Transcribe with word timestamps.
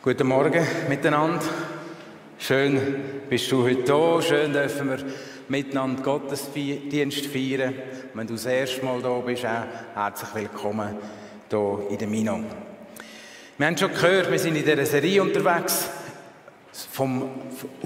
Guten 0.00 0.28
Morgen 0.28 0.64
miteinander. 0.88 1.42
Schön 2.38 2.80
bist 3.28 3.50
du 3.50 3.64
heute 3.64 3.82
da. 3.82 4.22
Schön 4.22 4.52
dürfen 4.52 4.90
wir 4.90 4.98
miteinander 5.48 6.00
Gottesdienst 6.04 7.26
feiern. 7.26 7.74
Wenn 8.14 8.26
du 8.28 8.34
das 8.34 8.46
erste 8.46 8.84
Mal 8.84 9.02
da 9.02 9.18
bist, 9.18 9.44
auch 9.44 9.96
herzlich 9.96 10.34
willkommen 10.36 10.90
hier 11.50 11.78
in 11.90 11.98
der 11.98 12.06
Mino. 12.06 12.38
Wir 13.58 13.66
haben 13.66 13.76
schon 13.76 13.92
gehört, 13.92 14.30
wir 14.30 14.38
sind 14.38 14.54
in 14.54 14.64
dieser 14.64 14.86
Serie 14.86 15.20
unterwegs, 15.20 15.88
vom 16.92 17.28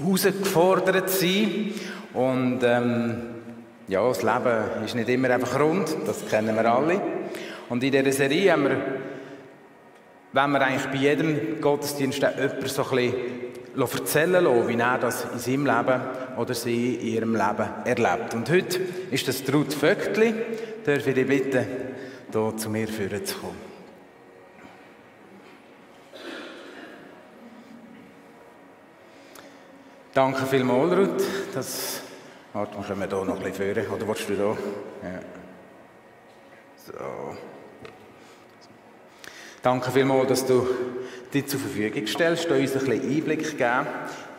Hause 0.05 0.33
gefordert 0.33 1.09
zu 1.09 1.17
sein. 1.17 1.73
Und 2.13 2.59
ähm, 2.61 3.21
ja, 3.87 4.07
das 4.07 4.21
Leben 4.21 4.85
ist 4.85 4.93
nicht 4.93 5.09
immer 5.09 5.31
einfach 5.31 5.59
rund, 5.59 5.97
das 6.05 6.27
kennen 6.29 6.55
wir 6.55 6.71
alle. 6.71 7.01
Und 7.69 7.83
in 7.83 7.91
dieser 7.91 8.11
Serie 8.11 8.51
haben 8.51 8.65
wir 8.65 8.92
wenn 10.33 10.51
wir 10.51 10.61
eigentlich 10.61 10.87
bei 10.87 10.97
jedem 10.97 11.61
Gottesdienst 11.61 12.21
jemanden 12.21 12.67
so 12.67 12.83
ein 12.89 13.13
erzählen 13.75 14.43
lassen, 14.43 14.67
wie 14.67 14.77
er 14.77 14.97
das 14.97 15.25
in 15.31 15.39
seinem 15.39 15.65
Leben 15.65 16.01
oder 16.37 16.53
sie 16.53 16.95
in 16.95 17.07
ihrem 17.07 17.35
Leben 17.35 17.69
erlebt. 17.85 18.33
Und 18.33 18.49
heute 18.49 18.81
ist 19.11 19.27
das 19.27 19.41
Ruth 19.53 19.73
Vögtli. 19.73 20.33
Darf 20.83 21.07
ich 21.07 21.13
dich 21.13 21.27
bitten, 21.27 21.65
hier 22.31 22.57
zu 22.57 22.69
mir 22.69 22.87
führen 22.87 23.25
zu 23.25 23.37
kommen? 23.37 23.73
Danke 30.13 30.45
vielmals, 30.45 30.95
Ruth. 30.95 31.23
Das, 31.53 32.01
warte, 32.53 32.77
wir 32.77 32.83
können 32.83 33.09
hier 33.09 33.25
noch 33.25 33.35
ein 33.35 33.39
bisschen 33.39 33.53
führen. 33.53 33.87
Oder 33.87 34.07
willst 34.07 34.29
du 34.29 34.35
da? 34.35 34.57
Ja. 35.07 35.19
So. 36.85 37.52
Danke 39.63 39.91
vielmals, 39.91 40.27
dass 40.27 40.45
du 40.45 40.67
dich 41.33 41.47
zur 41.47 41.57
Verfügung 41.57 42.05
stellst, 42.05 42.49
da 42.49 42.55
uns 42.55 42.73
ein 42.75 42.79
bisschen 42.79 43.15
Einblick 43.15 43.57
geben 43.57 43.87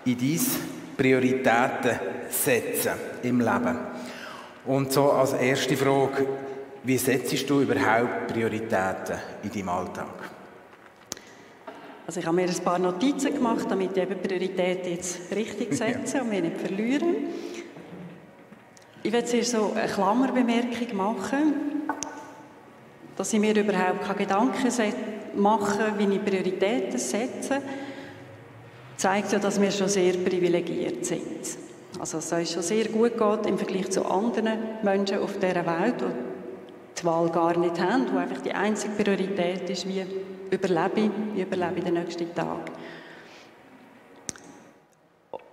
in 0.05 0.19
dein 0.19 0.41
Prioritäten 0.99 1.99
setzen 2.29 2.93
im 3.23 3.41
Leben. 3.41 3.79
Und 4.67 4.93
so 4.93 5.13
als 5.13 5.33
erste 5.33 5.79
Frage, 5.79 6.27
wie 6.83 6.99
setzt 6.99 7.49
du 7.49 7.63
überhaupt 7.63 8.27
Prioritäten 8.27 9.17
in 9.43 9.51
deinem 9.51 9.69
Alltag? 9.71 10.31
Also 12.07 12.21
ich 12.21 12.27
habe 12.27 12.37
mir 12.37 12.47
ein 12.47 12.63
paar 12.63 12.79
Notizen 12.79 13.33
gemacht, 13.33 13.65
damit 13.71 13.97
ich 13.97 14.03
eben 14.03 14.21
Prioritäten 14.21 14.93
jetzt 14.93 15.35
richtig 15.35 15.73
setze 15.75 16.21
und 16.21 16.29
mich 16.29 16.43
nicht 16.43 16.59
verlieren. 16.59 17.15
Ich 19.03 19.11
werde 19.11 19.27
zuerst 19.27 19.53
so 19.53 19.73
eine 19.75 19.91
Klammerbemerkung 19.91 20.95
machen, 20.95 21.55
dass 23.17 23.33
ich 23.33 23.41
mir 23.41 23.57
überhaupt 23.57 24.03
keine 24.03 24.19
Gedanken 24.19 24.71
mache, 25.37 25.95
wie 25.99 26.15
ich 26.15 26.25
Prioritäten 26.25 26.99
setze, 26.99 27.61
zeigt 28.97 29.33
ja, 29.33 29.39
dass 29.39 29.61
wir 29.61 29.71
schon 29.71 29.89
sehr 29.89 30.13
privilegiert 30.15 31.05
sind. 31.05 31.59
Also 31.99 32.19
es 32.19 32.33
uns 32.33 32.53
schon 32.53 32.63
sehr 32.63 32.87
gut 32.87 33.17
geht 33.17 33.47
im 33.47 33.59
Vergleich 33.59 33.91
zu 33.91 34.05
anderen 34.05 34.59
Menschen 34.83 35.19
auf 35.19 35.35
dieser 35.39 35.65
Welt, 35.67 36.01
die 36.01 37.01
die 37.01 37.05
Wahl 37.05 37.31
gar 37.31 37.57
nicht 37.57 37.81
haben, 37.81 38.07
wo 38.13 38.19
einfach 38.19 38.41
die 38.41 38.53
einzige 38.53 38.95
Priorität 38.95 39.69
ist, 39.71 39.87
wie 39.87 40.05
überlebe 40.51 41.01
ich, 41.01 41.11
wie 41.35 41.43
überlebe 41.43 41.79
ich 41.79 41.85
den 41.85 41.95
nächsten 41.95 42.35
Tag. 42.35 42.71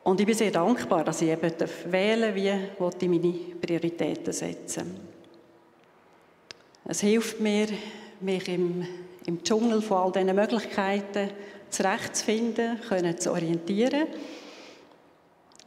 Und 0.04 0.20
ich 0.20 0.26
bin 0.26 0.36
sehr 0.36 0.52
dankbar, 0.52 1.04
dass 1.04 1.22
ich 1.22 1.30
eben 1.30 1.52
wählen 1.86 2.34
darf, 2.78 2.96
wie 3.00 3.06
ich 3.06 3.10
meine 3.10 3.56
Prioritäten 3.62 4.34
setzen 4.34 5.00
Es 6.86 7.02
hilft 7.02 7.40
mir, 7.40 7.68
mich 8.20 8.48
im, 8.48 8.88
im 9.26 9.44
Dschungel 9.44 9.82
von 9.82 9.98
all 9.98 10.12
diesen 10.12 10.36
Möglichkeiten 10.36 11.30
zurechtzufinden, 11.70 12.80
können 12.88 13.18
zu 13.18 13.32
orientieren. 13.32 14.08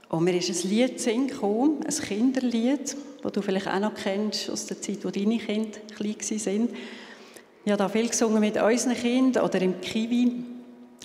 Und 0.09 0.25
mir 0.25 0.37
ist 0.37 0.65
ein 0.65 0.71
Lied 0.71 1.05
gekommen, 1.05 1.85
ein 1.85 1.95
Kinderlied, 1.95 2.97
das 3.23 3.33
du 3.33 3.43
vielleicht 3.43 3.69
auch 3.69 3.81
noch 3.81 3.95
kennst 3.95 4.51
aus 4.51 4.67
der 4.67 4.81
Zeit, 4.81 5.05
wo 5.05 5.11
deine 5.11 5.39
Kinder 5.39 5.79
klein 5.97 6.17
waren. 6.21 6.69
Ich 7.65 7.73
habe 7.73 7.79
da 7.79 7.89
viel 7.89 8.09
gesungen 8.09 8.41
mit 8.41 8.61
unseren 8.61 8.95
Kindern 8.95 9.45
oder 9.45 9.61
im 9.63 9.81
Kiwi 9.81 10.45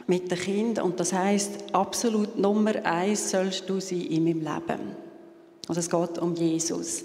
mit 0.07 0.29
den 0.29 0.37
Kindern. 0.37 0.85
Und 0.85 0.99
das 0.99 1.13
heißt 1.13 1.73
absolut 1.73 2.37
Nummer 2.37 2.75
eins 2.85 3.31
sollst 3.31 3.69
du 3.69 3.79
sein 3.79 4.01
in 4.01 4.25
meinem 4.25 4.41
Leben. 4.41 4.95
Also 5.67 5.79
es 5.79 5.89
geht 5.89 6.17
um 6.19 6.35
Jesus. 6.35 7.03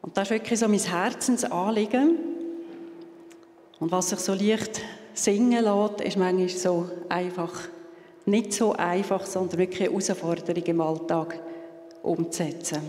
Und 0.00 0.16
das 0.16 0.24
ist 0.24 0.30
wirklich 0.30 0.58
so 0.58 0.68
mein 0.68 0.80
Herzensanliegen. 0.80 2.18
Und 3.82 3.90
was 3.90 4.10
sich 4.10 4.20
so 4.20 4.32
leicht 4.32 4.80
singen 5.12 5.64
lässt, 5.64 6.00
ist 6.02 6.16
manchmal 6.16 6.48
so 6.50 6.88
einfach, 7.08 7.52
nicht 8.26 8.52
so 8.52 8.74
einfach, 8.74 9.26
sondern 9.26 9.58
wirklich 9.58 9.88
eine 9.88 9.98
Herausforderung 9.98 10.62
im 10.62 10.80
Alltag 10.80 11.40
umzusetzen. 12.04 12.80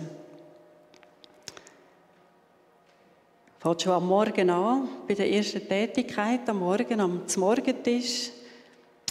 Fängt 3.58 3.82
schon 3.82 3.94
am 3.94 4.08
Morgen 4.08 4.52
an, 4.52 4.88
bei 5.08 5.16
der 5.16 5.32
ersten 5.32 5.68
Tätigkeit, 5.68 6.48
am 6.48 6.60
Morgen, 6.60 7.00
am 7.00 7.22
Morgentisch. 7.38 8.30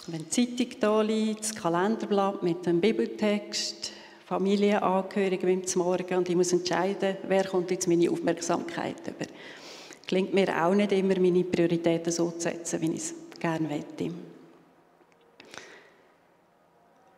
Wenn 0.07 0.23
die 0.23 0.29
Zeitung 0.29 0.79
da 0.79 1.01
liegt, 1.01 1.41
das 1.41 1.53
Kalenderblatt 1.53 2.43
mit 2.43 2.65
dem 2.65 2.79
Bibeltext, 2.79 3.91
Familienangehörige 4.25 5.45
beim 5.45 5.63
Morgen 5.75 6.15
und 6.15 6.29
ich 6.29 6.35
muss 6.37 6.53
entscheiden, 6.53 7.17
wer 7.27 7.43
kommt 7.43 7.71
jetzt 7.71 7.89
meine 7.89 8.09
Aufmerksamkeit 8.09 9.05
über 9.05 9.25
gelingt 10.07 10.33
mir 10.33 10.65
auch 10.65 10.73
nicht 10.73 10.91
immer, 10.91 11.19
meine 11.19 11.43
Prioritäten 11.43 12.11
so 12.11 12.31
zu 12.31 12.41
setzen, 12.41 12.81
wie 12.81 12.91
ich 12.91 12.97
es 12.97 13.15
gerne 13.39 13.67
möchte. 13.67 14.13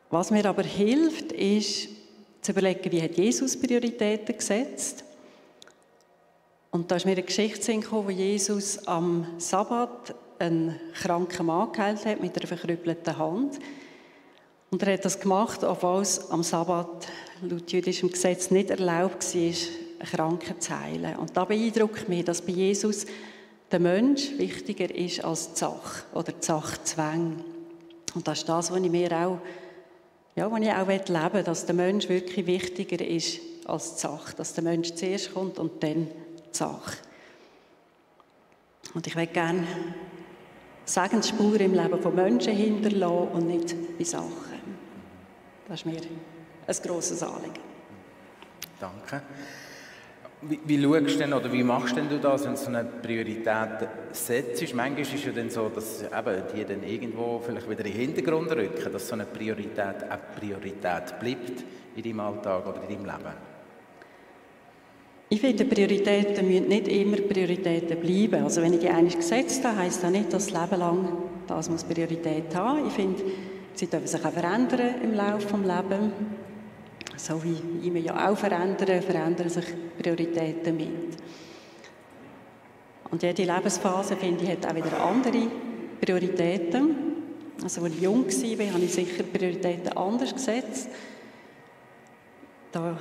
Was 0.10 0.32
mir 0.32 0.46
aber 0.46 0.64
hilft, 0.64 1.32
ist 1.32 1.90
zu 2.42 2.52
überlegen, 2.52 2.92
wie 2.92 3.02
hat 3.02 3.18
Jesus 3.18 3.60
Prioritäten 3.60 4.38
gesetzt. 4.38 5.04
Und 6.72 6.92
da 6.92 6.98
ist 6.98 7.06
mir 7.06 7.14
eine 7.14 7.24
Geschichte 7.24 7.74
gekommen, 7.74 8.08
wo 8.08 8.12
Jesus 8.12 8.88
am 8.88 9.26
Sabbat 9.38 10.14
einen 10.40 10.80
kranken 10.94 11.46
Mann 11.46 11.72
geheilt 11.72 12.06
hat 12.06 12.22
mit 12.22 12.38
einer 12.38 12.48
verkrüppelten 12.48 13.18
Hand. 13.18 13.60
Und 14.70 14.84
er 14.84 14.94
hat 14.94 15.06
das 15.06 15.20
gemacht, 15.20 15.64
obwohl 15.64 16.02
es 16.02 16.30
am 16.30 16.44
Sabbat 16.44 17.08
laut 17.42 17.72
jüdischem 17.72 18.12
Gesetz 18.12 18.52
nicht 18.52 18.70
erlaubt 18.70 19.36
war, 19.36 19.54
Kranken 20.06 20.60
zu 20.60 20.80
heilen. 20.80 21.18
Und 21.18 21.36
da 21.36 21.46
beeindruckt 21.46 22.08
mich, 22.10 22.26
dass 22.26 22.42
bei 22.42 22.54
Jesus 22.54 23.06
der 23.72 23.80
Mensch 23.80 24.32
wichtiger 24.38 24.94
ist 24.94 25.24
als 25.24 25.54
die 25.54 25.60
Sache 25.60 26.04
oder 26.14 26.32
die 26.32 26.46
Sachzwänge. 26.46 27.38
Und 28.14 28.28
das 28.28 28.40
ist 28.40 28.50
das, 28.50 28.72
was 28.72 28.82
ich 28.82 28.92
mir 28.92 29.12
auch, 29.12 29.40
ja, 30.36 30.52
was 30.52 30.62
ich 30.62 30.72
auch 30.72 30.88
leben 30.88 31.34
will, 31.34 31.44
dass 31.44 31.66
der 31.66 31.76
Mensch 31.76 32.08
wirklich 32.08 32.46
wichtiger 32.46 33.06
ist 33.06 33.40
als 33.66 33.96
die 33.96 34.02
Sache. 34.02 34.36
Dass 34.36 34.54
der 34.54 34.64
Mensch 34.64 34.94
zuerst 34.94 35.34
kommt 35.34 35.60
und 35.60 35.82
dann 35.84 36.08
die 36.08 36.58
Sache. 36.58 36.98
Und 38.94 39.06
ich 39.08 39.16
will 39.16 39.28
gerne 39.28 39.68
Segensspuren 40.86 41.60
im 41.60 41.74
Leben 41.74 42.02
von 42.02 42.16
Menschen 42.16 42.54
hinterlassen 42.54 43.28
und 43.34 43.48
nicht 43.48 43.76
bei 43.98 44.04
Sachen. 44.04 44.56
Das 45.68 45.80
ist 45.80 45.86
mir 45.86 46.00
ein 46.68 46.76
grosses 46.84 47.24
Anliegen. 47.24 47.60
Danke. 48.80 49.22
Wie, 50.48 50.60
wie 50.64 50.84
schaust 50.84 51.20
denn 51.20 51.34
oder 51.34 51.52
wie 51.52 51.64
machst 51.64 51.96
denn 51.96 52.08
du 52.08 52.20
das, 52.20 52.44
wenn 52.44 52.52
du 52.52 52.58
so 52.58 52.68
eine 52.68 52.84
Priorität 52.84 53.90
setzt? 54.12 54.76
Manchmal 54.76 55.02
ist 55.02 55.14
es 55.16 55.26
ja 55.26 55.32
dann 55.32 55.50
so, 55.50 55.70
dass 55.70 56.04
eben 56.04 56.44
die 56.54 56.66
dann 56.66 56.84
irgendwo 56.84 57.42
vielleicht 57.44 57.68
wieder 57.68 57.86
in 57.86 57.92
den 57.92 58.02
Hintergrund 58.02 58.52
rücken, 58.52 58.92
dass 58.92 59.08
so 59.08 59.14
eine 59.14 59.26
Priorität 59.26 60.04
eine 60.04 60.20
Priorität 60.40 61.20
bleibt 61.20 61.64
in 61.96 62.04
deinem 62.04 62.20
Alltag 62.20 62.68
oder 62.68 62.82
in 62.88 62.90
deinem 62.90 63.06
Leben. 63.06 63.34
Ich 65.30 65.42
finde, 65.42 65.66
Prioritäten 65.66 66.48
müssen 66.48 66.68
nicht 66.68 66.88
immer 66.88 67.18
Prioritäten 67.18 68.00
bleiben. 68.00 68.44
Also 68.44 68.62
wenn 68.62 68.74
ich 68.74 68.82
die 68.82 68.90
einmal 68.90 69.16
gesetzt 69.16 69.66
habe, 69.66 69.80
heisst 69.80 70.04
das 70.04 70.12
nicht, 70.12 70.32
dass 70.32 70.48
das 70.48 70.62
Leben 70.62 70.80
lang 70.80 71.08
das 71.48 71.70
muss 71.70 71.84
Priorität 71.84 72.56
haben. 72.56 72.88
Ich 72.88 72.94
finde, 72.94 73.24
sie 73.74 73.88
dürfen 73.88 74.08
sich 74.08 74.24
auch 74.24 74.32
verändern 74.32 75.02
im 75.04 75.14
Laufe 75.14 75.48
des 75.48 75.52
Lebens 75.52 76.14
so 77.18 77.42
wie 77.44 77.88
immer 77.88 78.00
ja 78.00 78.30
auch 78.30 78.38
verändern, 78.38 79.02
verändern 79.02 79.50
sich 79.50 79.66
Prioritäten 79.98 80.76
mit. 80.76 81.18
Und 83.12 83.24
jede 83.24 83.44
Lebensphase, 83.44 84.16
finde 84.16 84.44
ich, 84.44 84.52
hat 84.52 84.66
auch 84.66 84.76
wieder 84.76 85.00
andere 85.00 85.48
Prioritäten. 86.02 86.96
Also, 87.64 87.82
als 87.84 87.94
ich 87.94 88.02
jung 88.02 88.26
war, 88.26 88.74
habe 88.74 88.84
ich 88.84 88.94
sicher 88.94 89.24
Prioritäten 89.24 89.96
anders 89.96 90.34
gesetzt. 90.34 90.90
Da 92.72 92.98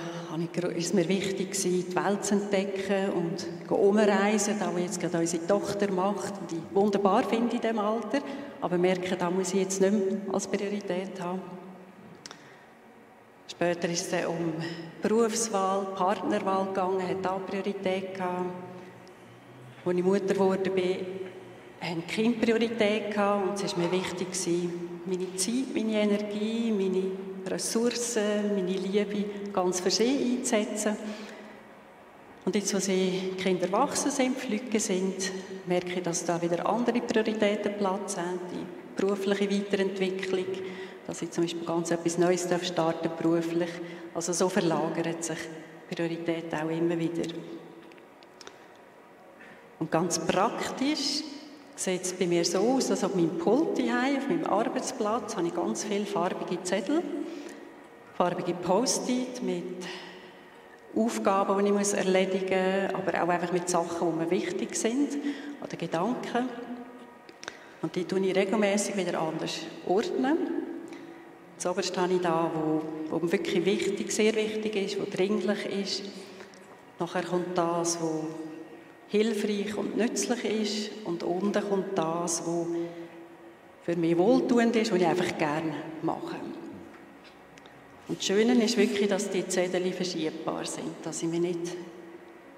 ist 0.77 0.87
es 0.87 0.95
mir 0.95 1.09
wichtig, 1.09 1.61
die 1.61 1.97
Welt 1.97 2.25
zu 2.25 2.35
entdecken 2.35 3.11
und 3.11 3.73
umreisen, 3.73 4.55
da 4.61 4.71
jetzt 4.79 5.01
gerade 5.01 5.19
unsere 5.19 5.45
Tochter 5.49 5.91
macht, 5.91 6.35
die 6.49 6.57
ich 6.59 6.75
wunderbar 6.75 7.25
finde 7.25 7.57
in 7.57 7.61
diesem 7.61 7.81
Alter, 7.81 8.21
aber 8.61 8.79
merke, 8.79 9.17
da 9.17 9.29
muss 9.33 9.53
ich 9.53 9.63
jetzt 9.63 9.81
nicht 9.81 9.93
mehr 9.93 10.33
als 10.33 10.47
Priorität 10.47 11.21
haben. 11.21 11.43
Später 13.57 13.89
ist 13.89 14.13
es 14.13 14.27
um 14.27 14.53
Berufswahl, 15.01 15.87
Partnerwahl 15.95 16.67
gegangen, 16.67 17.07
hat 17.07 17.27
auch 17.27 17.47
Priorität 17.47 18.15
gehabt. 18.15 18.53
Als 19.85 19.97
ich 19.97 20.03
Mutter 20.03 20.37
wurde, 20.39 20.71
bin, 20.71 20.97
haben 21.81 22.07
Kind 22.07 22.41
Priorität 22.41 23.13
gehabt 23.13 23.49
und 23.49 23.65
es 23.65 23.77
war 23.77 23.85
mir 23.85 23.93
wichtig, 23.93 24.29
meine 25.07 25.37
Zeit, 25.37 25.75
meine 25.75 26.01
Energie, 26.01 26.73
meine 26.73 27.05
Ressourcen, 27.47 28.55
meine 28.57 28.73
Liebe 28.73 29.25
ganz 29.53 29.81
für 29.81 29.91
sie 29.91 30.39
einzusetzen. 30.39 30.97
Und 32.45 32.55
jetzt, 32.57 32.75
wo 32.75 32.79
sie 32.79 33.35
Kinder 33.39 33.67
erwachsen 33.67 34.11
sind, 34.11 34.37
Flüge 34.37 34.81
sind, 34.81 35.31
merke 35.67 35.95
ich, 35.95 36.03
dass 36.03 36.25
da 36.25 36.41
wieder 36.43 36.67
andere 36.67 37.01
Prioritäten 37.01 37.75
Platz 37.79 38.17
haben. 38.17 38.41
Die 38.53 39.01
berufliche 39.01 39.51
Weiterentwicklung, 39.51 40.47
dass 41.07 41.23
ich 41.23 41.31
zum 41.31 41.45
Beispiel 41.45 41.67
ganz 41.67 41.91
etwas 41.91 42.19
Neues 42.19 42.49
starten 42.63 43.09
darf, 43.09 43.17
beruflich. 43.17 43.71
Also 44.15 44.33
so 44.33 44.49
verlagert 44.49 45.23
sich 45.23 45.39
Priorität 45.91 46.53
auch 46.55 46.71
immer 46.71 46.99
wieder. 46.99 47.31
Und 49.79 49.91
ganz 49.91 50.19
praktisch 50.19 51.23
sieht 51.77 52.03
es 52.03 52.13
bei 52.13 52.27
mir 52.27 52.45
so 52.45 52.59
aus, 52.61 52.89
dass 52.89 53.05
auf 53.05 53.15
meinem 53.15 53.37
Pult 53.39 53.79
hier, 53.79 53.95
auf 54.17 54.29
meinem 54.29 54.47
Arbeitsplatz, 54.47 55.37
habe 55.37 55.49
ich 55.49 55.55
ganz 55.55 55.85
viele 55.85 56.07
farbige 56.07 56.63
Zettel, 56.63 57.03
farbige 58.17 58.55
Post-it 58.55 59.43
mit 59.43 59.85
Aufgaben, 60.97 61.59
die 61.59 61.71
ich 61.71 61.77
muss 61.77 61.93
erledigen 61.93 62.87
muss, 62.87 62.95
aber 62.95 63.23
auch 63.25 63.29
einfach 63.29 63.53
mit 63.53 63.69
Sachen, 63.69 64.13
die 64.13 64.25
mir 64.25 64.31
wichtig 64.31 64.77
sind 64.77 65.19
oder 65.63 65.77
Gedanken. 65.77 66.49
Und 67.83 67.97
die 67.97 68.05
tue 68.05 68.21
ich 68.21 68.35
regelmäßig 68.35 68.97
wieder 68.97 69.21
anders 69.21 69.59
ordnen. 69.87 70.39
Zuoberst 71.59 71.97
habe 71.97 72.15
ich 72.15 72.21
da, 72.21 72.51
wo, 72.53 72.83
wo 73.11 73.33
wirklich 73.33 73.65
wichtig, 73.65 74.13
sehr 74.13 74.35
wichtig 74.35 74.77
ist, 74.77 75.01
wo 75.01 75.05
dringlich 75.11 75.67
ist. 75.67 76.03
Nachher 76.99 77.23
kommt 77.23 77.57
das, 77.57 78.01
wo 78.01 78.27
hilfreich 79.09 79.77
und 79.77 79.97
nützlich 79.97 80.45
ist. 80.45 80.91
Und 81.05 81.23
unten 81.23 81.69
kommt 81.69 81.97
das, 81.97 82.47
was 82.47 82.67
für 83.83 83.97
mich 83.97 84.17
wohltuend 84.17 84.75
ist, 84.77 84.93
was 84.93 85.01
ich 85.01 85.07
einfach 85.07 85.39
gerne 85.39 85.75
mache. 86.03 86.37
Und 88.09 88.19
das 88.19 88.27
Schöne 88.27 88.63
ist 88.63 88.77
wirklich, 88.77 89.09
dass 89.09 89.31
die 89.31 89.47
Zettel 89.47 89.93
verschiebbar 89.93 90.67
sind, 90.67 90.95
dass 91.03 91.23
ich 91.23 91.29
mich 91.29 91.41
nicht 91.41 91.77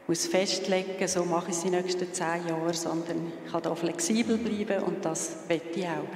muss 0.09 0.27
festlegen 0.27 1.09
so 1.09 1.25
mache 1.25 1.51
ich 1.51 1.57
es 1.57 1.63
die 1.63 1.71
nächsten 1.71 2.13
zehn 2.13 2.47
Jahre, 2.47 2.73
sondern 2.75 3.33
ich 3.45 3.51
kann 3.51 3.63
da 3.63 3.75
flexibel 3.75 4.39
bleiben 4.39 4.85
und 4.85 5.05
das 5.05 5.39
wette 5.49 5.81
ich 5.81 5.87
auch. 5.87 6.07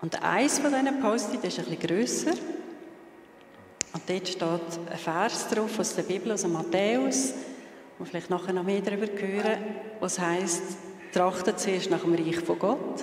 Und 0.00 0.22
eins 0.22 0.58
von 0.58 0.72
diesen 0.72 1.00
Post-it 1.00 1.44
ist 1.44 1.58
ein 1.58 1.64
bisschen 1.64 1.80
grösser. 1.80 2.32
Und 3.92 4.02
dort 4.06 4.28
steht 4.28 4.90
ein 4.90 4.98
Vers 4.98 5.48
drauf 5.48 5.78
aus 5.78 5.94
der 5.94 6.02
Bibel, 6.02 6.32
aus 6.32 6.46
Matthäus, 6.46 7.34
wo 7.98 8.04
vielleicht 8.04 8.30
nachher 8.30 8.52
noch 8.52 8.62
mehr 8.62 8.80
darüber 8.80 9.06
hören, 9.06 9.58
was 9.98 10.18
heißt, 10.18 10.62
trachtet 11.12 11.58
zuerst 11.58 11.90
nach 11.90 12.02
dem 12.02 12.14
Reich 12.14 12.38
von 12.38 12.58
Gott 12.58 13.02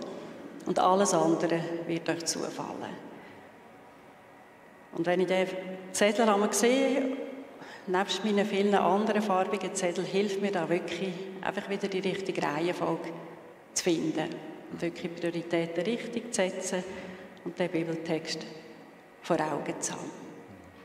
und 0.67 0.79
alles 0.79 1.13
andere 1.13 1.59
wird 1.87 2.07
euch 2.07 2.23
zufallen. 2.25 2.93
Und 4.93 5.05
wenn 5.05 5.19
ich 5.19 5.27
den 5.27 5.47
Zettel 5.91 6.29
einmal 6.29 6.53
sehe, 6.53 7.17
nebst 7.87 8.23
meinen 8.23 8.45
vielen 8.45 8.75
anderen 8.75 9.21
farbigen 9.21 9.73
Zetteln, 9.73 10.07
hilft 10.07 10.39
mir 10.39 10.51
da 10.51 10.69
wirklich, 10.69 11.13
einfach 11.41 11.67
wieder 11.67 11.87
die 11.87 11.99
richtige 11.99 12.41
Reihenfolge 12.43 13.09
zu 13.73 13.83
finden 13.83 14.54
und 14.71 14.81
wirklich 14.81 15.13
Prioritäten 15.15 15.83
richtig 15.83 16.33
zu 16.33 16.41
setzen 16.41 16.83
und 17.43 17.57
den 17.57 17.69
Bibeltext 17.69 18.45
vor 19.21 19.37
Augen 19.39 19.79
zu 19.79 19.93
haben. 19.93 20.11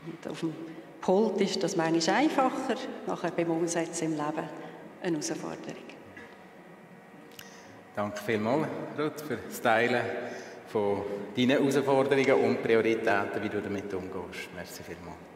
Und 0.05 0.31
auf 0.31 0.39
dem 0.39 0.53
Pult 0.99 1.41
ist 1.41 1.63
das 1.63 1.75
manchmal 1.75 2.17
einfacher, 2.17 2.75
nachher 3.07 3.31
beim 3.31 3.51
Umsetzen 3.51 4.05
im 4.05 4.11
Leben 4.11 4.49
eine 5.01 5.17
Herausforderung. 5.17 5.91
Danke 7.95 8.21
vielmals, 8.23 8.67
Ruth, 8.97 9.21
für 9.21 9.37
das 9.37 9.61
Teilen 9.61 10.01
von 10.67 11.01
deinen 11.35 11.49
Herausforderungen 11.49 12.33
und 12.33 12.63
Prioritäten, 12.63 13.43
wie 13.43 13.49
du 13.49 13.61
damit 13.61 13.93
umgehst. 13.93 14.49
Merci 14.55 14.83
vielmals. 14.83 15.30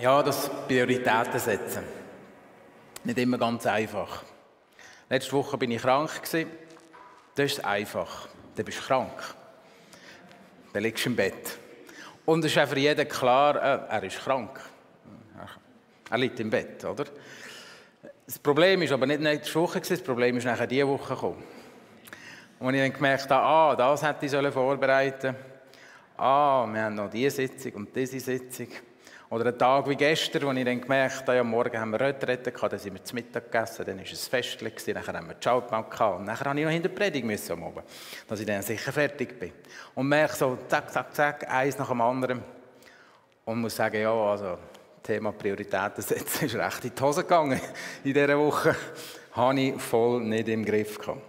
Ja, 0.00 0.22
das 0.22 0.48
Prioritäten 0.68 1.40
setzen. 1.40 1.82
Nicht 3.02 3.18
immer 3.18 3.36
ganz 3.36 3.66
einfach. 3.66 4.22
Letzte 5.10 5.32
Woche 5.32 5.58
bin 5.58 5.72
ich 5.72 5.82
krank. 5.82 6.10
Das 7.34 7.52
ist 7.52 7.64
einfach. 7.64 8.28
Du 8.54 8.62
bist 8.62 8.80
krank. 8.80 9.10
Dann 10.72 10.82
liegst 10.84 11.04
du 11.04 11.10
im 11.10 11.16
Bett. 11.16 11.58
Und 12.24 12.44
es 12.44 12.52
ist 12.52 12.58
auch 12.58 12.68
für 12.68 12.78
jeden 12.78 13.08
klar, 13.08 13.56
äh, 13.56 13.92
er 13.92 14.02
ist 14.04 14.20
krank. 14.20 14.60
Er 16.10 16.18
liegt 16.18 16.38
im 16.38 16.50
Bett, 16.50 16.84
oder? 16.84 17.04
Das 18.24 18.38
Problem 18.38 18.80
ist 18.82 18.92
aber 18.92 19.06
nicht 19.06 19.20
nächste 19.20 19.54
Woche, 19.56 19.80
das 19.80 20.00
Problem 20.00 20.36
ist 20.36 20.44
nachher 20.44 20.68
diese 20.68 20.86
Woche 20.86 21.14
gekommen. 21.14 21.42
Und 22.60 22.74
ich 22.74 22.80
dann 22.80 22.92
gemerkt 22.92 23.28
habe, 23.30 23.44
ah, 23.44 23.74
das 23.74 24.02
hätte 24.04 24.26
ich 24.26 24.52
vorbereiten 24.52 25.20
sollen. 25.20 25.36
Ah, 26.16 26.68
wir 26.70 26.82
haben 26.82 26.94
noch 26.94 27.10
diese 27.10 27.30
Sitzung 27.48 27.72
und 27.72 27.96
diese 27.96 28.20
Sitzung. 28.20 28.68
Oder 29.30 29.46
ein 29.46 29.58
Tag 29.58 29.86
wie 29.88 29.96
gestern, 29.96 30.42
wo 30.42 30.52
ich 30.52 30.64
dann 30.64 30.80
gemerkt 30.80 31.20
habe, 31.20 31.36
ja, 31.36 31.44
morgen 31.44 31.78
haben 31.78 31.90
wir 31.90 32.00
Retrette 32.00 32.50
gehabt, 32.50 32.72
dann 32.72 32.80
sind 32.80 32.94
wir 32.94 33.04
zu 33.04 33.14
Mittag 33.14 33.52
gegessen, 33.52 33.84
dann 33.84 33.98
war 33.98 34.04
es 34.04 34.26
Festlich, 34.26 34.74
dann 34.86 35.06
haben 35.06 35.28
wir 35.28 35.34
die 35.34 35.44
Schaltbank 35.44 35.90
gehabt 35.90 36.20
und 36.20 36.26
dann 36.26 36.34
musste 36.34 36.48
ich 36.48 36.64
noch 36.64 36.70
hinter 36.70 36.88
der 36.88 36.96
Predigt 36.96 37.26
müssen 37.26 37.52
am 37.52 37.64
Abend, 37.64 37.84
dass 38.26 38.40
ich 38.40 38.46
dann 38.46 38.62
sicher 38.62 38.90
fertig 38.90 39.38
bin. 39.38 39.52
Und 39.94 40.08
merke 40.08 40.34
so, 40.34 40.58
zack, 40.68 40.90
zack, 40.90 41.14
zack, 41.14 41.50
eins 41.50 41.76
nach 41.76 41.88
dem 41.88 42.00
anderen 42.00 42.42
und 43.44 43.60
muss 43.60 43.76
sagen, 43.76 44.00
ja, 44.00 44.12
also, 44.12 44.56
Thema 45.02 45.32
Prioritäten 45.32 46.02
setzen 46.02 46.46
ist 46.46 46.54
recht 46.54 46.84
in 46.84 46.94
die 46.94 47.02
Hose 47.02 47.22
gegangen 47.22 47.60
in 48.04 48.12
dieser 48.12 48.38
Woche. 48.38 48.76
Habe 49.32 49.60
ich 49.60 49.80
voll 49.80 50.20
nicht 50.20 50.48
im 50.48 50.64
Griff 50.64 50.98
gehabt. 50.98 51.22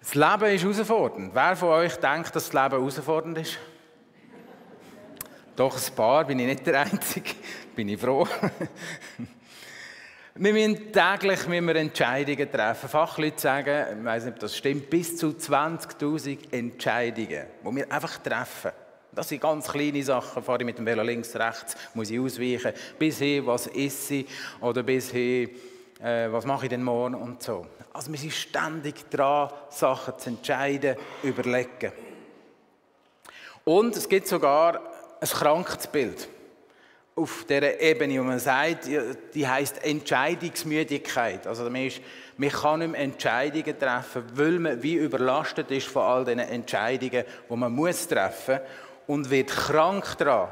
Das 0.00 0.14
Leben 0.14 0.54
ist 0.54 0.62
herausfordernd. 0.62 1.34
Wer 1.34 1.56
von 1.56 1.68
euch 1.70 1.96
denkt, 1.96 2.36
dass 2.36 2.50
das 2.50 2.52
Leben 2.52 2.78
herausfordernd 2.78 3.38
ist? 3.38 3.58
Doch 5.56 5.76
ein 5.76 5.94
paar, 5.94 6.24
bin 6.24 6.40
ich 6.40 6.46
nicht 6.46 6.66
der 6.66 6.80
Einzige, 6.80 7.30
bin 7.76 7.88
ich 7.88 8.00
froh. 8.00 8.26
wir 10.34 10.52
müssen 10.52 10.92
täglich 10.92 11.46
müssen 11.46 11.66
wir 11.66 11.76
Entscheidungen 11.76 12.50
treffen. 12.50 12.88
Fachleute 12.88 13.40
sagen, 13.40 14.00
ich 14.00 14.04
weiß 14.04 14.24
nicht, 14.24 14.34
ob 14.34 14.40
das 14.40 14.56
stimmt, 14.56 14.90
bis 14.90 15.16
zu 15.16 15.28
20.000 15.28 16.52
Entscheidungen, 16.52 17.46
die 17.64 17.76
wir 17.76 17.92
einfach 17.92 18.18
treffen. 18.18 18.72
Das 19.12 19.28
sind 19.28 19.40
ganz 19.40 19.68
kleine 19.68 20.02
Sachen. 20.02 20.42
Fahre 20.42 20.58
ich 20.58 20.66
mit 20.66 20.76
dem 20.76 20.86
Velo 20.86 21.04
links, 21.04 21.36
rechts, 21.36 21.76
muss 21.94 22.10
ich 22.10 22.18
ausweichen, 22.18 22.72
bis 22.98 23.18
hin, 23.18 23.46
was 23.46 23.68
esse 23.68 24.14
ich, 24.14 24.26
oder 24.60 24.82
bis 24.82 25.12
hin, 25.12 25.50
äh, 26.02 26.32
was 26.32 26.44
mache 26.44 26.66
ich 26.66 26.70
denn 26.70 26.82
morgen 26.82 27.14
und 27.14 27.40
so. 27.40 27.64
Also 27.92 28.10
wir 28.10 28.18
sind 28.18 28.32
ständig 28.32 29.08
dran, 29.08 29.50
Sachen 29.68 30.18
zu 30.18 30.30
entscheiden, 30.30 30.96
überlegen. 31.22 31.92
Und 33.64 33.96
es 33.96 34.08
gibt 34.08 34.26
sogar 34.26 34.93
ein 35.32 35.38
Krankheitsbild 35.38 36.28
auf 37.16 37.44
dieser 37.48 37.80
Ebene, 37.80 38.18
wo 38.18 38.24
man 38.24 38.38
sagt, 38.38 38.88
die 39.34 39.46
heißt 39.46 39.84
Entscheidungsmüdigkeit. 39.84 41.46
Also 41.46 41.64
man, 41.64 41.86
ist, 41.86 42.00
man 42.36 42.50
kann 42.50 42.80
nicht 42.80 42.92
mehr 42.92 43.00
Entscheidungen 43.00 43.78
treffen, 43.78 44.24
weil 44.34 44.58
man 44.58 44.82
wie 44.82 44.96
überlastet 44.96 45.70
ist 45.70 45.86
von 45.86 46.02
all 46.02 46.24
diesen 46.24 46.40
Entscheidungen, 46.40 47.24
die 47.48 47.56
man 47.56 47.72
muss 47.72 48.08
treffen 48.08 48.58
und 49.06 49.30
wird 49.30 49.50
krank 49.50 50.18
daran, 50.18 50.48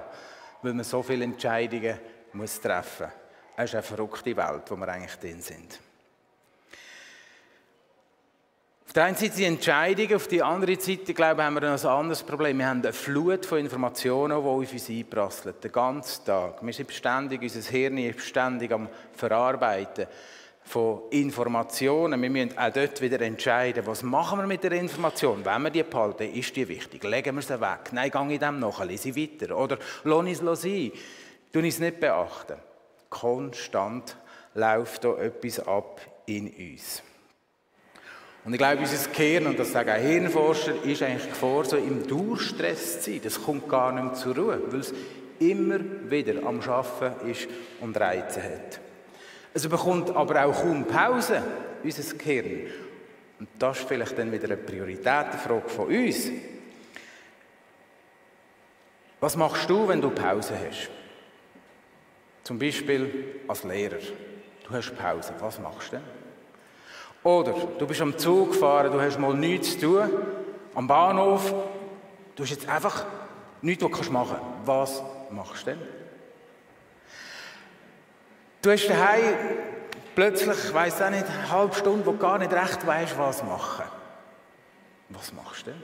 weil 0.63 0.75
man 0.75 0.85
so 0.85 1.03
viele 1.03 1.25
Entscheidungen 1.25 1.99
muss 2.33 2.61
treffen 2.61 3.07
muss. 3.07 3.13
Es 3.57 3.65
ist 3.65 3.75
eine 3.75 3.83
verrückte 3.83 4.37
Welt, 4.37 4.63
wo 4.69 4.77
wir 4.77 4.89
eigentlich 4.89 5.17
drin 5.17 5.43
sind. 5.43 5.79
Auf 8.93 8.95
der 8.97 9.05
einen 9.05 9.17
Seite 9.17 9.37
die 9.37 9.45
Entscheidung, 9.45 10.17
auf 10.17 10.29
der 10.29 10.45
anderen 10.45 10.79
Seite, 10.79 11.15
glaube 11.15 11.43
haben 11.43 11.55
wir 11.55 11.63
ein 11.63 11.87
anderes 11.87 12.23
Problem. 12.23 12.59
Wir 12.59 12.69
haben 12.69 12.83
eine 12.83 12.93
Flut 12.93 13.47
von 13.47 13.57
Informationen, 13.57 14.39
die 14.39 14.47
auf 14.47 14.71
uns 14.71 14.91
einprasseln, 14.91 15.55
den 15.65 15.73
ganzen 15.73 16.27
Tag. 16.27 16.59
Wir 16.61 16.75
sind 16.75 16.93
ständig, 16.93 17.41
unser 17.41 17.71
Hirn 17.71 17.97
ist 17.97 18.21
ständig 18.21 18.71
am 18.71 18.91
Verarbeiten 19.15 20.09
von 20.65 21.05
Informationen. 21.09 22.21
Wir 22.21 22.29
müssen 22.29 22.59
auch 22.59 22.71
dort 22.71 23.01
wieder 23.01 23.23
entscheiden, 23.23 23.87
was 23.87 24.03
machen 24.03 24.41
wir 24.41 24.47
mit 24.47 24.63
der 24.63 24.73
Information. 24.73 25.43
Wenn 25.43 25.63
wir 25.63 25.71
die 25.71 25.85
behalten, 25.85 26.31
ist 26.31 26.55
die 26.55 26.69
wichtig. 26.69 27.03
Legen 27.03 27.35
wir 27.35 27.43
sie 27.43 27.59
weg. 27.59 27.93
Nein, 27.93 28.11
gehe 28.11 28.33
ich 28.35 28.41
dem 28.41 28.59
nach, 28.59 28.85
lese 28.85 29.09
ich 29.09 29.17
weiter. 29.17 29.57
Oder 29.57 29.79
lasse 30.05 30.29
ich 30.29 30.43
es 30.43 30.61
sein. 30.61 30.93
Tun 31.51 31.65
ich 31.65 31.75
es 31.75 31.81
nicht 31.81 31.99
beachten. 31.99 32.59
Konstant 33.09 34.19
läuft 34.53 35.05
da 35.05 35.17
etwas 35.17 35.67
ab 35.67 35.99
in 36.27 36.51
uns. 36.51 37.03
Und 38.45 38.53
ich 38.53 38.59
glaube, 38.59 38.79
unser 38.81 39.11
Gehirn, 39.11 39.47
und 39.47 39.59
das 39.59 39.71
sagen 39.71 39.91
auch 39.91 39.97
Hirnforscher, 39.97 40.83
ist 40.85 41.03
eigentlich 41.03 41.33
vor, 41.33 41.65
so 41.65 41.77
im 41.77 42.07
Durchstress 42.07 43.01
zu 43.01 43.11
sein. 43.11 43.21
Das 43.23 43.41
kommt 43.41 43.69
gar 43.69 43.93
nicht 43.93 44.05
mehr 44.05 44.15
zur 44.15 44.37
Ruhe, 44.37 44.61
weil 44.69 44.81
es 44.81 44.93
immer 45.39 45.79
wieder 46.09 46.45
am 46.45 46.61
Arbeiten 46.61 47.31
ist 47.31 47.49
und 47.81 47.97
Reize 47.97 48.43
hat. 48.43 48.81
Es 49.55 49.69
bekommt 49.69 50.11
aber 50.11 50.45
auch 50.45 50.61
kaum 50.61 50.85
Pause, 50.87 51.43
unser 51.85 52.15
Gehirn. 52.17 52.67
Und 53.39 53.49
das 53.59 53.81
ist 53.81 53.89
vielleicht 53.89 54.19
dann 54.19 54.33
wieder 54.33 54.45
eine 54.45 54.57
Prioritätenfrage 54.57 55.69
von 55.69 55.87
uns. 55.87 56.31
Was 59.21 59.37
machst 59.37 59.71
du, 59.71 59.87
wenn 59.87 60.01
du 60.01 60.11
Pause 60.11 60.55
hast? 60.69 60.91
Zum 62.43 62.59
Beispiel 62.59 63.43
als 63.47 63.63
Lehrer. 63.63 63.99
Du 64.65 64.71
hast 64.71 64.97
Pause, 64.97 65.33
was 65.39 65.61
machst 65.61 65.93
du 65.93 65.97
denn? 65.97 66.22
Oder 67.23 67.55
du 67.79 67.87
bist 67.87 68.01
am 68.01 68.19
Zug 68.19 68.53
gefahren, 68.53 68.93
du 68.93 69.01
hast 69.01 69.19
mal 69.19 69.35
nichts 69.35 69.73
zu 69.73 69.81
tun, 69.81 70.11
am 70.75 70.87
Bahnhof, 70.89 71.55
du 72.35 72.43
hast 72.43 72.51
jetzt 72.51 72.69
einfach 72.69 73.05
nichts, 73.61 73.85
was 73.85 74.07
du 74.07 74.13
machen 74.13 74.37
kannst. 74.37 74.67
Was 74.67 75.03
machst 75.31 75.67
du 75.67 75.71
denn? 75.71 75.81
Du 78.61 78.71
hast 78.71 78.89
daheim 78.89 79.35
plötzlich, 80.15 80.57
ich 80.65 80.75
weiss 80.75 81.01
auch 81.01 81.11
nicht, 81.11 81.27
eine 81.27 81.51
halbe 81.51 81.75
Stunde, 81.75 82.07
wo 82.07 82.13
du 82.13 82.19
gar 82.19 82.39
nicht 82.39 82.53
recht 82.53 82.87
weißt, 82.87 83.19
was 83.19 83.43
machen. 83.45 83.85
Was 85.11 85.33
machst 85.33 85.67
du 85.67 85.71
denn? 85.71 85.83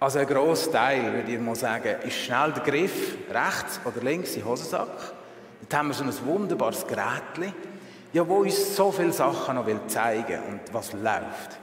Also 0.00 0.20
ein 0.20 0.26
grosser 0.26 0.70
Teil, 0.70 1.12
würde 1.12 1.32
ich 1.32 1.40
mal 1.40 1.56
sagen, 1.56 1.96
ist 2.02 2.16
schnell 2.16 2.52
der 2.52 2.62
Griff 2.62 3.16
rechts 3.30 3.80
oder 3.84 4.00
links 4.00 4.34
in 4.34 4.42
den 4.42 4.48
Hosensack. 4.48 4.88
Dort 5.60 5.74
haben 5.74 5.88
wir 5.88 5.94
so 5.94 6.04
ein 6.04 6.26
wunderbares 6.26 6.86
Gerät, 6.86 7.54
ja, 8.12 8.26
wo 8.26 8.36
uns 8.36 8.76
so 8.76 8.90
viele 8.90 9.12
Sachen 9.12 9.54
noch 9.56 9.66
zeigen 9.86 10.28
will 10.28 10.40
und 10.50 10.60
was 10.72 10.92
läuft. 10.92 11.58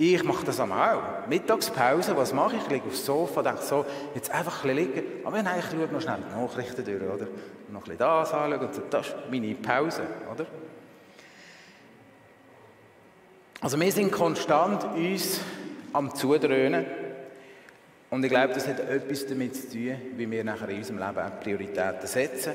Ich 0.00 0.22
mache 0.22 0.44
das 0.44 0.60
auch. 0.60 1.26
Mittagspause, 1.28 2.16
was 2.16 2.32
mache 2.32 2.54
ich? 2.54 2.62
Ich 2.62 2.68
liege 2.68 2.86
aufs 2.86 3.04
Sofa, 3.04 3.42
denke 3.42 3.62
so, 3.62 3.84
jetzt 4.14 4.30
einfach 4.30 4.64
ein 4.64 4.76
bisschen 4.76 4.94
liegen. 4.94 5.06
Aber 5.24 5.42
nein, 5.42 5.58
ich 5.58 5.64
schaue 5.64 5.88
noch 5.92 6.00
schnell 6.00 6.18
die 6.30 6.40
Nachrichten 6.40 6.84
durch, 6.84 7.02
oder? 7.02 7.26
Und 7.26 7.72
noch 7.72 7.80
ein 7.80 7.84
bisschen 7.84 7.98
das 7.98 8.32
anschauen 8.32 8.60
und 8.60 8.74
so. 8.74 8.82
Das 8.88 9.06
ist 9.08 9.16
meine 9.28 9.54
Pause, 9.56 10.02
oder? 10.32 10.46
Also 13.60 13.80
wir 13.80 13.90
sind 13.90 14.12
konstant 14.12 14.84
uns 14.94 15.40
am 15.92 16.14
Zudröhnen. 16.14 16.86
Und 18.10 18.24
ich 18.24 18.30
glaube, 18.30 18.54
das 18.54 18.68
hat 18.68 18.78
etwas 18.78 19.26
damit 19.26 19.56
zu 19.56 19.68
tun, 19.68 19.96
wie 20.16 20.30
wir 20.30 20.44
nachher 20.44 20.68
in 20.68 20.78
unserem 20.78 20.98
Leben 20.98 21.18
auch 21.18 21.40
Prioritäten 21.40 22.06
setzen 22.06 22.52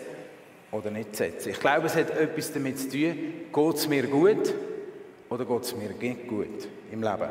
oder 0.74 0.92
nicht 0.92 1.16
setzen. 1.16 1.50
Ich 1.50 1.60
glaube, 1.60 1.88
es 1.88 1.96
hat 1.96 2.10
etwas 2.10 2.52
damit 2.52 2.80
zu 2.80 2.90
tun, 2.90 3.16
geht 3.54 3.76
es 3.76 3.88
mir 3.88 4.08
gut 4.08 4.54
oder 5.30 5.46
geht 5.46 5.64
es 5.64 5.76
mir 5.76 5.90
nicht 5.90 6.28
gut 6.28 6.68
im 6.92 7.02
Leben? 7.02 7.30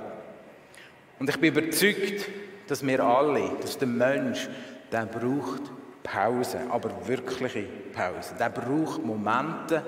Und 1.19 1.29
ich 1.29 1.39
bin 1.39 1.55
überzeugt, 1.57 2.29
dass 2.69 2.87
wir 2.87 3.01
alle, 3.01 3.51
dass 3.61 3.77
der 3.77 3.89
Mensch, 3.89 4.49
der 4.91 5.07
braucht 5.07 5.63
Pause, 6.03 6.61
aber 6.71 6.91
wirkliche 7.07 7.65
Pause. 7.93 8.35
Der 8.39 8.49
braucht 8.49 9.05
Momente, 9.05 9.83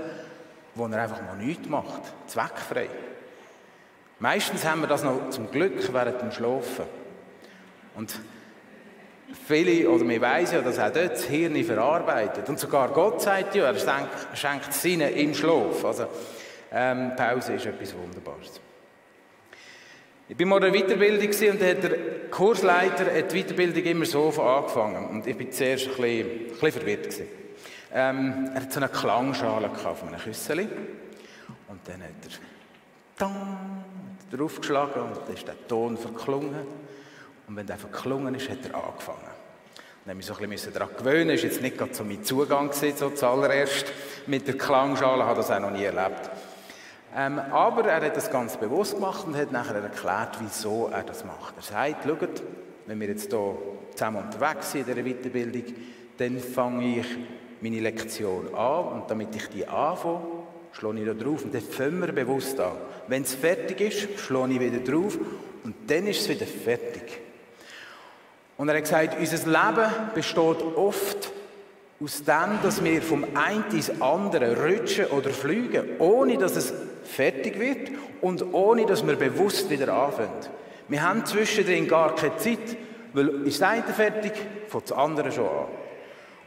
wo 0.75 0.87
er 0.87 1.03
einfach 1.03 1.23
mal 1.23 1.37
nichts 1.37 1.69
macht, 1.69 2.03
zweckfrei. 2.27 2.89
Meistens 4.19 4.65
haben 4.65 4.81
wir 4.81 4.89
das 4.89 5.03
noch 5.03 5.31
zum 5.31 5.51
Glück 5.51 5.93
während 5.93 6.21
dem 6.21 6.31
Schlafen. 6.31 6.85
Und 7.95 8.19
viele, 9.47 9.89
oder 9.89 10.09
wir 10.09 10.21
wissen 10.21 10.55
ja, 10.55 10.61
dass 10.61 10.79
auch 10.79 10.91
dort 10.91 11.13
das 11.13 11.25
Hirn 11.25 11.63
verarbeitet. 11.65 12.49
Und 12.49 12.59
sogar 12.59 12.89
Gott 12.89 13.23
sagt 13.23 13.55
ja, 13.55 13.71
er 13.71 13.77
schenkt 14.35 14.73
Sinne 14.73 15.11
im 15.11 15.35
Schlaf. 15.35 15.85
Also, 15.85 16.07
ähm, 16.73 17.13
Pause 17.17 17.55
ist 17.55 17.67
etwas 17.67 17.95
Wunderbares. 17.95 18.61
Ich 20.27 20.39
war 20.39 20.47
mal 20.47 20.65
in 20.65 20.73
der 20.73 20.83
Weiterbildung 20.83 21.29
und 21.29 21.63
hat 21.63 21.83
der 21.83 22.31
Kursleiter 22.31 23.05
die 23.23 23.43
Weiterbildung 23.43 23.83
immer 23.85 24.07
so 24.07 24.29
angefangen. 24.41 25.07
Und 25.09 25.27
ich 25.27 25.39
war 25.39 25.51
zuerst 25.51 25.89
ein 25.89 25.97
bisschen, 25.97 26.27
ein 26.27 26.49
bisschen 26.49 26.73
verwirrt. 26.73 27.21
Ähm, 27.93 28.51
er 28.55 28.63
hat 28.63 28.73
so 28.73 28.81
eine 28.81 28.89
Klangschale 28.89 29.71
von 29.71 30.09
einem 30.09 30.21
Küssel. 30.21 30.61
Und 31.69 31.81
dann 31.85 32.03
hat 32.03 32.11
er 32.23 32.39
Tang, 33.17 33.85
draufgeschlagen 34.33 35.03
und 35.03 35.17
dann 35.27 35.35
ist 35.35 35.47
der 35.47 35.69
Ton 35.69 35.97
verklungen. 35.97 36.67
Und 37.47 37.57
wenn 37.57 37.67
der 37.67 37.77
verklungen 37.77 38.35
ist, 38.35 38.49
hat 38.49 38.59
er 38.65 38.75
angefangen. 38.75 39.19
Dann 40.07 40.17
musste 40.17 40.35
ich 40.39 40.49
mich 40.49 40.61
so 40.61 40.69
ein 40.69 40.75
daran 40.75 40.97
gewöhnen. 40.97 41.29
Das 41.29 41.43
war 41.43 41.51
jetzt 41.51 41.63
nicht 41.63 41.79
gerade 41.79 41.95
so 41.95 42.05
mein 42.05 42.23
Zugang, 42.23 42.71
so 42.73 43.11
zuallererst 43.11 43.87
mit 44.27 44.47
der 44.47 44.59
Klangschale. 44.59 45.23
Ich 45.23 45.29
habe 45.29 45.37
das 45.37 45.51
auch 45.51 45.61
noch 45.61 45.71
nie 45.71 45.85
erlebt. 45.85 46.31
Ähm, 47.17 47.39
aber 47.39 47.89
er 47.89 48.05
hat 48.05 48.17
das 48.17 48.31
ganz 48.31 48.57
bewusst 48.57 48.97
gemacht 48.97 49.25
und 49.27 49.37
hat 49.37 49.53
nachher 49.53 49.77
erklärt, 49.77 50.37
wieso 50.41 50.89
er 50.93 51.05
das 51.05 51.25
macht. 51.25 51.55
Er 51.57 51.63
sagt, 51.63 52.05
schaut, 52.05 52.43
wenn 52.87 53.01
wir 53.01 53.09
jetzt 53.09 53.31
hier 53.31 53.57
zusammen 53.95 54.25
unterwegs 54.25 54.73
sind 54.73 54.89
in 54.89 54.95
dieser 54.95 55.09
Weiterbildung, 55.09 55.75
dann 56.19 56.39
fange 56.39 56.99
ich 56.99 57.07
meine 57.61 57.81
Lektion 57.81 58.55
an 58.55 58.85
und 58.89 59.11
damit 59.11 59.35
ich 59.35 59.49
die 59.49 59.67
anfange, 59.67 60.21
schlage 60.73 61.01
ich 61.01 61.07
da 61.07 61.15
drauf 61.15 61.45
und 61.45 61.55
dann 61.55 61.63
fangen 61.63 62.01
wir 62.01 62.13
bewusst 62.13 62.61
an. 62.61 62.73
Wenn 63.07 63.23
es 63.23 63.35
fertig 63.35 63.81
ist, 63.81 64.21
schlage 64.21 64.53
ich 64.53 64.61
wieder 64.61 64.81
drauf 64.81 65.17
und 65.63 65.75
dann 65.87 66.07
ist 66.09 66.21
es 66.21 66.29
wieder 66.29 66.47
fertig. 66.47 67.24
Und 68.57 68.69
er 68.69 68.77
hat 68.77 68.85
gesagt, 68.85 69.17
unser 69.19 69.47
Leben 69.47 69.91
besteht 70.15 70.63
oft 70.77 71.33
aus 72.03 72.23
dem, 72.23 72.59
dass 72.63 72.83
wir 72.83 73.03
vom 73.03 73.25
einen 73.35 73.65
ins 73.73 74.01
andere 74.01 74.57
rutschen 74.57 75.07
oder 75.07 75.31
fliegen, 75.31 75.99
ohne 75.99 76.39
dass 76.39 76.57
es 76.57 76.73
fertig 77.05 77.59
wird 77.59 77.91
und 78.21 78.55
ohne 78.55 78.87
dass 78.87 79.07
wir 79.07 79.17
bewusst 79.17 79.71
wieder 79.71 79.93
anfangen. 79.93 80.31
Wir 80.89 81.03
haben 81.03 81.25
zwischendrin 81.25 81.89
gar 81.89 82.15
keine 82.15 82.37
Zeit, 82.37 82.77
weil 83.13 83.47
ist 83.47 83.61
das 83.61 83.69
eine 83.69 83.83
fertig, 83.85 84.33
fängt 84.69 84.91
das 84.91 84.97
andere 84.97 85.33
schon 85.33 85.47
an. 85.47 85.67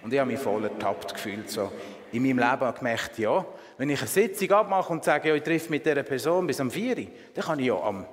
Und 0.04 0.14
ich 0.14 0.20
habe 0.20 0.32
mich 0.32 0.40
voll 0.40 0.64
ertappt 0.64 1.14
gefühlt. 1.16 1.50
So. 1.50 1.72
In 2.12 2.24
meinem 2.24 2.38
Leben 2.38 2.50
habe 2.50 2.70
ich 2.70 2.80
gemerkt, 2.80 3.18
ja, 3.18 3.46
wenn 3.78 3.90
ich 3.90 4.00
eine 4.00 4.08
Sitzung 4.08 4.52
abmache 4.52 4.94
und 4.94 5.04
sage, 5.04 5.30
ja, 5.30 5.36
ich 5.36 5.44
treffe 5.44 5.70
mit 5.70 5.86
dieser 5.86 6.04
Person 6.04 6.48
bis 6.48 6.60
am 6.60 6.72
4 6.72 6.98
Uhr, 6.98 7.06
dann 7.34 7.46
kann 7.46 7.60
ich 7.60 7.66
ja 7.66 7.76
am 7.82 8.06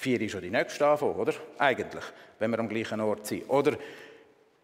4 0.00 0.22
Uhr 0.22 0.28
schon 0.30 0.40
die 0.40 0.50
nächste 0.50 0.86
anfangen, 0.86 1.14
oder? 1.14 1.34
Eigentlich, 1.58 2.04
wenn 2.38 2.50
wir 2.50 2.58
am 2.58 2.70
gleichen 2.70 3.00
Ort 3.02 3.26
sind. 3.26 3.48
Oder 3.50 3.76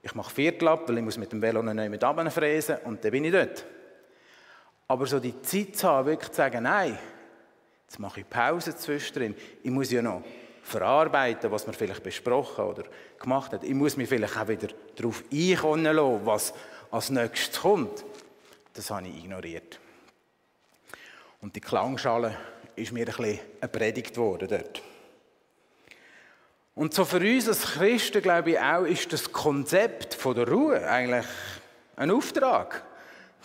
ich 0.03 0.15
mache 0.15 0.35
Viertel 0.35 0.67
ab, 0.69 0.89
weil 0.89 0.97
ich 0.97 1.05
muss 1.05 1.19
mit 1.19 1.31
dem 1.31 1.43
Velo 1.43 1.63
nicht 1.63 1.91
mit 1.91 2.33
fräsen 2.33 2.79
und 2.85 3.05
dann 3.05 3.11
bin 3.11 3.25
ich 3.25 3.33
dort. 3.33 3.67
Aber 4.89 5.07
so 5.07 5.21
die 5.21 5.43
Zeit 5.43 5.77
zu 5.77 5.89
haben, 5.89 6.07
wirklich 6.07 6.31
zu 6.31 6.37
sagen, 6.37 6.63
nein, 6.63 6.99
jetzt 7.87 7.99
mache 7.99 8.21
ich 8.21 8.31
Pause 8.31 8.75
zwischendrin. 8.77 9.35
Ich 9.63 9.71
muss 9.71 9.91
ja 9.91 10.01
noch 10.01 10.23
verarbeiten, 10.63 11.51
was 11.51 11.67
man 11.67 11.75
vielleicht 11.75 12.03
besprochen 12.03 12.65
oder 12.65 12.85
gemacht 13.21 13.53
hat. 13.53 13.63
Ich 13.63 13.75
muss 13.75 13.99
mich 13.99 14.09
vielleicht 14.09 14.39
auch 14.39 14.49
wieder 14.49 14.69
darauf 14.95 15.23
einkommen 15.31 15.85
lassen, 15.85 16.21
was 16.25 16.55
als 16.91 17.11
nächstes 17.11 17.61
kommt. 17.61 18.05
Das 18.73 18.91
habe 18.91 19.07
ich 19.07 19.19
ignoriert. 19.19 19.81
Und 21.43 21.55
die 21.55 21.61
Klangschale 21.61 22.39
ist 22.75 22.91
mir 22.93 23.07
ein 23.07 23.15
bisschen 23.15 23.41
predigt 23.71 24.17
worden 24.17 24.49
dort. 24.49 24.83
Und 26.77 26.93
so 26.93 27.07
für 27.07 27.21
uns 27.21 27.49
als 27.49 27.63
Christen, 27.63 28.21
glaube 28.21 28.51
ich 28.51 28.61
auch, 28.61 28.85
ist 28.85 29.11
das 29.11 29.33
Konzept 29.33 30.13
von 30.13 30.35
der 30.35 30.47
Ruhe 30.47 30.87
eigentlich 30.87 31.25
ein 31.97 32.11
Auftrag. 32.11 32.85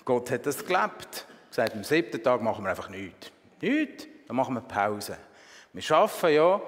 Gott 0.03 0.29
hat 0.31 0.45
das 0.45 0.65
gelebt. 0.65 1.25
Seit 1.49 1.73
dem 1.73 1.85
siebten 1.85 2.21
Tag 2.21 2.41
machen 2.41 2.65
wir 2.65 2.71
einfach 2.71 2.89
nichts. 2.89 3.31
Nichts, 3.61 4.05
dann 4.27 4.35
machen 4.35 4.53
wir 4.55 4.61
Pause. 4.61 5.17
Wir 5.71 5.95
arbeiten 5.95 6.35
ja 6.35 6.61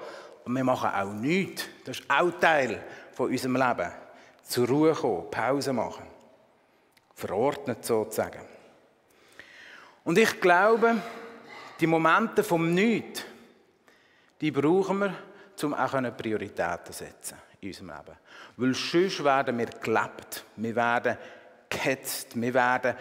und 0.46 0.56
wir 0.56 0.64
machen 0.64 0.88
auch 0.88 1.12
nichts. 1.12 1.66
Das 1.84 1.98
ist 1.98 2.10
auch 2.10 2.30
Teil 2.40 2.82
von 3.12 3.30
unserem 3.30 3.56
Leben. 3.56 3.92
Zur 4.42 4.66
Ruhe 4.66 4.94
kommen, 4.94 5.30
Pause 5.30 5.74
machen. 5.74 6.06
Verordnet 7.14 7.84
sozusagen. 7.84 8.40
Und 10.02 10.16
ich 10.16 10.40
glaube, 10.40 10.96
die 11.78 11.86
Momente 11.86 12.42
vom 12.42 12.72
Nichts, 12.72 13.22
die 14.40 14.50
brauchen 14.50 15.00
wir, 15.00 15.14
um 15.64 15.74
auch 15.74 16.16
Prioritäten 16.16 16.92
setzen 16.92 17.38
in 17.60 17.68
unserem 17.68 17.88
Leben. 17.88 18.18
Weil 18.56 18.74
sonst 18.74 19.24
werden 19.24 19.58
wir 19.58 19.66
gelebt, 19.66 20.44
wir 20.56 20.76
werden 20.76 21.16
gehetzt, 21.68 22.40
wir 22.40 22.54
werden, 22.54 22.94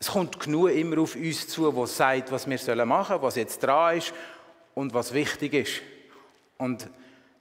es 0.00 0.08
kommt 0.08 0.38
genug 0.40 0.70
immer 0.70 0.98
auf 0.98 1.16
uns 1.16 1.48
zu, 1.48 1.76
was 1.76 1.96
sagt, 1.96 2.30
was 2.30 2.48
wir 2.48 2.86
machen 2.86 3.08
sollen, 3.08 3.22
was 3.22 3.36
jetzt 3.36 3.62
dran 3.62 3.98
ist 3.98 4.14
und 4.74 4.94
was 4.94 5.12
wichtig 5.12 5.54
ist. 5.54 5.82
Und 6.56 6.88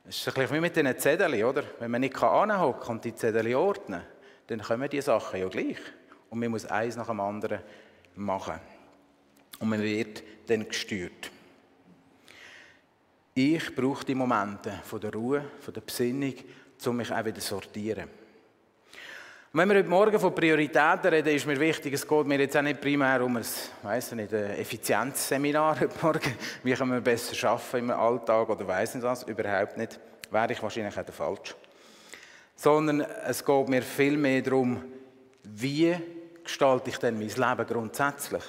es 0.08 0.18
ist 0.18 0.28
ein 0.28 0.34
bisschen 0.34 0.56
wie 0.56 0.62
mit 0.62 0.76
diesen 0.76 0.98
Zetteln, 0.98 1.44
oder? 1.44 1.64
Wenn 1.80 1.92
man 1.92 2.02
nicht 2.02 2.22
anhocken 2.22 2.82
kann 2.82 2.96
und 2.96 3.06
die 3.06 3.14
Zettel 3.14 3.54
ordnen, 3.56 4.02
dann 4.48 4.62
kommen 4.62 4.90
die 4.90 5.02
Sachen 5.02 5.40
ja 5.40 5.48
gleich. 5.48 5.78
Und 6.30 6.40
man 6.40 6.50
muss 6.50 6.66
eins 6.66 6.96
nach 6.96 7.08
dem 7.08 7.20
anderen 7.20 7.60
machen. 8.16 8.60
Und 9.60 9.70
man 9.70 9.82
wird 9.82 10.24
dann 10.48 10.68
gesteuert. 10.68 11.32
Ich 13.39 13.75
brauche 13.75 14.03
die 14.03 14.15
Momente 14.15 14.79
von 14.84 15.00
der 15.00 15.13
Ruhe, 15.13 15.44
von 15.60 15.72
der 15.72 15.82
Besinnung, 15.82 16.34
um 16.84 16.98
mich 16.98 17.13
auch 17.13 17.24
wieder 17.24 17.39
zu 17.39 17.50
sortieren. 17.50 18.06
Und 19.53 19.60
wenn 19.60 19.70
wir 19.70 19.75
heute 19.77 19.89
Morgen 19.89 20.20
von 20.20 20.34
Prioritäten 20.34 21.06
reden, 21.06 21.36
ist 21.36 21.46
mir 21.46 21.60
wichtig, 21.60 21.94
es 21.94 22.08
geht 22.08 22.25
mir 22.25 22.39
jetzt 22.39 22.58
auch 22.58 22.63
nicht 22.63 22.82
primär 22.82 23.24
um 23.24 23.38
ein, 23.38 23.46
ein 23.84 24.20
Effizienzseminar 24.20 25.79
heute 25.79 25.94
Morgen. 26.01 26.34
Wie 26.63 26.74
können 26.74 26.94
wir 26.94 27.01
besser 27.01 27.48
arbeiten 27.48 27.77
im 27.77 27.91
Alltag 27.91 28.50
oder 28.50 28.67
weiss 28.67 28.96
nicht 28.96 29.03
was? 29.03 29.22
Überhaupt 29.22 29.77
nicht. 29.77 30.00
Wäre 30.32 30.53
ich 30.53 30.63
wahrscheinlich 30.63 30.98
auch 30.98 31.06
der 31.06 31.13
falsch. 31.13 31.56
Sondern 32.56 33.01
es 33.01 33.46
geht 33.46 33.70
mir 33.70 33.84
viel 33.84 34.17
mehr 34.17 34.41
darum, 34.41 34.84
wie 35.44 35.96
gestalte 36.44 36.89
ich 36.89 36.98
denn 36.98 37.20
mein 37.20 37.27
Leben 37.27 37.67
grundsätzlich? 37.67 38.44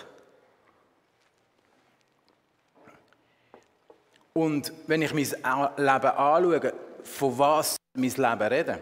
Und 4.38 4.73
wenn 4.87 5.02
ich 5.02 5.12
mein 5.12 5.25
Leben 5.25 6.07
anschaue, 6.07 6.73
von 7.02 7.38
was 7.40 7.76
mein 7.95 8.09
Leben 8.09 8.52
rede. 8.52 8.78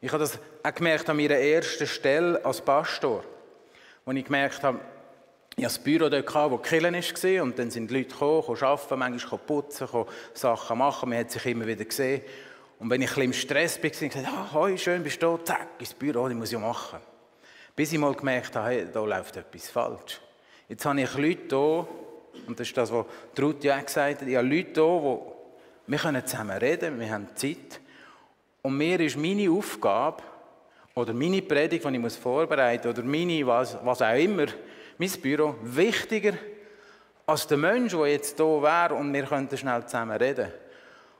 Ich 0.00 0.08
habe 0.12 0.20
das 0.20 0.38
auch 0.62 0.72
gemerkt 0.72 1.10
an 1.10 1.16
meiner 1.16 1.34
ersten 1.34 1.84
Stelle 1.84 2.44
als 2.44 2.60
Pastor, 2.60 3.24
wo 4.04 4.12
ich 4.12 4.24
gemerkt 4.24 4.62
habe, 4.62 4.78
ich 5.56 5.64
hatte 5.64 5.80
ein 5.80 5.82
Büro 5.82 6.08
dort, 6.08 6.52
wo 6.52 6.58
die 6.58 6.68
Kirche 6.68 7.38
war, 7.38 7.42
und 7.42 7.58
dann 7.58 7.72
sind 7.72 7.90
die 7.90 7.96
Leute 7.96 8.10
gekommen, 8.10 8.62
arbeiten, 8.62 8.98
manchmal 9.00 9.40
putzen, 9.40 9.88
Sachen 10.32 10.78
machen, 10.78 11.08
man 11.08 11.18
hat 11.18 11.32
sich 11.32 11.46
immer 11.46 11.66
wieder 11.66 11.84
gesehen. 11.84 12.22
Und 12.78 12.90
wenn 12.90 13.02
ich 13.02 13.08
ein 13.08 13.14
bisschen 13.14 13.24
im 13.24 13.32
Stress 13.32 13.82
war, 13.82 13.90
habe 13.90 14.04
ich 14.06 14.12
gesagt, 14.12 14.28
ah, 14.28 14.52
hoi, 14.52 14.78
schön 14.78 15.02
bist 15.02 15.20
du 15.20 15.38
da, 15.38 15.44
zack, 15.44 15.68
ins 15.80 15.92
Büro, 15.92 16.28
das 16.28 16.36
muss 16.36 16.52
ich 16.52 16.58
machen. 16.58 17.00
Bis 17.74 17.92
ich 17.92 17.98
mal 17.98 18.14
gemerkt 18.14 18.54
habe, 18.54 18.68
hey, 18.68 18.86
da 18.92 19.04
läuft 19.04 19.36
etwas 19.36 19.68
falsch. 19.70 20.20
Jetzt 20.68 20.86
habe 20.86 21.00
ich 21.00 21.14
Leute 21.16 21.56
hier, 21.56 21.88
und 22.46 22.58
das 22.58 22.68
ist 22.68 22.76
das, 22.76 22.92
was 22.92 23.06
Ruth 23.40 23.64
ja 23.64 23.78
auch 23.78 23.84
gesagt 23.84 24.20
hat, 24.20 24.28
ich 24.28 24.36
habe 24.36 24.46
Leute 24.46 24.72
hier, 24.74 24.82
wo 24.82 25.36
wir 25.86 25.98
können 25.98 26.26
zusammen 26.26 26.56
reden, 26.56 26.98
wir 26.98 27.10
haben 27.10 27.28
Zeit. 27.34 27.80
Und 28.62 28.76
mir 28.76 28.98
ist 29.00 29.16
meine 29.16 29.50
Aufgabe, 29.50 30.22
oder 30.94 31.12
meine 31.12 31.42
Predigt, 31.42 31.84
die 31.84 32.06
ich 32.06 32.12
vorbereiten 32.14 32.88
muss, 32.88 32.98
oder 32.98 33.06
meine, 33.06 33.46
was, 33.46 33.76
was 33.82 34.00
auch 34.00 34.16
immer, 34.16 34.46
mein 34.96 35.10
Büro, 35.10 35.56
wichtiger 35.62 36.34
als 37.26 37.46
der 37.46 37.58
Mensch, 37.58 37.92
der 37.92 38.06
jetzt 38.06 38.36
hier 38.36 38.62
wäre 38.62 38.94
und 38.94 39.12
wir 39.12 39.24
könnten 39.24 39.56
schnell 39.56 39.84
zusammen 39.86 40.16
reden. 40.16 40.52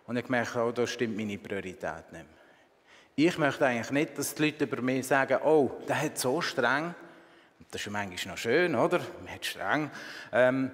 Und 0.07 0.17
ich 0.17 0.29
merke, 0.29 0.63
oh, 0.63 0.71
da 0.71 0.87
stimmt 0.87 1.17
meine 1.17 1.39
Priorität 1.39 2.13
nicht 2.13 2.13
mehr. 2.13 2.25
Ich 3.17 3.39
möchte 3.39 3.67
eigentlich 3.67 3.91
nicht, 3.91 4.19
dass 4.19 4.35
die 4.35 4.45
Leute 4.45 4.65
über 4.65 4.83
mich 4.83 5.07
sagen, 5.07 5.39
oh, 5.45 5.71
der 5.89 6.03
hat 6.03 6.19
so 6.19 6.41
streng. 6.41 6.95
Das 7.71 7.81
ist 7.81 7.91
manchmal 7.91 8.35
noch 8.35 8.39
schön, 8.39 8.75
oder? 8.75 8.99
Man 8.99 9.35
hat 9.35 9.47
streng. 9.47 9.91
Ähm, 10.33 10.71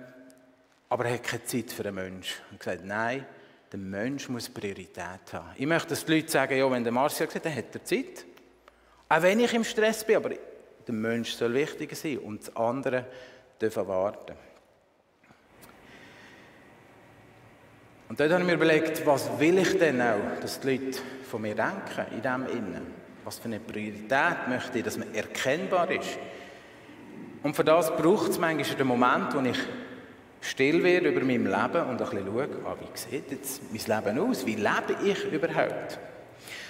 aber 0.90 1.06
er 1.06 1.14
hat 1.14 1.22
keine 1.22 1.44
Zeit 1.44 1.70
für 1.70 1.84
den 1.84 1.94
Menschen. 1.94 2.36
Und 2.50 2.58
gesagt, 2.58 2.84
nein, 2.84 3.24
der 3.70 3.78
Mensch 3.78 4.28
muss 4.28 4.48
Priorität 4.48 5.32
haben. 5.32 5.50
Ich 5.56 5.66
möchte, 5.66 5.90
dass 5.90 6.04
die 6.04 6.16
Leute 6.16 6.28
sagen, 6.28 6.58
ja, 6.58 6.70
wenn 6.70 6.82
der 6.82 6.92
Marcia 6.92 7.26
gesagt 7.26 7.46
dann 7.46 7.54
hat 7.54 7.72
er 7.72 7.84
Zeit. 7.84 8.26
Auch 9.08 9.22
wenn 9.22 9.38
ich 9.38 9.54
im 9.54 9.62
Stress 9.64 10.04
bin, 10.04 10.16
aber 10.16 10.30
der 10.30 10.94
Mensch 10.94 11.32
soll 11.32 11.54
wichtiger 11.54 11.94
sein 11.94 12.18
und 12.18 12.40
das 12.40 12.56
andere 12.56 13.06
dürfen 13.60 13.86
warten. 13.86 14.34
Und 18.08 18.18
dort 18.18 18.32
habe 18.32 18.40
ich 18.40 18.46
mir 18.48 18.54
überlegt, 18.54 19.06
was 19.06 19.38
will 19.38 19.58
ich 19.58 19.78
denn 19.78 20.02
auch, 20.02 20.40
dass 20.40 20.58
die 20.58 20.76
Leute 20.76 20.98
von 21.30 21.42
mir 21.42 21.54
denken, 21.54 22.12
in 22.12 22.22
dem 22.22 22.46
Innen. 22.48 22.94
Was 23.22 23.38
für 23.38 23.44
eine 23.44 23.60
Priorität 23.60 24.48
möchte 24.48 24.78
ich, 24.78 24.84
dass 24.84 24.96
man 24.96 25.14
erkennbar 25.14 25.88
ist. 25.92 26.18
Und 27.44 27.54
für 27.54 27.62
das 27.62 27.94
braucht 27.96 28.30
es 28.30 28.38
manchmal 28.38 28.76
den 28.76 28.86
Moment, 28.88 29.32
wo 29.32 29.40
ich 29.40 29.58
still 30.40 30.82
werde 30.82 31.08
über 31.08 31.20
mein 31.20 31.44
Leben 31.44 31.50
und 31.50 31.72
ein 31.74 31.96
bisschen 31.96 32.26
schaue, 32.26 32.48
ah, 32.64 32.76
wie 32.80 32.98
sieht 32.98 33.30
jetzt 33.30 33.62
mein 33.70 34.02
Leben 34.04 34.18
aus? 34.18 34.46
Wie 34.46 34.54
lebe 34.54 34.96
ich 35.04 35.24
überhaupt? 35.32 35.98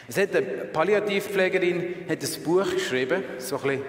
Es 0.09 0.17
hat 0.17 0.35
eine 0.35 0.47
Palliativpflegerin 0.47 2.07
hat 2.09 2.23
ein 2.23 2.43
Buch 2.43 2.69
geschrieben, 2.69 3.23
so 3.39 3.57
ein 3.57 3.63
bisschen 3.63 3.83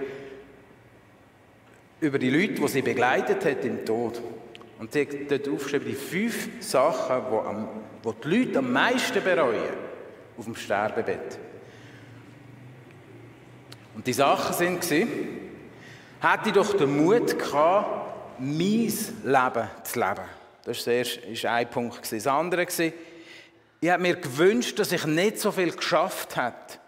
über 2.00 2.19
die 2.19 2.29
Leute, 2.29 2.61
die 2.61 2.67
sie 2.67 2.81
begleitet 2.81 3.43
hat 3.45 3.65
im 3.65 3.85
Tod. 3.85 4.21
Und 4.79 4.93
sie 4.93 5.01
hat 5.01 5.09
dort 5.29 5.47
aufgeschrieben, 5.47 5.88
die 5.88 5.95
fünf 5.95 6.50
Sachen, 6.59 7.23
die, 7.31 7.47
am, 7.47 7.67
die 8.03 8.21
die 8.23 8.38
Leute 8.38 8.59
am 8.59 8.71
meisten 8.71 9.23
bereuen 9.23 9.73
auf 10.38 10.45
dem 10.45 10.55
Sterbebett. 10.55 11.38
Und 13.95 14.07
die 14.07 14.13
Sachen 14.13 14.55
sind, 14.55 14.83
hätte 16.21 16.47
ich 16.47 16.53
doch 16.53 16.73
den 16.73 17.05
Mut 17.05 17.38
gehabt, 17.38 18.00
mein 18.41 18.93
Leben 19.24 19.69
zu 19.83 20.00
leben. 20.00 20.25
Das 20.63 20.86
war 20.86 20.93
erste, 20.93 21.51
ein 21.51 21.69
Punkt. 21.69 22.12
Das 22.12 22.27
andere 22.27 22.65
war, 22.65 22.91
ich 23.83 23.89
habe 23.89 24.01
mir 24.01 24.15
gewünscht, 24.15 24.77
dass 24.77 24.91
ich 24.91 25.05
nicht 25.05 25.39
so 25.39 25.51
viel 25.51 25.71
geschafft 25.71 26.36
hätte 26.36 26.79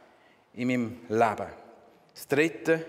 in 0.54 0.68
meinem 0.68 0.98
Leben. 1.10 1.48
Das 2.14 2.28
dritte, 2.28 2.86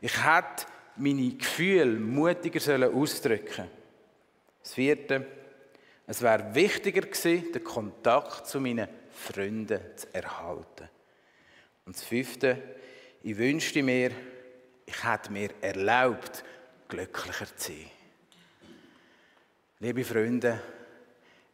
ich 0.00 0.24
hätte 0.24 0.66
meine 0.96 1.30
Gefühle 1.30 1.98
mutiger 1.98 2.94
ausdrücken 2.94 3.54
sollen. 3.54 3.70
Das 4.62 4.74
vierte, 4.74 5.26
es 6.06 6.22
wäre 6.22 6.54
wichtiger 6.54 7.02
gewesen, 7.02 7.52
den 7.52 7.64
Kontakt 7.64 8.46
zu 8.46 8.60
meinen 8.60 8.88
Freunden 9.10 9.80
zu 9.96 10.06
erhalten. 10.12 10.88
Und 11.86 11.96
das 11.96 12.04
fünfte, 12.04 12.62
ich 13.22 13.36
wünschte 13.36 13.82
mir, 13.82 14.10
ich 14.86 15.04
hätte 15.04 15.32
mir 15.32 15.50
erlaubt, 15.60 16.44
glücklicher 16.88 17.46
zu 17.56 17.72
sein. 17.72 17.90
Liebe 19.84 20.02
Freunde, 20.02 20.58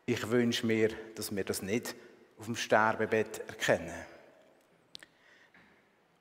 ich 0.06 0.30
wünsche 0.30 0.64
mir, 0.64 0.90
dass 1.16 1.34
wir 1.34 1.42
das 1.42 1.62
nicht 1.62 1.96
auf 2.38 2.44
dem 2.44 2.54
Sterbebett 2.54 3.40
erkennen. 3.48 4.04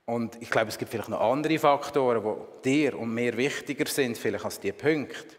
Und 0.06 0.42
ich 0.42 0.50
glaube, 0.50 0.70
es 0.70 0.78
gibt 0.80 0.90
vielleicht 0.90 1.10
noch 1.10 1.22
andere 1.22 1.60
Faktoren, 1.60 2.24
die 2.24 2.68
dir 2.68 2.98
und 2.98 3.14
mir 3.14 3.38
wichtiger 3.38 3.86
sind, 3.86 4.18
vielleicht 4.18 4.44
als 4.44 4.60
diese 4.60 4.74
Punkte. 4.74 5.36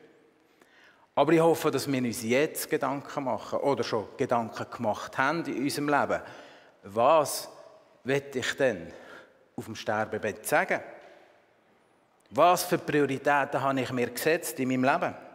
Aber 1.16 1.32
ich 1.32 1.40
hoffe, 1.40 1.72
dass 1.72 1.90
wir 1.90 2.00
uns 2.00 2.22
jetzt 2.22 2.70
Gedanken 2.70 3.24
machen 3.24 3.58
oder 3.58 3.82
schon 3.82 4.06
Gedanken 4.16 4.70
gemacht 4.70 5.18
haben 5.18 5.44
in 5.46 5.64
unserem 5.64 5.88
Leben. 5.88 6.22
Was 6.84 7.48
will 8.04 8.22
ich 8.32 8.54
denn 8.54 8.92
auf 9.56 9.64
dem 9.64 9.74
Sterbebett 9.74 10.46
sagen? 10.46 10.80
Was 12.30 12.62
für 12.62 12.78
Prioritäten 12.78 13.60
habe 13.60 13.80
ich 13.80 13.90
mir 13.90 14.10
gesetzt 14.10 14.60
in 14.60 14.68
meinem 14.68 14.84
Leben? 14.84 15.29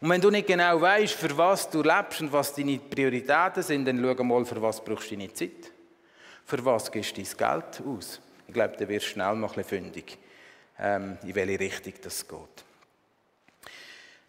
Und 0.00 0.10
wenn 0.10 0.20
du 0.20 0.30
nicht 0.30 0.46
genau 0.46 0.80
weißt, 0.80 1.14
für 1.14 1.36
was 1.36 1.70
du 1.70 1.82
lebst 1.82 2.20
und 2.20 2.32
was 2.32 2.54
deine 2.54 2.78
Prioritäten 2.78 3.62
sind, 3.62 3.84
dann 3.86 4.00
schau 4.00 4.24
mal, 4.24 4.44
für 4.44 4.60
was 4.60 4.84
brauchst 4.84 5.10
du 5.10 5.16
deine 5.16 5.32
Zeit? 5.32 5.72
Für 6.44 6.64
was 6.64 6.90
gibst 6.90 7.16
du 7.16 7.22
dein 7.22 7.36
Geld 7.36 7.82
aus? 7.86 8.20
Ich 8.46 8.54
glaube, 8.54 8.76
dann 8.78 8.88
wirst 8.88 9.06
du 9.06 9.10
schnell 9.10 9.36
noch 9.36 9.56
ein 9.56 9.64
fündig, 9.64 10.18
ähm, 10.78 11.18
in 11.22 11.34
welche 11.34 11.58
Richtung 11.58 11.94
das 12.02 12.26
geht. 12.26 12.64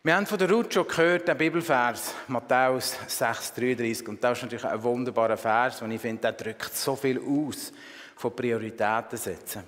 Wir 0.04 0.16
haben 0.16 0.26
von 0.26 0.38
der 0.38 0.50
Ruth 0.50 0.74
schon 0.74 0.88
gehört, 0.88 1.28
den 1.28 1.38
Bibelvers, 1.38 2.14
Matthäus 2.28 2.96
6,33. 3.10 4.08
Und 4.08 4.24
das 4.24 4.38
ist 4.38 4.44
natürlich 4.44 4.66
ein 4.66 4.82
wunderbarer 4.82 5.36
Vers, 5.36 5.82
und 5.82 5.92
ich 5.92 6.00
finde, 6.00 6.22
der 6.22 6.32
drückt 6.32 6.76
so 6.78 6.96
viel 6.96 7.20
aus 7.20 7.74
von 8.16 8.36
Prioritäten 8.36 9.18
setzen. 9.18 9.64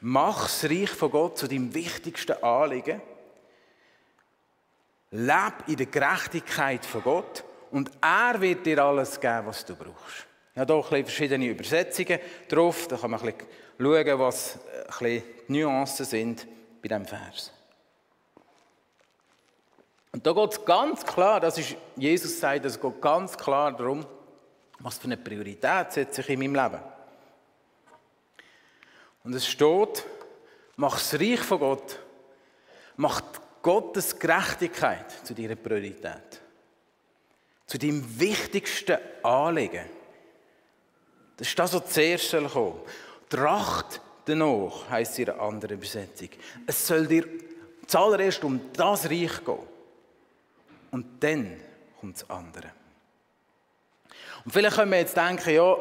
Mach 0.00 0.44
das 0.44 0.64
Reich 0.64 0.90
von 0.90 1.10
Gott 1.10 1.38
zu 1.38 1.48
deinem 1.48 1.74
wichtigsten 1.74 2.42
Anliegen. 2.42 3.00
Leb 5.12 5.68
in 5.68 5.76
der 5.76 5.86
Gerechtigkeit 5.86 6.84
von 6.84 7.02
Gott 7.02 7.44
und 7.70 7.90
er 8.00 8.40
wird 8.40 8.64
dir 8.64 8.82
alles 8.82 9.20
geben, 9.20 9.46
was 9.46 9.64
du 9.64 9.76
brauchst. 9.76 10.26
Ich 10.54 10.60
habe 10.60 10.84
hier 10.88 11.04
verschiedene 11.04 11.46
Übersetzungen 11.46 12.18
drauf, 12.48 12.88
da 12.88 12.96
kann 12.96 13.10
man 13.10 13.20
ein 13.20 13.34
schauen, 13.78 14.18
was 14.18 14.58
bisschen 14.86 15.22
die 15.48 15.52
Nuancen 15.52 16.06
sind 16.06 16.46
bei 16.82 16.88
diesem 16.88 17.06
Vers. 17.06 17.52
Und 20.12 20.26
da 20.26 20.32
geht 20.32 20.52
es 20.52 20.64
ganz 20.64 21.06
klar, 21.06 21.40
das 21.40 21.58
ist, 21.58 21.76
Jesus 21.96 22.38
sagt, 22.38 22.64
es 22.66 22.78
geht 22.78 23.00
ganz 23.00 23.36
klar 23.36 23.72
darum, 23.72 24.04
was 24.78 24.98
für 24.98 25.04
eine 25.04 25.16
Priorität 25.16 25.92
setze 25.92 26.20
ich 26.20 26.28
in 26.28 26.38
meinem 26.38 26.54
Leben. 26.54 26.82
Und 29.24 29.34
es 29.34 29.46
steht, 29.46 30.04
mach 30.76 30.94
das 30.94 31.14
Reich 31.14 31.40
von 31.40 31.60
Gott, 31.60 31.98
mach 32.96 33.22
Gottes 33.62 34.18
Gerechtigkeit 34.18 35.10
zu 35.24 35.34
deiner 35.34 35.54
Priorität, 35.54 36.40
zu 37.66 37.78
deinem 37.78 38.04
wichtigsten 38.18 38.98
Anliegen. 39.22 39.86
Das 41.36 41.48
ist 41.48 41.58
das, 41.58 41.72
was 41.74 41.86
zuerst 41.86 42.36
kommen. 42.52 42.80
Tracht 43.28 44.00
danach, 44.24 44.90
heisst 44.90 45.18
in 45.18 45.30
einer 45.30 45.40
anderen 45.40 45.76
Übersetzung. 45.76 46.28
Es 46.66 46.86
soll 46.86 47.06
dir 47.06 47.26
zuallererst 47.86 48.44
um 48.44 48.60
das 48.72 49.08
Reich 49.08 49.44
gehen. 49.44 49.58
Und 50.90 51.22
dann 51.22 51.56
kommt 51.98 52.16
das 52.16 52.28
andere. 52.28 52.70
Und 54.44 54.52
vielleicht 54.52 54.76
können 54.76 54.90
wir 54.90 54.98
jetzt 54.98 55.16
denken, 55.16 55.50
ja, 55.50 55.76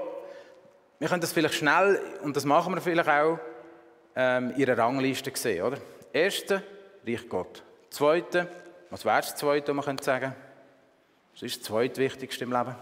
wir 1.00 1.08
können 1.08 1.22
das 1.22 1.34
vielleicht 1.34 1.56
schnell, 1.56 2.00
und 2.22 2.36
das 2.36 2.46
machen 2.46 2.76
wir 2.76 2.82
vielleicht 2.82 3.10
auch, 3.10 3.39
ähm, 4.15 4.52
in 4.52 4.70
einer 4.70 4.78
Rangliste 4.78 5.32
sehen, 5.34 5.63
oder? 5.63 5.78
Erste, 6.13 6.63
Reich 7.06 7.28
Gott. 7.28 7.63
Zweite, 7.91 8.47
was 8.89 9.06
wäre 9.06 9.17
das 9.17 9.36
Zweite, 9.36 9.73
man 9.73 9.84
sagen 9.99 9.99
könnte? 9.99 10.36
Was 11.34 11.43
ist 11.43 11.58
das 11.58 11.67
Zweitwichtigste 11.67 12.45
im 12.45 12.54
Leben? 12.54 12.75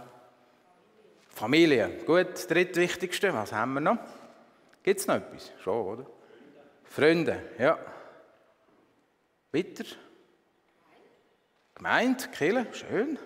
Familie. 1.30 1.90
Gut, 2.06 2.34
das 2.34 2.48
Drittwichtigste, 2.48 3.34
was 3.34 3.52
haben 3.52 3.74
wir 3.74 3.82
noch? 3.82 3.98
Gibt 4.84 5.00
es 5.00 5.08
noch 5.08 5.16
etwas? 5.16 5.52
Schon, 5.64 5.86
oder? 5.86 6.06
Freunde, 6.84 7.42
ja. 7.58 7.78
Weiter? 9.52 9.86
Gemeinde, 11.74 12.28
Kirche, 12.28 12.68
schön. 12.74 13.20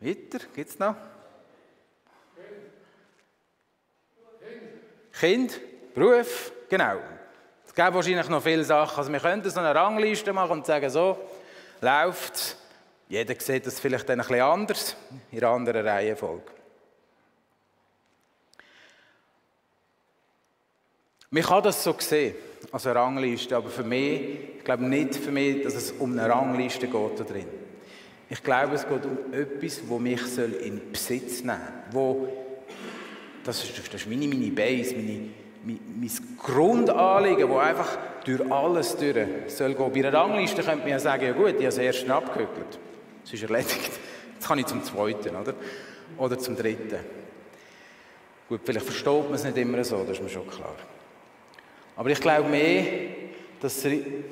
Weiter, 0.00 0.38
gibt 0.54 0.70
es 0.70 0.78
noch? 0.78 0.96
Kind, 5.12 5.60
Beruf, 5.94 6.52
genau. 6.68 7.00
Gibt 7.78 7.94
wahrscheinlich 7.94 8.28
noch 8.28 8.42
viele 8.42 8.64
Sachen. 8.64 8.98
Also 8.98 9.12
wir 9.12 9.20
könnten 9.20 9.48
so 9.48 9.60
eine 9.60 9.72
Rangliste 9.72 10.32
machen 10.32 10.50
und 10.50 10.66
sagen, 10.66 10.90
so 10.90 11.16
läuft 11.80 12.56
Jeder 13.08 13.36
sieht 13.38 13.68
das 13.68 13.78
vielleicht 13.78 14.08
dann 14.08 14.18
ein 14.20 14.26
bisschen 14.26 14.42
anders, 14.42 14.96
in 15.30 15.38
einer 15.38 15.50
anderen 15.50 15.86
Reihenfolge. 15.86 16.42
Man 21.30 21.42
kann 21.44 21.62
das 21.62 21.84
so 21.84 21.94
sehen, 22.00 22.34
als 22.72 22.84
eine 22.84 22.96
Rangliste, 22.96 23.56
aber 23.56 23.70
für 23.70 23.84
mich, 23.84 24.56
ich 24.58 24.64
glaube 24.64 24.84
nicht 24.84 25.14
für 25.14 25.30
mich, 25.30 25.62
dass 25.62 25.76
es 25.76 25.92
um 25.92 26.18
eine 26.18 26.28
Rangliste 26.28 26.88
geht 26.88 27.20
da 27.20 27.22
drin. 27.22 27.46
Ich 28.28 28.42
glaube, 28.42 28.74
es 28.74 28.88
geht 28.88 29.04
um 29.04 29.32
etwas, 29.32 29.82
wo 29.86 30.00
mich 30.00 30.20
in 30.36 30.90
Besitz 30.90 31.44
nehmen 31.44 31.60
soll. 31.92 32.02
Wo, 32.02 32.28
das, 33.44 33.62
ist, 33.62 33.78
das 33.78 34.00
ist 34.00 34.08
meine, 34.08 34.26
meine 34.26 34.50
Base, 34.50 34.96
meine, 34.96 35.28
mein, 35.64 36.10
Grundanliegen, 36.38 37.48
das 37.48 37.58
einfach 37.58 37.98
durch 38.24 38.52
alles 38.52 38.96
durch 38.96 39.26
soll 39.48 39.74
gehen. 39.74 39.92
Bei 39.92 39.98
einer 40.00 40.12
Rangliste 40.12 40.62
könnte 40.62 40.80
man 40.80 40.88
ja 40.88 40.98
sagen, 40.98 41.24
ja 41.24 41.32
gut, 41.32 41.48
ich 41.48 41.54
habe 41.54 41.64
das 41.64 41.78
erste 41.78 42.14
abgehökelt. 42.14 42.78
Das 43.24 43.32
ist 43.32 43.42
erledigt. 43.42 43.90
Jetzt 44.34 44.46
kann 44.46 44.58
ich 44.58 44.66
zum 44.66 44.82
zweiten, 44.84 45.34
oder? 45.34 45.54
Oder 46.16 46.38
zum 46.38 46.56
dritten. 46.56 46.98
Gut, 48.48 48.60
vielleicht 48.64 48.86
versteht 48.86 49.24
man 49.24 49.34
es 49.34 49.44
nicht 49.44 49.56
immer 49.58 49.84
so, 49.84 49.98
das 50.04 50.16
ist 50.16 50.22
mir 50.22 50.28
schon 50.28 50.48
klar. 50.48 50.74
Aber 51.96 52.10
ich 52.10 52.20
glaube 52.20 52.48
mehr, 52.48 52.84
dass 53.60 53.84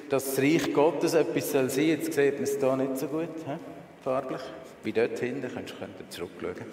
das 0.09 0.39
Reich 0.39 0.73
Gottes 0.73 1.15
etwas 1.15 1.51
soll 1.51 1.69
sein. 1.69 1.87
Jetzt 1.87 2.13
sieht 2.13 2.35
man 2.35 2.45
es 2.45 2.59
hier 2.59 2.77
nicht 2.77 2.99
so 2.99 3.09
gut, 3.09 3.29
he? 3.45 3.59
farblich. 4.03 4.41
Wie 4.85 4.93
dort 4.93 5.19
hinten, 5.19 5.53
könnt 5.53 5.71
ihr 5.99 6.11
zurückschauen. 6.11 6.67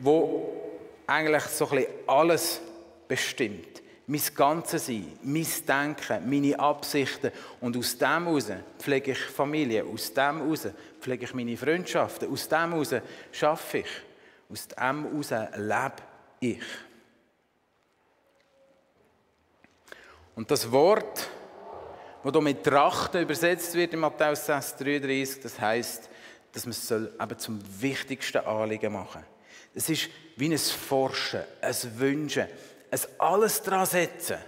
Wo 0.00 0.52
eigentlich 1.06 1.44
so 1.44 1.68
ein 1.68 1.76
bisschen 1.76 1.92
alles 2.06 2.60
bestimmt. 3.08 3.82
Mein 4.06 4.22
ganzes 4.34 4.86
Sein, 4.86 5.18
mein 5.22 5.46
Denken, 5.66 6.30
meine 6.30 6.58
Absichten. 6.58 7.30
Und 7.60 7.76
aus 7.76 7.98
dem 7.98 8.24
heraus 8.24 8.50
pflege 8.78 9.12
ich 9.12 9.18
Familie. 9.18 9.84
Aus 9.84 10.12
dem 10.14 10.38
heraus 10.38 10.68
pflege 11.00 11.24
ich 11.24 11.34
meine 11.34 11.56
Freundschaften. 11.56 12.30
Aus 12.30 12.48
dem 12.48 12.70
heraus 12.70 12.94
schaffe 13.32 13.78
ich. 13.78 13.90
Aus 14.50 14.68
dem 14.68 15.04
heraus 15.04 15.30
lebe 15.56 16.02
ich. 16.40 16.62
Und 20.34 20.50
das 20.50 20.70
Wort, 20.70 21.28
das 22.22 22.32
hier 22.32 22.40
mit 22.40 22.62
Trachten 22.62 23.22
übersetzt 23.22 23.74
wird 23.74 23.92
in 23.92 23.98
Matthäus 23.98 24.46
6, 24.46 24.76
33, 24.76 25.42
das 25.42 25.60
heisst, 25.60 26.08
dass 26.52 26.64
man 26.64 26.70
es 26.70 26.90
eben 26.90 27.38
zum 27.38 27.60
wichtigsten 27.80 28.38
Anliegen 28.38 28.92
machen 28.92 29.22
soll. 29.22 29.38
Es 29.74 29.88
ist 29.88 30.08
wie 30.36 30.50
ein 30.50 30.58
Forschen, 30.58 31.42
ein 31.60 31.74
Wünschen, 31.98 32.46
ein 32.90 33.00
alles 33.18 33.62
daran 33.62 33.86
setzen, 33.86 34.38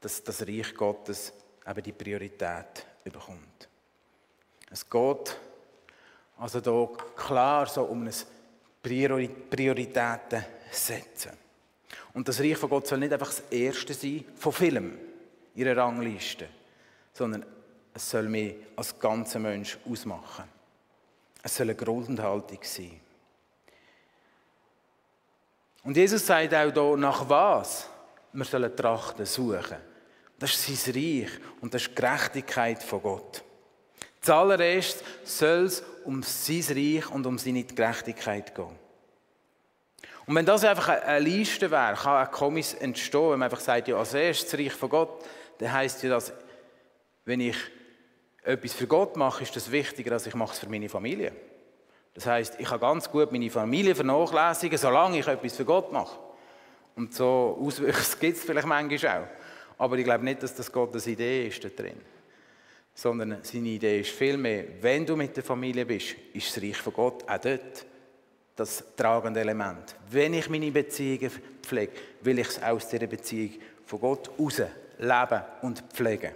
dass 0.00 0.22
das 0.22 0.42
Reich 0.42 0.74
Gottes 0.74 1.32
eben 1.66 1.82
die 1.82 1.92
Priorität 1.92 2.86
bekommt. 3.04 3.68
Es 4.70 4.88
geht 4.88 5.36
also 6.38 6.60
hier 6.60 6.88
klar 7.16 7.66
so 7.66 7.82
um 7.84 8.06
ein 8.06 8.14
Prioritäten 9.50 10.44
setzen. 10.70 11.32
Und 12.14 12.28
das 12.28 12.40
Reich 12.40 12.56
von 12.56 12.70
Gott 12.70 12.86
soll 12.86 12.98
nicht 12.98 13.12
einfach 13.12 13.28
das 13.28 13.40
Erste 13.50 13.94
sein 13.94 14.24
von 14.36 14.52
Filmen, 14.52 14.98
ihrer 15.54 15.76
Rangliste, 15.76 16.48
sondern 17.12 17.44
es 17.92 18.10
soll 18.10 18.28
mehr 18.28 18.54
als 18.76 18.98
ganzer 18.98 19.38
Mensch 19.40 19.78
ausmachen. 19.90 20.44
Es 21.42 21.56
soll 21.56 21.66
eine 21.66 21.74
Grundhaltung 21.74 22.60
sein. 22.62 23.00
Und 25.88 25.96
Jesus 25.96 26.26
sagt 26.26 26.52
auch 26.52 26.70
hier, 26.70 26.96
nach 26.98 27.26
was 27.30 27.88
wir 28.34 28.44
sollen 28.44 28.76
trachten, 28.76 29.24
suchen. 29.24 29.78
Das 30.38 30.50
ist 30.50 30.84
sein 30.84 30.94
Reich 30.94 31.30
und 31.62 31.72
das 31.72 31.80
ist 31.80 31.92
die 31.92 31.94
Gerechtigkeit 31.94 32.82
von 32.82 33.00
Gott. 33.00 33.42
Zuallererst 34.20 35.02
soll 35.24 35.64
es 35.64 35.82
um 36.04 36.22
sein 36.22 36.62
Reich 36.76 37.10
und 37.10 37.24
um 37.24 37.38
seine 37.38 37.64
Gerechtigkeit 37.64 38.54
gehen. 38.54 38.78
Und 40.26 40.34
wenn 40.34 40.44
das 40.44 40.62
einfach 40.62 40.88
eine 40.88 41.20
Liste 41.20 41.70
wäre, 41.70 41.96
kann 41.96 42.26
ein 42.26 42.30
Kommis 42.32 42.74
entstehen, 42.74 43.30
wenn 43.30 43.38
man 43.38 43.44
einfach 43.44 43.60
sagt, 43.60 43.88
ja, 43.88 43.96
als 43.96 44.12
erstes 44.12 44.50
das 44.50 44.60
Reich 44.60 44.74
von 44.74 44.90
Gott, 44.90 45.24
dann 45.56 45.72
heisst 45.72 46.02
ja 46.02 46.10
das, 46.10 46.34
wenn 47.24 47.40
ich 47.40 47.56
etwas 48.42 48.74
für 48.74 48.86
Gott 48.86 49.16
mache, 49.16 49.42
ist 49.42 49.56
das 49.56 49.72
wichtiger, 49.72 50.12
als 50.12 50.26
ich 50.26 50.34
mache 50.34 50.52
es 50.52 50.58
für 50.58 50.68
meine 50.68 50.90
Familie. 50.90 51.32
Das 52.18 52.26
heisst, 52.26 52.58
ich 52.58 52.66
kann 52.66 52.80
ganz 52.80 53.08
gut 53.08 53.30
meine 53.30 53.48
Familie 53.48 53.94
vernachlässigen, 53.94 54.76
solange 54.76 55.20
ich 55.20 55.26
etwas 55.28 55.54
für 55.54 55.64
Gott 55.64 55.92
mache. 55.92 56.18
Und 56.96 57.14
so 57.14 57.56
Auswüchse 57.62 58.16
gibt 58.20 58.38
es 58.38 58.42
vielleicht 58.42 58.66
manchmal 58.66 59.22
auch. 59.22 59.84
Aber 59.84 59.96
ich 59.96 60.02
glaube 60.02 60.24
nicht, 60.24 60.42
dass 60.42 60.52
das 60.52 60.72
Gottes 60.72 61.06
Idee 61.06 61.46
ist 61.46 61.62
da 61.62 61.68
drin. 61.68 62.00
Sondern 62.92 63.38
seine 63.42 63.68
Idee 63.68 64.00
ist 64.00 64.10
vielmehr, 64.10 64.64
wenn 64.80 65.06
du 65.06 65.14
mit 65.14 65.36
der 65.36 65.44
Familie 65.44 65.86
bist, 65.86 66.16
ist 66.32 66.56
das 66.56 66.60
Reich 66.60 66.78
von 66.78 66.92
Gott 66.92 67.22
auch 67.22 67.38
dort 67.38 67.86
das 68.56 68.82
tragende 68.96 69.38
Element. 69.38 69.94
Wenn 70.10 70.34
ich 70.34 70.50
meine 70.50 70.72
Beziehungen 70.72 71.30
pflege, 71.62 71.92
will 72.22 72.40
ich 72.40 72.48
es 72.48 72.60
aus 72.60 72.88
dieser 72.88 73.06
Beziehung 73.06 73.52
von 73.84 74.00
Gott 74.00 74.28
raus 74.36 74.60
leben 74.98 75.42
und 75.62 75.84
pflegen. 75.92 76.32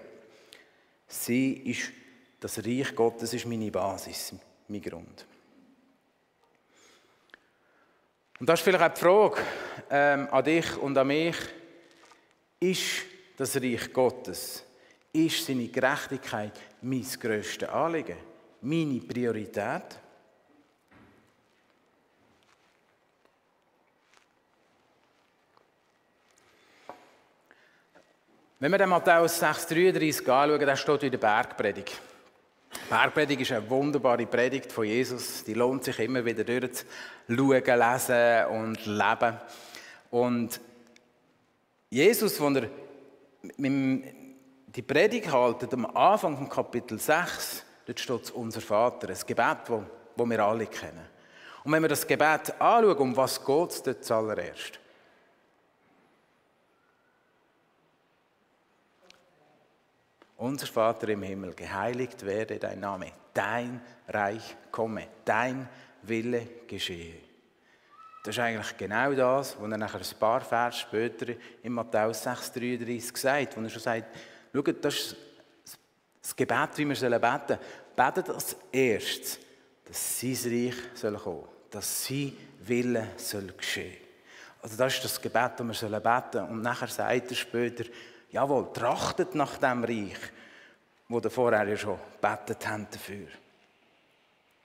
Sie 1.08 1.54
ist, 1.54 1.90
das 2.38 2.64
Reich 2.64 2.94
Gottes 2.94 3.34
ist 3.34 3.46
meine 3.46 3.72
Basis, 3.72 4.32
mein 4.68 4.80
Grund. 4.80 5.26
Und 8.42 8.48
das 8.48 8.58
ist 8.58 8.64
vielleicht 8.64 8.82
auch 8.82 8.92
die 8.92 9.00
Frage 9.00 9.40
ähm, 9.88 10.28
an 10.32 10.42
dich 10.42 10.76
und 10.78 10.98
an 10.98 11.06
mich. 11.06 11.36
Ist 12.58 13.04
das 13.36 13.54
Reich 13.54 13.92
Gottes, 13.92 14.64
ist 15.12 15.46
seine 15.46 15.68
Gerechtigkeit 15.68 16.58
mein 16.80 17.06
grösstes 17.20 17.68
Anliegen, 17.68 18.16
meine 18.62 18.98
Priorität? 18.98 19.96
Wenn 28.58 28.72
wir 28.72 28.78
den 28.78 28.88
Matthäus 28.88 29.40
6,33 29.40 30.28
anschauen, 30.28 30.66
da 30.66 30.76
steht 30.76 31.02
in 31.04 31.10
der 31.12 31.18
Bergpredigt. 31.18 32.02
Die 32.92 32.98
Bergpredigt 32.98 33.40
ist 33.40 33.52
eine 33.52 33.70
wunderbare 33.70 34.26
Predigt 34.26 34.70
von 34.70 34.84
Jesus. 34.84 35.42
Die 35.44 35.54
lohnt 35.54 35.82
sich 35.82 35.98
immer 35.98 36.22
wieder 36.22 36.44
durchzuschauen, 36.44 37.64
lesen 37.64 38.46
und 38.50 38.84
leben. 38.84 39.38
Und 40.10 40.60
Jesus, 41.88 42.38
wenn 42.38 42.56
er 42.56 44.12
die 44.66 44.82
Predigt 44.82 45.32
haltet, 45.32 45.72
am 45.72 45.86
Anfang 45.86 46.36
von 46.36 46.50
Kapitel 46.50 46.98
6, 46.98 47.64
dort 47.86 47.98
steht 47.98 48.30
unser 48.32 48.60
Vater, 48.60 49.08
ein 49.08 49.16
Gebet, 49.26 49.56
das 50.14 50.28
wir 50.28 50.44
alle 50.44 50.66
kennen. 50.66 51.08
Und 51.64 51.72
wenn 51.72 51.80
wir 51.80 51.88
das 51.88 52.06
Gebet 52.06 52.60
anschauen, 52.60 52.98
um 52.98 53.16
was 53.16 53.42
geht 53.42 53.70
es 53.70 53.82
dort 53.82 54.04
zuallererst? 54.04 54.81
Unser 60.42 60.66
Vater 60.66 61.08
im 61.10 61.22
Himmel, 61.22 61.54
geheiligt 61.54 62.26
werde 62.26 62.58
dein 62.58 62.80
Name, 62.80 63.12
dein 63.32 63.80
Reich 64.08 64.56
komme, 64.72 65.06
dein 65.24 65.68
Wille 66.02 66.48
geschehe. 66.66 67.14
Das 68.24 68.34
ist 68.34 68.40
eigentlich 68.40 68.76
genau 68.76 69.12
das, 69.12 69.56
was 69.60 69.70
er 69.70 69.78
nachher 69.78 70.00
ein 70.00 70.18
paar 70.18 70.40
Vers 70.40 70.80
später 70.80 71.34
in 71.62 71.72
Matthäus 71.72 72.26
6,33 72.26 73.16
sagt, 73.16 73.56
wo 73.56 73.60
er 73.60 73.70
schon 73.70 73.82
sagt, 73.82 74.16
schaut, 74.52 74.84
das 74.84 74.94
ist 74.96 75.16
das 76.20 76.34
Gebet, 76.34 76.70
wie 76.76 76.88
wir 76.88 76.96
beten 76.96 77.46
sollen. 77.46 77.60
Betet 77.94 78.28
als 78.30 78.56
erstes, 78.72 79.38
dass 79.84 80.20
sein 80.20 80.36
Reich 80.44 80.74
soll 80.94 81.18
kommen, 81.18 81.44
dass 81.70 82.04
sein 82.04 82.32
Wille 82.58 83.10
soll 83.16 83.46
geschehen. 83.56 83.96
Also 84.60 84.76
das 84.76 84.94
ist 84.94 85.04
das 85.04 85.20
Gebet, 85.20 85.52
das 85.56 85.82
wir 85.82 86.00
beten 86.00 86.32
sollen. 86.32 86.48
Und 86.48 86.62
nachher 86.62 86.88
sagt 86.88 87.30
er 87.30 87.36
später, 87.36 87.84
Jawohl, 88.32 88.72
trachtet 88.72 89.34
nach 89.34 89.58
dem 89.58 89.84
Reich, 89.84 90.18
wo 91.08 91.18
ihr 91.18 91.30
vorher 91.30 91.68
ja 91.68 91.76
schon 91.76 91.98
betet 92.20 92.66
habt 92.66 92.94
dafür. 92.94 93.28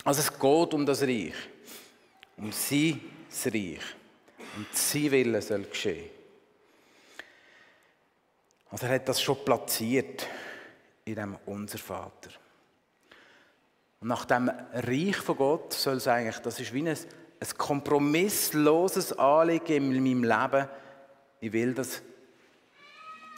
Also 0.06 0.22
es 0.22 0.32
geht 0.32 0.74
um 0.74 0.86
das 0.86 1.02
Reich, 1.02 1.36
um 2.38 2.52
sein 2.54 3.02
Reich. 3.46 3.82
Und 4.56 4.74
sein 4.76 5.12
Wille 5.12 5.42
soll 5.42 5.64
geschehen. 5.64 6.10
Also 8.72 8.86
er 8.86 8.96
hat 8.96 9.10
das 9.10 9.22
schon 9.22 9.44
platziert 9.44 10.26
in 11.06 11.16
dem 11.16 11.38
Unser 11.46 11.78
Vater. 11.78 12.32
Und 14.00 14.08
nach 14.08 14.26
dem 14.26 14.50
Reich 14.74 15.18
von 15.18 15.38
Gott 15.38 15.74
soll 15.74 15.98
es 15.98 16.08
eigentlich, 16.08 16.40
das 16.40 16.60
ist 16.60 16.74
wie 16.74 16.88
ein, 16.88 16.98
ein 16.98 17.58
kompromissloses 17.58 19.14
Anliegen 19.14 19.92
in 19.92 20.04
meinem 20.04 20.24
Leben. 20.24 20.68
Ich 21.42 21.52
will 21.52 21.74
das 21.74 22.02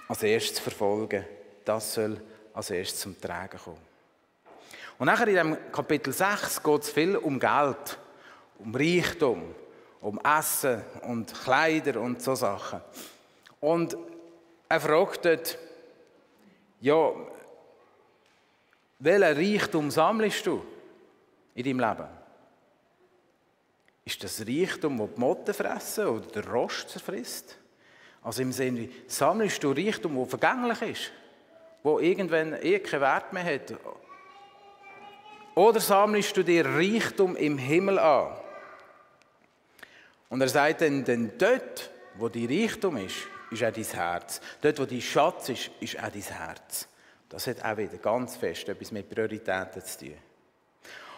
als 0.09 0.23
erstes 0.23 0.59
verfolgen. 0.59 1.23
Das 1.63 1.93
soll 1.93 2.19
als 2.53 2.71
erstes 2.71 2.99
zum 2.99 3.21
Tragen 3.21 3.59
kommen. 3.59 3.89
Und 4.97 5.05
nachher 5.05 5.27
in 5.27 5.35
dem 5.35 5.71
Kapitel 5.71 6.11
6 6.11 6.61
geht 6.61 6.81
es 6.81 6.89
viel 6.89 7.15
um 7.15 7.39
Geld, 7.39 7.97
um 8.57 8.75
Reichtum, 8.75 9.55
um 10.01 10.19
Essen 10.19 10.83
und 11.03 11.33
Kleider 11.33 12.01
und 12.01 12.21
so 12.21 12.35
Sachen. 12.35 12.81
Und 13.61 13.95
er 14.67 14.81
fragt 14.81 15.25
dort, 15.25 15.57
ja, 16.81 17.13
welchen 18.99 19.37
Reichtum 19.37 19.91
sammelst 19.91 20.45
du 20.45 20.65
in 21.55 21.63
deinem 21.63 21.79
Leben? 21.79 22.09
Ist 24.03 24.23
das 24.23 24.41
Reichtum, 24.41 24.97
das 24.97 25.09
die 25.13 25.19
Motten 25.19 25.53
fressen 25.53 26.07
oder 26.07 26.25
der 26.25 26.47
Rost 26.49 26.89
zerfrisst? 26.89 27.57
Also 28.21 28.41
im 28.41 28.51
Sinne, 28.51 28.89
sammelst 29.07 29.63
du 29.63 29.71
Reichtum, 29.71 30.15
wo 30.15 30.25
vergänglich 30.25 30.81
ist, 30.81 31.11
wo 31.83 31.99
irgendwann 31.99 32.57
eh 32.61 32.79
keinen 32.79 33.01
Wert 33.01 33.31
mehr 33.33 33.43
hat. 33.43 33.73
Oder 35.55 35.79
sammelst 35.79 36.35
du 36.35 36.43
dir 36.43 36.65
Reichtum 36.65 37.35
im 37.35 37.57
Himmel 37.57 37.99
an? 37.99 38.35
Und 40.29 40.41
er 40.41 40.49
sagt 40.49 40.81
dann, 40.81 41.03
denn 41.03 41.31
dort, 41.37 41.89
wo 42.15 42.29
die 42.29 42.45
Reichtum 42.45 42.97
ist, 42.97 43.27
ist 43.51 43.63
auch 43.63 43.71
dein 43.71 43.83
Herz. 43.83 44.41
Dort, 44.61 44.79
wo 44.79 44.85
dein 44.85 45.01
Schatz 45.01 45.49
ist, 45.49 45.71
ist 45.79 45.97
auch 45.97 46.09
dein 46.09 46.21
Herz. 46.21 46.87
Das 47.29 47.47
hat 47.47 47.63
auch 47.63 47.77
wieder 47.77 47.97
ganz 47.97 48.35
fest 48.35 48.69
etwas 48.69 48.91
mit 48.91 49.09
Prioritäten 49.09 49.83
zu 49.83 49.99
tun. 49.99 50.15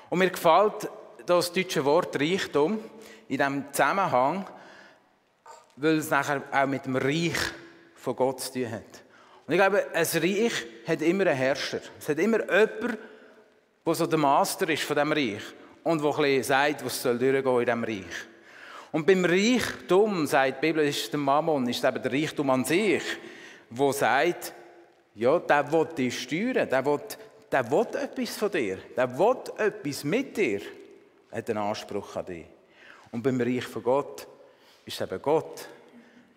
Und 0.09 0.19
mir 0.19 0.29
gefällt 0.29 0.89
das 1.25 1.51
deutsche 1.51 1.83
Wort 1.85 2.19
Reichtum 2.19 2.79
in 3.27 3.37
diesem 3.37 3.65
Zusammenhang, 3.71 4.45
weil 5.75 5.97
es 5.97 6.09
nachher 6.09 6.43
auch 6.51 6.67
mit 6.67 6.85
dem 6.85 6.95
Reich 6.95 7.37
von 7.95 8.15
Gott 8.15 8.41
zu 8.41 8.53
tun 8.53 8.71
hat. 8.71 9.03
Und 9.47 9.53
ich 9.53 9.59
glaube, 9.59 9.85
ein 9.93 10.05
Reich 10.05 10.65
hat 10.87 11.01
immer 11.01 11.27
einen 11.27 11.37
Herrscher. 11.37 11.81
Es 11.99 12.09
hat 12.09 12.19
immer 12.19 12.39
jemanden, 12.39 12.97
der 13.85 13.93
so 13.95 14.05
der 14.05 14.19
Master 14.19 14.69
ist 14.69 14.83
von 14.83 14.95
diesem 14.95 15.11
Reich 15.11 15.43
und 15.83 16.03
der 16.03 16.19
ein 16.19 16.43
sagt, 16.43 16.85
was 16.85 17.01
soll 17.01 17.17
durchgehen 17.17 17.59
in 17.59 17.65
diesem 17.65 17.83
Reich. 17.83 18.15
Und 18.91 19.07
beim 19.07 19.23
Reichtum, 19.23 20.27
sagt 20.27 20.57
die 20.57 20.67
Bibel, 20.67 20.85
ist 20.85 21.11
der 21.11 21.19
Mammon, 21.19 21.67
ist 21.67 21.83
eben 21.83 22.01
der 22.01 22.11
Reichtum 22.11 22.49
an 22.49 22.65
sich, 22.65 23.03
wo 23.69 23.91
sagt, 23.91 24.53
ja, 25.15 25.39
der 25.39 25.71
will 25.71 25.87
dich 25.97 26.21
steuern, 26.21 26.69
der 26.69 26.85
will, 26.85 26.99
der 27.51 27.71
will 27.71 27.87
etwas 28.01 28.37
von 28.37 28.51
dir, 28.51 28.77
der 28.95 29.17
will 29.17 29.37
etwas 29.57 30.03
mit 30.03 30.35
dir, 30.35 30.61
hat 31.31 31.49
einen 31.49 31.59
Anspruch 31.59 32.15
an 32.17 32.25
dich. 32.25 32.45
Und 33.11 33.23
beim 33.23 33.39
Reich 33.39 33.63
von 33.63 33.83
Gott 33.83 34.27
ist 34.91 35.01
eben 35.01 35.21
Gott, 35.21 35.67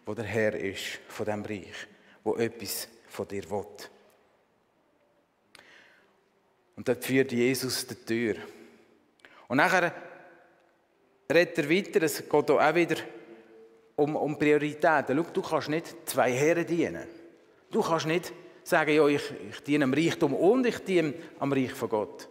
wo 0.06 0.14
der 0.14 0.24
Herr 0.24 0.54
ist 0.54 1.00
von 1.08 1.26
dem 1.26 1.44
Reich, 1.44 1.86
wo 2.22 2.36
etwas 2.36 2.88
von 3.08 3.26
dir 3.26 3.48
will. 3.50 3.66
Und 6.76 6.88
dort 6.88 7.04
führt 7.04 7.32
Jesus 7.32 7.86
die 7.86 7.94
Tür. 7.94 8.36
Und 9.48 9.58
nachher 9.58 9.92
redet 11.30 11.58
er 11.58 11.70
weiter, 11.70 12.02
es 12.02 12.28
geht 12.28 12.46
hier 12.46 12.60
auch 12.60 12.74
wieder 12.74 12.96
um, 13.96 14.16
um 14.16 14.38
Prioritäten. 14.38 15.16
Schau, 15.16 15.30
du 15.32 15.42
kannst 15.42 15.68
nicht 15.68 15.94
zwei 16.08 16.32
Herren 16.32 16.66
dienen. 16.66 17.06
Du 17.70 17.82
kannst 17.82 18.06
nicht 18.06 18.32
sagen, 18.62 18.94
ja, 18.94 19.06
ich, 19.06 19.22
ich 19.50 19.60
diene 19.60 19.84
am 19.84 19.94
Reichtum 19.94 20.34
und 20.34 20.66
ich 20.66 20.78
diene 20.78 21.14
am 21.38 21.52
Reich 21.52 21.72
von 21.72 21.88
Gott. 21.88 22.28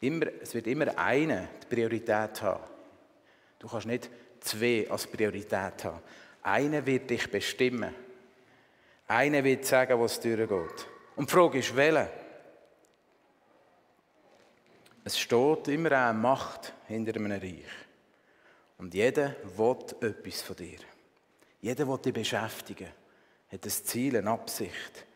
Immer, 0.00 0.26
es 0.40 0.54
wird 0.54 0.66
immer 0.66 0.96
eine 0.98 1.48
die 1.62 1.74
Priorität 1.74 2.42
haben. 2.42 2.64
Du 3.58 3.68
kannst 3.68 3.86
nicht 3.86 4.10
zwei 4.42 4.86
als 4.90 5.06
Priorität 5.06 5.84
haben. 5.84 6.00
Einer 6.42 6.84
wird 6.84 7.10
dich 7.10 7.30
bestimmen. 7.30 7.94
Einer 9.06 9.44
wird 9.44 9.64
sagen, 9.64 10.00
was 10.00 10.20
durchgeht. 10.20 10.86
Und 11.16 11.28
die 11.28 11.32
Frage 11.32 11.58
ist, 11.58 11.74
welcher? 11.76 12.10
Es 15.04 15.18
steht 15.18 15.68
immer 15.68 15.92
eine 15.92 16.18
Macht 16.18 16.72
hinter 16.86 17.16
einem 17.16 17.32
Reich. 17.32 17.64
Und 18.78 18.94
jeder 18.94 19.36
will 19.56 19.76
etwas 20.00 20.42
von 20.42 20.56
dir. 20.56 20.78
Jeder 21.60 21.86
will 21.86 21.98
dich 21.98 22.12
beschäftigen, 22.12 22.88
hat 23.50 23.64
ein 23.64 23.70
Ziel, 23.70 24.16
eine 24.16 24.30
Absicht. 24.30 25.06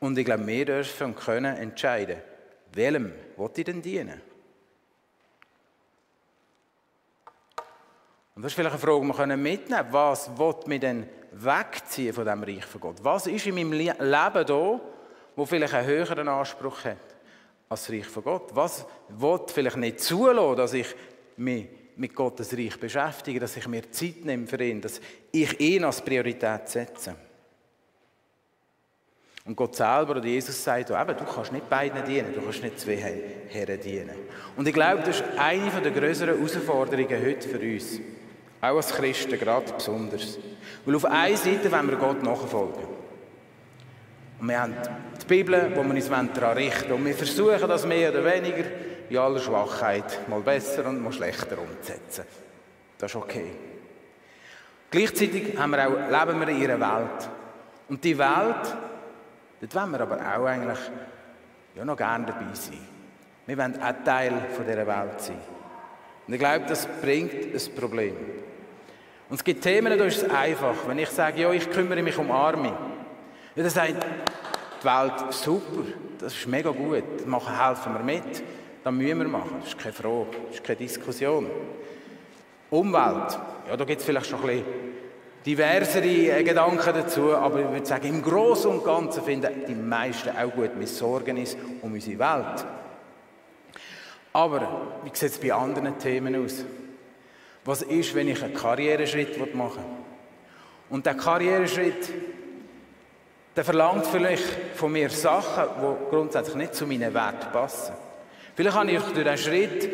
Und 0.00 0.18
ich 0.18 0.24
glaube, 0.24 0.46
wir 0.46 0.64
dürfen 0.64 1.08
und 1.08 1.16
können 1.16 1.56
entscheiden, 1.56 2.22
welchem 2.72 3.12
will 3.36 3.50
ich 3.56 3.64
denn 3.64 3.82
dienen? 3.82 4.20
Und 8.34 8.42
das 8.42 8.50
ist 8.50 8.56
vielleicht 8.56 8.72
eine 8.72 8.80
Frage, 8.80 9.00
die 9.00 9.18
wir 9.18 9.36
mitnehmen 9.36 9.80
können. 9.80 9.92
Was 9.92 10.38
will 10.38 10.54
mich 10.66 10.80
denn 10.80 11.06
wegziehen 11.32 12.12
von 12.12 12.24
dem 12.24 12.42
Reich 12.42 12.64
von 12.64 12.80
Gott? 12.80 12.96
Was 13.02 13.26
ist 13.26 13.46
in 13.46 13.54
meinem 13.54 13.72
Leben 13.72 13.96
da, 14.00 14.80
wo 15.36 15.46
vielleicht 15.46 15.74
einen 15.74 15.86
höheren 15.86 16.28
Anspruch 16.28 16.84
hat 16.84 16.96
als 17.68 17.86
das 17.86 17.90
Reich 17.90 18.06
von 18.06 18.24
Gott? 18.24 18.50
Was 18.54 18.86
will 19.08 19.40
vielleicht 19.46 19.76
nicht 19.76 20.00
zulassen, 20.00 20.56
dass 20.56 20.72
ich 20.72 20.94
mich 21.36 21.68
mit 21.96 22.14
Gottes 22.14 22.52
Reich 22.56 22.78
beschäftige, 22.78 23.38
dass 23.38 23.56
ich 23.56 23.68
mir 23.68 23.88
Zeit 23.92 24.24
nehme 24.24 24.48
für 24.48 24.62
ihn, 24.62 24.80
dass 24.80 25.00
ich 25.30 25.60
ihn 25.60 25.84
als 25.84 26.02
Priorität 26.02 26.68
setze? 26.68 27.14
Und 29.46 29.56
Gott 29.56 29.76
selber 29.76 30.12
oder 30.12 30.24
Jesus 30.24 30.64
sagt, 30.64 30.90
oh, 30.90 30.98
eben, 30.98 31.16
du 31.18 31.24
kannst 31.24 31.52
nicht 31.52 31.68
beiden 31.68 32.02
dienen, 32.04 32.34
du 32.34 32.40
kannst 32.40 32.62
nicht 32.62 32.80
zwei 32.80 32.96
Herren 32.96 33.78
dienen. 33.78 34.16
Und 34.56 34.66
ich 34.66 34.72
glaube, 34.72 35.02
das 35.04 35.20
ist 35.20 35.24
eine 35.36 35.82
der 35.82 35.92
größeren 35.92 36.34
Herausforderungen 36.34 37.22
heute 37.22 37.46
für 37.46 37.60
uns. 37.60 38.00
Auch 38.64 38.76
als 38.76 38.94
Christen 38.94 39.38
gerade 39.38 39.70
besonders. 39.74 40.38
Weil 40.86 40.94
auf 40.94 41.04
einer 41.04 41.36
Seite 41.36 41.70
wollen 41.70 41.90
wir 41.90 41.96
Gott 41.96 42.22
nachfolgen. 42.22 42.84
Und 44.40 44.48
wir 44.48 44.58
haben 44.58 44.74
die 45.20 45.26
Bibel, 45.26 45.70
wo 45.74 45.82
wir 45.82 45.90
uns 45.90 46.08
daran 46.08 46.56
richten 46.56 46.92
Und 46.92 47.04
wir 47.04 47.14
versuchen 47.14 47.68
das 47.68 47.84
mehr 47.84 48.10
oder 48.10 48.24
weniger 48.24 48.64
in 49.10 49.18
aller 49.18 49.38
Schwachheit 49.38 50.26
mal 50.28 50.40
besser 50.40 50.86
und 50.86 51.02
mal 51.02 51.12
schlechter 51.12 51.58
umzusetzen. 51.58 52.24
Das 52.96 53.10
ist 53.10 53.16
okay. 53.16 53.52
Gleichzeitig 54.90 55.58
haben 55.58 55.72
wir 55.72 55.86
auch, 55.86 56.26
leben 56.26 56.40
wir 56.40 56.48
in 56.48 56.62
ihrer 56.62 56.80
Welt. 56.80 57.28
Und 57.90 58.02
die 58.02 58.16
Welt, 58.16 58.76
dort 59.60 59.74
wollen 59.74 59.90
wir 59.90 60.00
aber 60.00 60.16
auch 60.16 60.46
eigentlich 60.46 60.78
ja, 61.74 61.84
noch 61.84 61.98
gerne 61.98 62.26
dabei 62.26 62.54
sein. 62.54 62.78
Wir 63.46 63.58
wollen 63.58 63.82
auch 63.82 64.04
Teil 64.04 64.32
von 64.56 64.64
dieser 64.64 64.86
Welt 64.86 65.20
sein. 65.20 65.36
Und 66.26 66.32
ich 66.32 66.40
glaube, 66.40 66.64
das 66.66 66.86
bringt 67.02 67.54
ein 67.54 67.74
Problem. 67.74 68.16
Und 69.28 69.36
es 69.36 69.44
gibt 69.44 69.62
Themen, 69.62 69.98
da 69.98 70.04
ist 70.04 70.22
es 70.22 70.30
einfach. 70.30 70.74
Wenn 70.86 70.98
ich 70.98 71.08
sage, 71.08 71.40
ja, 71.40 71.52
ich 71.52 71.70
kümmere 71.70 72.02
mich 72.02 72.18
um 72.18 72.30
Arme, 72.30 72.68
ja, 73.56 73.62
dann 73.62 73.70
sagt 73.70 73.94
die 74.82 74.84
Welt, 74.84 75.32
super, 75.32 75.82
das 76.18 76.34
ist 76.34 76.46
mega 76.46 76.70
gut, 76.70 77.26
machen, 77.26 77.58
helfen 77.58 77.94
wir 77.94 78.02
mit, 78.02 78.42
das 78.82 78.92
müssen 78.92 79.18
wir 79.18 79.28
machen, 79.28 79.56
das 79.60 79.68
ist 79.68 79.78
keine 79.78 79.94
Frage, 79.94 80.26
das 80.46 80.56
ist 80.56 80.64
keine 80.64 80.76
Diskussion. 80.76 81.46
Umwelt, 82.70 83.38
ja, 83.68 83.76
da 83.76 83.84
gibt 83.84 84.00
es 84.00 84.06
vielleicht 84.06 84.26
schon 84.26 84.40
ein 84.40 84.46
bisschen 84.46 84.64
diversere 85.46 86.42
Gedanken 86.42 86.92
dazu, 86.94 87.34
aber 87.34 87.60
ich 87.60 87.70
würde 87.70 87.86
sagen, 87.86 88.08
im 88.08 88.22
Großen 88.22 88.70
und 88.70 88.84
Ganzen 88.84 89.22
finden 89.22 89.52
die 89.68 89.74
meisten 89.74 90.30
auch 90.30 90.50
gut, 90.50 90.70
wir 90.78 90.86
sorgen 90.86 91.38
uns 91.38 91.56
um 91.82 91.92
unsere 91.92 92.18
Welt. 92.18 92.66
Aber 94.32 94.90
wie 95.04 95.10
sieht 95.12 95.30
es 95.30 95.38
bei 95.38 95.52
anderen 95.52 95.98
Themen 95.98 96.44
aus? 96.44 96.64
Was 97.64 97.82
ist, 97.82 98.14
wenn 98.14 98.28
ich 98.28 98.42
einen 98.42 98.54
Karriereschritt 98.54 99.54
machen 99.54 99.82
will? 99.82 100.04
Und 100.90 101.06
der 101.06 101.14
Karriereschritt, 101.14 102.12
der 103.56 103.64
verlangt 103.64 104.06
vielleicht 104.06 104.44
von 104.74 104.92
mir 104.92 105.08
Sachen, 105.10 105.64
die 105.80 106.10
grundsätzlich 106.10 106.56
nicht 106.56 106.74
zu 106.74 106.86
meinen 106.86 107.14
Werten 107.14 107.50
passen. 107.52 107.94
Vielleicht 108.54 108.76
habe 108.76 108.90
ich 108.90 109.00
durch 109.00 109.14
diesen 109.14 109.38
Schritt 109.38 109.90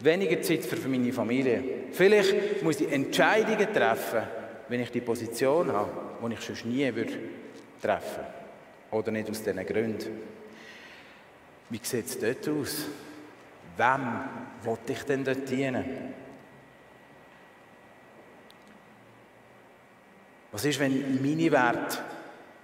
weniger 0.00 0.40
Zeit 0.42 0.64
für 0.64 0.88
meine 0.88 1.12
Familie. 1.12 1.62
Vielleicht 1.92 2.62
muss 2.62 2.80
ich 2.80 2.92
Entscheidungen 2.92 3.72
treffen, 3.72 4.22
wenn 4.68 4.80
ich 4.80 4.90
die 4.90 5.00
Position 5.00 5.72
habe, 5.72 5.90
die 6.28 6.34
ich 6.34 6.40
sonst 6.40 6.66
nie 6.66 6.94
würde 6.94 7.12
treffen 7.80 8.24
Oder 8.90 9.10
nicht 9.10 9.30
aus 9.30 9.42
diesen 9.42 9.64
Gründen. 9.64 10.20
Wie 11.70 11.80
sieht 11.82 12.06
es 12.06 12.18
dort 12.18 12.48
aus? 12.48 12.86
Wem 13.76 14.20
wollte 14.64 14.92
ich 14.92 15.02
denn 15.04 15.24
dort 15.24 15.48
dienen? 15.48 15.84
Was 20.50 20.64
ist, 20.64 20.80
wenn 20.80 21.20
meine 21.22 21.52
Werte 21.52 21.98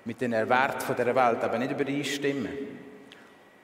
mit 0.04 0.20
den 0.20 0.32
Werten 0.32 0.94
dieser 0.96 1.14
Welt 1.14 1.44
aber 1.44 1.58
nicht 1.58 1.72
übereinstimmen? 1.72 2.52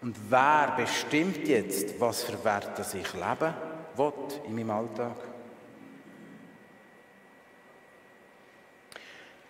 Und 0.03 0.17
wer 0.29 0.75
bestimmt 0.77 1.47
jetzt, 1.47 2.01
was 2.01 2.25
für 2.25 2.43
Werte 2.45 2.83
ich 2.83 3.13
leben 3.13 3.55
will 3.97 4.13
in 4.47 4.55
meinem 4.55 4.71
Alltag? 4.71 5.17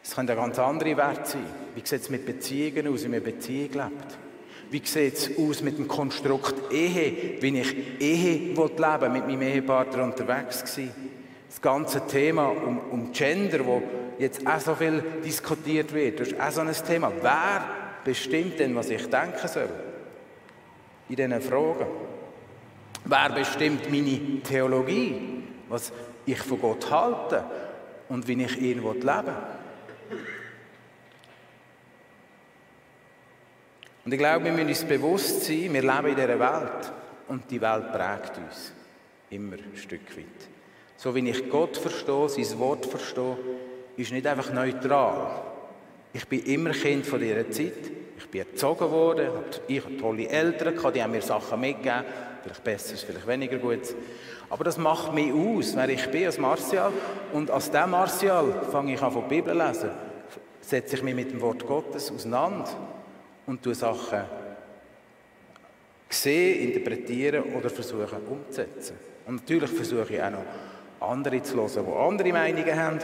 Es 0.03 0.15
können 0.15 0.29
ja 0.29 0.35
ganz 0.35 0.59
andere 0.59 0.97
Werte 0.97 1.31
sein. 1.31 1.47
Wie 1.75 1.81
sieht 1.85 2.01
es 2.01 2.11
mit 2.11 2.27
Beziehungen 2.27 2.93
aus, 2.93 3.05
wie 3.05 3.09
man 3.09 3.23
Beziehung 3.23 3.73
lebt? 3.73 4.19
Wie 4.71 4.83
sieht 4.85 5.15
es 5.15 5.39
aus 5.39 5.63
mit 5.63 5.79
dem 5.79 5.87
Konstrukt 5.87 6.73
Ehe, 6.73 7.41
wie 7.41 7.61
ich 7.61 8.01
Ehe 8.01 8.55
leben 8.55 9.01
will, 9.01 9.09
mit 9.09 9.27
meinem 9.27 9.43
Ehepartner 9.43 10.05
unterwegs 10.05 10.79
war? 10.79 10.85
Das 11.49 11.61
ganze 11.61 12.07
Thema 12.07 12.49
um, 12.49 12.79
um 12.91 13.13
Gender, 13.13 13.65
wo 13.67 13.83
jetzt 14.21 14.47
auch 14.47 14.61
so 14.61 14.75
viel 14.75 15.03
diskutiert 15.25 15.93
wird, 15.95 16.21
das 16.21 16.29
ist 16.29 16.41
auch 16.41 16.51
so 16.51 16.61
ein 16.61 16.73
Thema. 16.73 17.11
Wer 17.21 17.65
bestimmt 18.05 18.59
denn, 18.59 18.75
was 18.77 18.91
ich 18.91 19.07
denken 19.09 19.49
soll? 19.49 19.69
In 21.09 21.17
diesen 21.17 21.41
Fragen. 21.41 21.87
Wer 23.05 23.31
bestimmt 23.31 23.91
meine 23.91 24.43
Theologie, 24.43 25.45
was 25.69 25.91
ich 26.27 26.39
von 26.39 26.61
Gott 26.61 26.91
halte 26.91 27.45
und 28.11 28.29
wie 28.29 28.43
ich 28.43 28.61
ihn 28.61 28.83
leben 28.83 29.05
will? 29.05 29.35
Und 34.05 34.13
ich 34.13 34.19
glaube, 34.19 34.45
wir 34.45 34.53
müssen 34.53 34.69
uns 34.69 34.85
bewusst 34.85 35.45
sein, 35.45 35.73
wir 35.73 35.83
leben 35.83 36.07
in 36.07 36.17
dieser 36.17 36.39
Welt 36.39 36.93
und 37.29 37.51
die 37.51 37.61
Welt 37.61 37.93
prägt 37.93 38.39
uns. 38.39 38.73
Immer 39.31 39.57
ein 39.57 39.77
Stück 39.77 40.17
weit. 40.17 40.27
So 40.97 41.15
wie 41.15 41.29
ich 41.31 41.49
Gott 41.49 41.77
verstehe, 41.77 42.29
sein 42.29 42.59
Wort 42.59 42.85
verstehe, 42.85 43.39
ist 44.01 44.13
nicht 44.13 44.27
einfach 44.27 44.53
neutral. 44.53 45.43
Ich 46.13 46.27
bin 46.27 46.43
immer 46.45 46.71
Kind 46.71 47.07
von 47.07 47.21
dieser 47.21 47.51
Zeit. 47.51 47.91
Ich 48.19 48.29
bin 48.29 48.43
erzogen 48.43 48.91
worden, 48.91 49.29
ich 49.67 49.83
habe 49.83 49.97
tolle 49.97 50.29
Eltern, 50.29 50.75
die 50.93 51.03
haben 51.03 51.13
mir 51.13 51.23
Sachen 51.23 51.61
mitgegeben, 51.61 52.05
vielleicht 52.43 52.63
Besseres, 52.63 53.03
vielleicht 53.03 53.27
weniger 53.27 53.59
Gutes. 53.59 53.95
Aber 54.51 54.65
das 54.65 54.77
macht 54.77 55.15
mich 55.15 55.33
aus, 55.33 55.75
wer 55.75 55.89
ich 55.89 56.07
bin 56.11 56.27
als 56.27 56.39
Martial. 56.39 56.93
Und 57.33 57.51
als 57.51 57.71
der 57.71 57.87
Martial 57.87 58.63
fange 58.71 58.95
ich 58.95 59.03
an, 59.03 59.13
von 59.13 59.23
der 59.23 59.29
Bibel 59.29 59.53
zu 59.53 59.67
lesen. 59.67 59.91
Setze 60.61 60.97
ich 60.97 61.03
mich 61.03 61.15
mit 61.15 61.31
dem 61.31 61.41
Wort 61.41 61.67
Gottes 61.67 62.11
auseinander 62.11 62.69
und 63.47 63.63
tue 63.63 63.75
Sachen 63.75 64.21
sehen, 66.09 66.69
interpretieren 66.69 67.55
oder 67.55 67.71
versuchen 67.71 68.19
umzusetzen. 68.29 68.97
Und 69.27 69.37
natürlich 69.37 69.71
versuche 69.71 70.15
ich 70.15 70.23
auch 70.23 70.31
noch 70.31 70.45
andere 71.01 71.43
zu 71.43 71.57
hören, 71.57 71.87
die 71.87 71.93
andere 71.93 72.33
Meinungen 72.33 72.77
haben, 72.77 72.99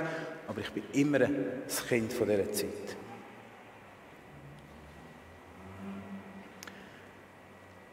aber 0.49 0.61
ich 0.61 0.71
bin 0.71 0.85
immer 0.93 1.21
das 1.67 1.87
Kind 1.87 2.13
von 2.13 2.29
dieser 2.29 2.53
Zeit. 2.53 2.97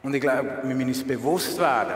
Und 0.04 0.14
ich 0.14 0.22
glaube, 0.22 0.60
wir 0.64 0.76
müssen 0.76 0.90
uns 0.90 1.04
bewusst 1.04 1.58
werden, 1.60 1.96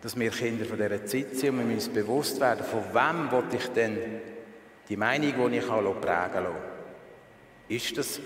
dass 0.00 0.18
wir 0.18 0.30
Kinder 0.30 0.64
von 0.64 0.76
dieser 0.76 1.06
Zeit 1.06 1.36
sind 1.36 1.50
und 1.50 1.58
wir 1.58 1.64
müssen 1.64 1.74
uns 1.74 1.88
bewusst 1.88 2.40
werden, 2.40 2.64
von 2.64 2.82
wem 2.92 3.30
will 3.30 3.56
ich 3.56 3.68
denn 3.68 3.98
die 4.88 4.96
Meinung, 4.96 5.50
die 5.50 5.58
ich 5.58 5.66
prägen 5.66 6.00
lassen 6.02 6.56
Ist 7.68 7.96
das 7.96 8.20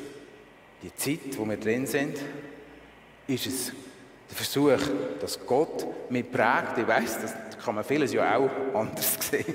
die 0.83 0.95
Zeit, 0.95 1.39
wo 1.39 1.45
wir 1.45 1.59
drin 1.59 1.87
sind? 1.87 2.19
Ist 3.27 3.47
es 3.47 3.73
der 4.29 4.37
Versuch, 4.37 4.81
dass 5.21 5.39
Gott 5.47 5.87
mich 6.11 6.31
prägt? 6.31 6.79
Ich 6.79 6.87
weiss, 6.87 7.19
kann 7.65 7.75
man 7.75 7.85
vieles 7.85 8.13
ja 8.13 8.37
auch 8.37 8.51
anders 8.75 9.19
sehen. 9.31 9.55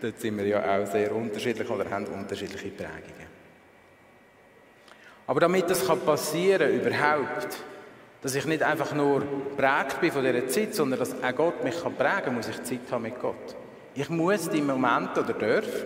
Dort 0.00 0.20
sind 0.20 0.36
wir 0.38 0.46
ja 0.46 0.60
auch 0.60 0.86
sehr 0.86 1.14
unterschiedlich 1.14 1.68
oder 1.68 1.88
haben 1.90 2.06
unterschiedliche 2.06 2.68
Prägungen. 2.68 3.26
Aber 5.26 5.40
damit 5.40 5.68
das 5.68 5.84
passieren 5.84 6.70
kann, 6.70 6.80
überhaupt, 6.80 7.58
dass 8.22 8.34
ich 8.34 8.44
nicht 8.44 8.62
einfach 8.62 8.92
nur 8.92 9.22
prägt 9.56 10.00
bin 10.00 10.12
von 10.12 10.24
dieser 10.24 10.46
Zeit, 10.48 10.74
sondern 10.74 10.98
dass 10.98 11.22
auch 11.22 11.34
Gott 11.34 11.64
mich 11.64 11.76
prägen 11.82 12.24
kann, 12.24 12.34
muss 12.34 12.48
ich 12.48 12.62
Zeit 12.62 12.80
haben 12.90 13.02
mit 13.02 13.20
Gott. 13.20 13.56
Ich 13.94 14.08
muss 14.08 14.48
die 14.48 14.62
Momente 14.62 15.20
oder 15.20 15.32
darf 15.32 15.84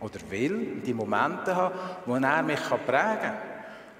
oder 0.00 0.18
will 0.30 0.82
die 0.84 0.94
Momente 0.94 1.54
haben, 1.54 1.74
wo 2.06 2.14
er 2.14 2.42
mich 2.42 2.60
prägen 2.60 3.18
kann. 3.20 3.34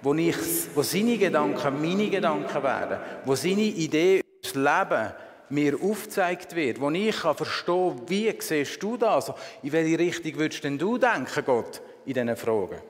Wo, 0.03 0.15
ich, 0.15 0.37
wo 0.75 0.83
seine 0.83 1.19
Gedanken 1.19 1.81
meine 1.81 2.09
Gedanken 2.09 2.63
werden. 2.63 2.99
Wo 3.25 3.35
seine 3.35 3.63
Idee 3.63 4.19
über 4.19 4.27
das 4.43 4.55
Leben 4.55 5.13
mir 5.49 5.75
aufgezeigt 5.81 6.55
wird. 6.55 6.81
Wo 6.81 6.91
ich 6.91 7.21
kann 7.21 7.37
verstehen 7.37 8.01
wie 8.07 8.35
siehst 8.39 8.83
du 8.83 8.97
das? 8.97 9.33
In 9.63 9.73
welche 9.73 9.99
Richtung 9.99 10.37
würdest 10.37 10.65
denn 10.65 10.79
du 10.79 10.99
denken, 10.99 11.45
Gott, 11.45 11.81
in 12.05 12.15
diesen 12.15 12.37
Fragen? 12.37 12.81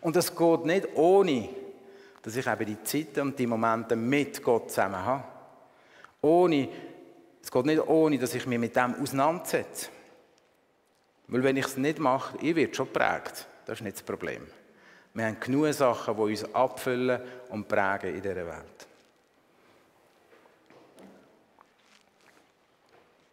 Und 0.00 0.16
das 0.16 0.34
geht 0.34 0.64
nicht 0.64 0.88
ohne 0.94 1.48
dass 2.22 2.36
ich 2.36 2.46
eben 2.46 2.66
die 2.66 2.82
Zeiten 2.84 3.20
und 3.20 3.38
die 3.38 3.46
Momente 3.46 3.96
mit 3.96 4.42
Gott 4.42 4.70
zusammen 4.70 5.04
habe. 5.04 5.24
Ohne, 6.20 6.68
es 7.42 7.50
geht 7.50 7.66
nicht 7.66 7.86
ohne, 7.86 8.18
dass 8.18 8.34
ich 8.34 8.46
mich 8.46 8.58
mit 8.58 8.76
dem 8.76 8.94
auseinandersetze. 8.94 9.88
Weil 11.26 11.42
wenn 11.42 11.56
ich 11.56 11.66
es 11.66 11.76
nicht 11.76 11.98
mache, 11.98 12.38
ich 12.40 12.54
werde 12.54 12.74
schon 12.74 12.86
geprägt. 12.86 13.46
Das 13.66 13.78
ist 13.78 13.82
nicht 13.82 13.96
das 13.96 14.02
Problem. 14.04 14.46
Wir 15.14 15.26
haben 15.26 15.40
genug 15.40 15.72
Sachen, 15.72 16.14
die 16.14 16.22
uns 16.22 16.54
abfüllen 16.54 17.20
und 17.48 17.66
prägen 17.66 18.14
in 18.14 18.22
dieser 18.22 18.46
Welt. 18.46 18.86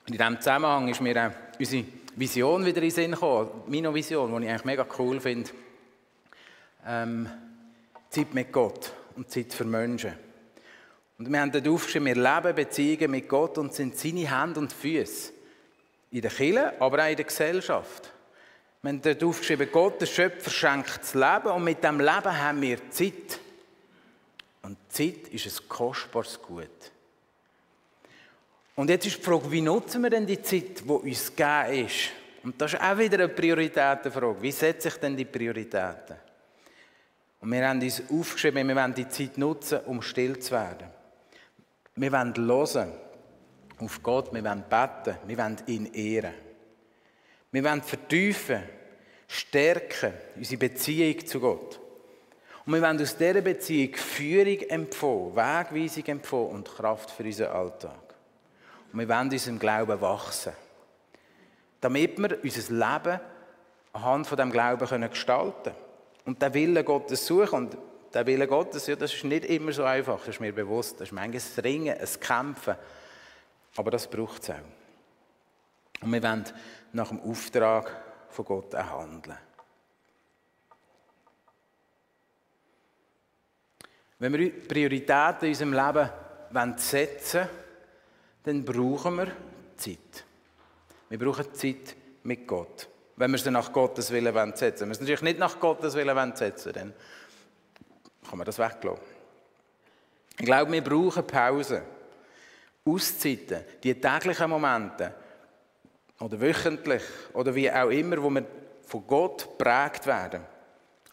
In 0.10 0.18
diesem 0.18 0.42
Zusammenhang 0.42 0.88
ist 0.88 1.02
mir 1.02 1.28
auch 1.28 1.60
unsere 1.60 1.86
Vision 2.16 2.66
wieder 2.66 2.78
in 2.78 2.90
den 2.90 2.92
Sinn 2.92 3.12
gekommen. 3.12 3.50
Meine 3.68 3.94
Vision, 3.94 4.32
die 4.32 4.46
ich 4.46 4.50
eigentlich 4.50 4.66
mega 4.66 4.88
cool 4.98 5.22
finde. 5.22 5.52
Ähm, 6.84 7.30
Zeit 8.10 8.34
mit 8.34 8.52
Gott 8.52 8.92
und 9.16 9.30
Zeit 9.30 9.54
für 9.54 9.66
Menschen. 9.66 10.14
Und 11.20 11.32
wir 11.32 11.40
haben 11.40 11.52
dort 11.52 11.68
aufgeschrieben, 11.68 12.08
wir 12.08 12.16
leben 12.16 12.56
Beziehungen 12.56 13.12
mit 13.12 13.30
Gott 13.30 13.60
und 13.60 13.76
sind 13.76 13.96
seine 13.96 14.36
Hände 14.36 14.60
und 14.60 14.74
Füße. 14.74 15.32
In 16.10 16.22
der 16.22 16.32
Kirche, 16.32 16.82
aber 16.82 17.04
auch 17.04 17.10
in 17.10 17.16
der 17.16 17.26
Gesellschaft. 17.26 18.12
Wir 18.82 18.90
haben 18.90 19.02
dort 19.04 19.24
aufgeschrieben, 19.24 19.70
Gott, 19.72 20.02
der 20.02 20.08
Schöpfer, 20.08 20.50
schenkt 20.50 21.02
das 21.02 21.14
Leben 21.14 21.54
und 21.54 21.64
mit 21.64 21.84
dem 21.84 22.00
Leben 22.00 22.36
haben 22.36 22.62
wir 22.64 22.90
Zeit. 22.90 23.40
Und 24.64 24.76
Zeit 24.90 25.28
ist 25.28 25.46
ein 25.46 25.70
kostbares 25.70 26.42
Gut. 26.42 26.92
Und 28.80 28.90
jetzt 28.90 29.08
ist 29.08 29.18
die 29.18 29.22
Frage, 29.22 29.52
wie 29.52 29.60
nutzen 29.60 30.02
wir 30.02 30.10
denn 30.10 30.26
die 30.26 30.42
Zeit, 30.42 30.80
die 30.80 30.90
uns 30.90 31.36
gegeben 31.36 31.86
ist? 31.86 32.12
Und 32.44 32.62
das 32.62 32.72
ist 32.72 32.82
auch 32.82 32.98
wieder 32.98 33.18
eine 33.18 33.28
Prioritätenfrage. 33.28 34.42
Wie 34.42 34.54
setze 34.54 34.88
ich 34.88 34.94
denn 34.94 35.18
die 35.18 35.26
Prioritäten? 35.26 36.16
Und 37.42 37.52
wir 37.52 37.68
haben 37.68 37.82
uns 37.82 38.02
aufgeschrieben, 38.10 38.66
wir 38.66 38.76
wollen 38.78 38.94
die 38.94 39.10
Zeit 39.10 39.38
nutzen, 39.38 39.82
um 39.86 40.02
still 40.02 40.40
zu 40.40 40.52
werden. 40.52 40.88
Wir 41.98 42.10
wollen 42.10 42.34
hören 42.38 42.94
auf 43.80 44.02
Gott, 44.02 44.34
wir 44.34 44.46
wollen 44.46 44.64
beten, 44.70 45.18
wir 45.28 45.38
wollen 45.38 45.58
ihn 45.68 45.86
ehren. 45.88 46.34
Wir 47.52 47.64
wollen 47.66 47.82
vertiefen, 47.82 48.64
stärken 49.28 50.14
unsere 50.38 50.58
Beziehung 50.58 51.26
zu 51.26 51.42
Gott. 51.42 51.82
Und 52.66 52.76
wir 52.76 52.82
wollen 52.82 53.02
aus 53.02 53.18
dieser 53.18 53.42
Beziehung 53.42 53.94
Führung 53.96 54.62
empfangen, 54.70 55.36
Wegweisung 55.36 56.06
empfangen 56.06 56.52
und 56.52 56.70
Kraft 56.70 57.12
für 57.12 57.24
unseren 57.24 57.52
Alltag. 57.52 58.09
Und 58.92 59.00
wir 59.00 59.10
wollen 59.10 59.30
unserem 59.30 59.60
Glauben 59.60 60.02
wachsen. 60.02 60.54
Damit 61.82 62.18
wir 62.18 62.44
unser 62.44 62.74
Leben 62.74 63.20
anhand 63.94 64.28
von 64.28 64.38
dem 64.38 64.52
Glauben 64.52 65.10
gestalten 65.10 65.64
können. 65.64 65.76
Und 66.26 66.42
der 66.42 66.54
Wille 66.54 66.84
Gottes 66.84 67.26
suchen. 67.26 67.66
Und 67.66 67.78
der 68.14 68.26
Wille 68.26 68.48
Gottes, 68.48 68.88
ja, 68.88 68.96
das 68.96 69.14
ist 69.14 69.24
nicht 69.24 69.46
immer 69.46 69.72
so 69.72 69.84
einfach, 69.84 70.20
das 70.20 70.30
ist 70.30 70.42
mir 70.42 70.54
bewusst. 70.54 70.96
Das 71.00 71.10
ist 71.10 71.12
manchmal 71.12 71.42
ein 71.42 71.64
Ringen, 71.64 71.98
ein 71.98 72.20
Kämpfen. 72.20 72.76
Aber 73.76 73.92
das 73.92 74.08
braucht 74.08 74.44
es 74.44 74.50
auch. 74.50 74.56
Und 76.02 76.12
wir 76.12 76.24
wollen 76.24 76.46
nach 76.94 77.10
dem 77.10 77.22
Auftrag 77.22 78.02
von 78.30 78.46
Gott 78.46 78.76
auch 78.76 79.02
handeln. 79.02 79.38
Wenn 84.18 84.34
wir 84.34 84.68
Prioritäten 84.68 85.44
in 85.44 85.50
unserem 85.50 85.74
Leben 85.74 86.78
setzen 86.78 87.42
wollen, 87.42 87.59
dann 88.50 88.66
brauchen 88.66 89.16
wir 89.16 89.28
Zeit. 89.78 90.26
Wir 91.10 91.20
brauchen 91.20 91.54
Zeit 91.54 91.96
mit 92.24 92.48
Gott. 92.48 92.88
Wenn 93.16 93.32
wir 93.32 93.38
sie 93.38 93.52
nach 93.52 93.72
Gottes 93.72 94.12
Willen 94.12 94.56
setzen. 94.56 94.82
Wenn 94.82 94.90
wir 94.90 94.96
sie 94.96 95.02
natürlich 95.02 95.22
nicht 95.22 95.40
nach 95.40 95.60
Gottes 95.60 95.94
Willen 95.94 96.36
setzen 96.36 96.74
dann 96.74 96.94
kann 98.28 98.38
man 98.38 98.46
das 98.46 98.60
weglassen. 98.60 99.04
Ich 100.40 100.46
glaube, 100.46 100.72
wir 100.72 100.84
brauchen 100.84 101.26
Pausen, 101.26 101.82
Auszeiten, 102.86 103.64
die 103.84 104.00
täglichen 104.00 104.50
Momente. 104.50 105.14
Oder 106.20 106.40
wöchentlich. 106.40 107.04
Oder 107.34 107.54
wie 107.54 107.72
auch 107.72 107.90
immer, 107.90 108.22
wo 108.22 108.30
wir 108.30 108.46
von 108.86 109.06
Gott 109.06 109.48
geprägt 109.58 110.06
werden, 110.06 110.42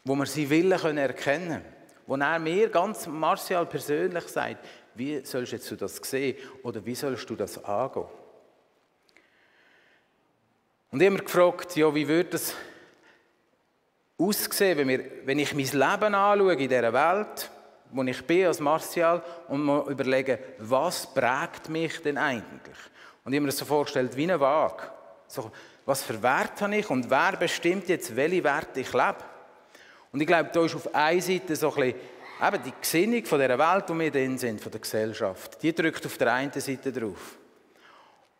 wo 0.04 0.14
wir 0.14 0.26
seinen 0.26 0.50
Willen 0.50 0.98
erkennen. 0.98 1.14
Können, 1.16 1.64
wo 2.06 2.16
er 2.16 2.38
mir 2.38 2.68
ganz 2.68 3.06
martial 3.06 3.66
persönlich 3.66 4.24
sagt, 4.28 4.64
wie 4.96 5.24
sollst 5.24 5.70
du 5.70 5.76
das 5.76 5.96
sehen 5.96 6.36
oder 6.62 6.84
wie 6.84 6.94
sollst 6.94 7.28
du 7.28 7.36
das 7.36 7.62
angehen? 7.64 8.06
Und 10.90 10.98
mich 10.98 11.24
gefragt, 11.24 11.76
ja, 11.76 11.94
wie 11.94 12.08
würde 12.08 12.36
es 12.36 12.54
aussehen, 14.18 14.78
wenn, 14.78 14.88
wir, 14.88 15.04
wenn 15.24 15.38
ich 15.38 15.52
mein 15.52 15.64
Leben 15.64 16.14
anschaue 16.14 16.54
in 16.54 16.68
dieser 16.68 16.92
Welt, 16.92 17.50
wo 17.90 18.02
ich 18.02 18.24
bin 18.24 18.46
als 18.46 18.60
Martial, 18.60 19.22
und 19.48 19.64
mir 19.64 19.86
überlege, 19.88 20.38
was 20.58 21.12
prägt 21.12 21.68
mich 21.68 22.00
denn 22.00 22.18
eigentlich? 22.18 22.76
Und 23.24 23.32
ich 23.32 23.36
habe 23.36 23.42
mir 23.42 23.48
das 23.48 23.58
so 23.58 23.64
vorgestellt 23.64 24.16
wie 24.16 24.22
eine 24.22 24.40
Waage. 24.40 24.84
So, 25.26 25.50
was 25.84 26.02
für 26.02 26.22
Wert 26.22 26.60
habe 26.60 26.76
ich 26.76 26.88
und 26.88 27.10
wer 27.10 27.36
bestimmt 27.36 27.88
jetzt, 27.88 28.14
welche 28.14 28.42
Werte 28.42 28.80
ich 28.80 28.92
lebe? 28.92 29.16
Und 30.12 30.20
ich 30.20 30.26
glaube, 30.26 30.50
da 30.52 30.64
ist 30.64 30.74
auf 30.74 30.94
einer 30.94 31.20
Seite 31.20 31.54
so 31.56 31.74
ein 31.74 31.74
bisschen 31.74 32.00
eben 32.42 32.62
die 32.62 32.72
Gesinnung 32.80 33.24
von 33.24 33.40
dieser 33.40 33.58
Welt, 33.58 33.84
wo 33.88 33.98
wir 33.98 34.10
drin 34.10 34.38
sind, 34.38 34.60
von 34.60 34.72
der 34.72 34.80
Gesellschaft. 34.80 35.62
Die 35.62 35.74
drückt 35.74 36.04
auf 36.06 36.18
der 36.18 36.32
einen 36.32 36.52
Seite 36.52 36.92
drauf. 36.92 37.36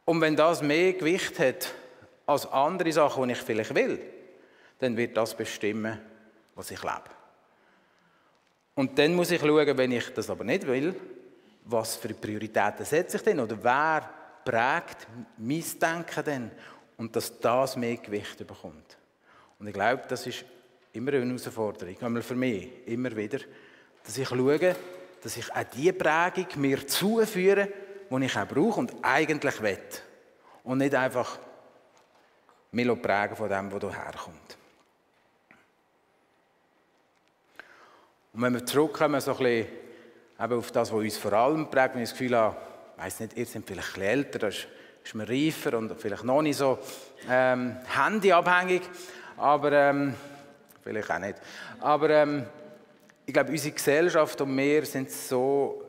Und 0.04 0.20
wenn 0.20 0.36
das 0.36 0.62
mehr 0.62 0.92
Gewicht 0.92 1.38
hat 1.38 1.72
als 2.26 2.46
andere 2.46 2.92
Sachen, 2.92 3.26
die 3.26 3.32
ich 3.32 3.40
vielleicht 3.40 3.74
will, 3.74 4.00
dann 4.78 4.96
wird 4.96 5.16
das 5.16 5.36
bestimmen, 5.36 5.98
was 6.54 6.70
ich 6.70 6.82
lebe. 6.82 7.10
Und 8.74 8.98
dann 8.98 9.14
muss 9.14 9.30
ich 9.30 9.40
schauen, 9.40 9.78
wenn 9.78 9.92
ich 9.92 10.12
das 10.12 10.28
aber 10.28 10.44
nicht 10.44 10.66
will, 10.66 10.94
was 11.64 11.96
für 11.96 12.12
Prioritäten 12.14 12.84
setze 12.84 13.16
ich 13.16 13.22
denn 13.22 13.40
oder 13.40 13.56
wer 13.62 14.08
prägt 14.44 15.08
mein 15.38 15.64
Denken 15.80 16.24
denn 16.24 16.50
und 16.96 17.16
dass 17.16 17.40
das 17.40 17.76
mehr 17.76 17.96
Gewicht 17.96 18.38
bekommt. 18.46 18.96
Und 19.58 19.66
ich 19.66 19.74
glaube, 19.74 20.02
das 20.08 20.26
ist 20.26 20.44
immer 20.92 21.12
eine 21.14 21.26
Herausforderung, 21.26 21.96
einmal 22.00 22.22
für 22.22 22.34
mich, 22.34 22.68
immer 22.86 23.14
wieder, 23.16 23.38
dass 24.06 24.16
ich 24.16 24.28
schaue, 24.28 24.76
dass 25.22 25.36
ich 25.36 25.52
auch 25.52 25.64
die 25.74 25.92
Prägung 25.92 26.46
mir 26.56 26.86
zuführe, 26.86 27.68
die 28.08 28.24
ich 28.24 28.38
auch 28.38 28.46
brauche 28.46 28.80
und 28.80 28.94
eigentlich 29.02 29.60
will. 29.60 29.78
Und 30.62 30.78
nicht 30.78 30.94
einfach 30.94 31.38
mich 32.70 33.02
prägen 33.02 33.36
von 33.36 33.48
dem, 33.48 33.72
was 33.72 33.80
hierher 33.80 34.12
kommt. 34.12 34.56
Und 38.32 38.42
wenn 38.42 38.52
wir 38.52 38.66
zurückkommen, 38.66 39.20
so 39.20 39.32
ein 39.32 39.38
bisschen 39.38 39.66
auf 40.38 40.70
das, 40.70 40.92
was 40.92 40.98
uns 40.98 41.16
vor 41.16 41.32
allem 41.32 41.70
prägt, 41.70 41.94
wenn 41.94 42.02
ich 42.02 42.10
das 42.10 42.18
Gefühl 42.18 42.36
habe, 42.36 42.56
ich 42.96 43.02
weiss 43.02 43.20
nicht, 43.20 43.36
ihr 43.36 43.46
seid 43.46 43.62
vielleicht 43.66 43.96
ein 43.96 44.02
älter, 44.02 44.38
das 44.40 44.54
ist, 44.54 44.68
ist 45.04 45.14
man 45.14 45.26
reifer 45.26 45.78
und 45.78 45.98
vielleicht 45.98 46.24
noch 46.24 46.42
nicht 46.42 46.58
so 46.58 46.78
ähm, 47.28 47.76
handyabhängig, 47.86 48.82
aber 49.36 49.72
ähm, 49.72 50.14
vielleicht 50.84 51.10
auch 51.10 51.18
nicht. 51.18 51.36
Aber 51.80 52.10
ähm, 52.10 52.46
ich 53.26 53.32
glaube, 53.32 53.50
unsere 53.50 53.74
Gesellschaft 53.74 54.40
und 54.40 54.56
wir 54.56 54.86
sind 54.86 55.10
so 55.10 55.82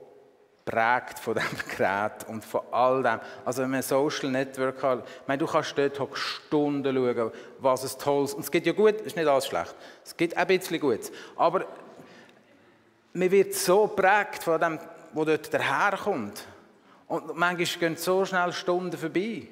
prägt 0.65 1.19
von 1.19 1.35
diesem 1.35 1.57
Gerät 1.77 2.27
und 2.27 2.43
von 2.43 2.61
all 2.71 3.01
dem. 3.01 3.19
Also 3.45 3.61
wenn 3.61 3.69
man 3.69 3.81
Social 3.81 4.29
Network 4.29 4.83
hat, 4.83 5.07
ich 5.07 5.27
meine, 5.27 5.37
du 5.37 5.45
kannst 5.45 5.77
dort 5.77 6.17
Stunden 6.17 6.93
schauen, 6.93 7.31
was 7.59 7.83
es 7.83 7.97
tolles 7.97 8.33
und 8.33 8.41
es 8.41 8.51
geht 8.51 8.65
ja 8.65 8.73
gut, 8.73 8.95
es 8.99 9.07
ist 9.07 9.15
nicht 9.15 9.27
alles 9.27 9.45
schlecht. 9.45 9.73
Es 10.03 10.17
gibt 10.17 10.35
ein 10.35 10.47
bisschen 10.47 10.79
Gutes. 10.79 11.11
Aber 11.37 11.65
man 13.13 13.31
wird 13.31 13.53
so 13.53 13.87
prägt 13.87 14.43
von 14.43 14.59
dem, 14.59 14.79
wo 15.13 15.23
dort 15.23 15.53
daherkommt. 15.53 16.43
Und 17.07 17.37
manchmal 17.37 17.79
gehen 17.79 17.95
so 17.95 18.25
schnell 18.25 18.51
Stunden 18.51 18.97
vorbei. 18.97 19.47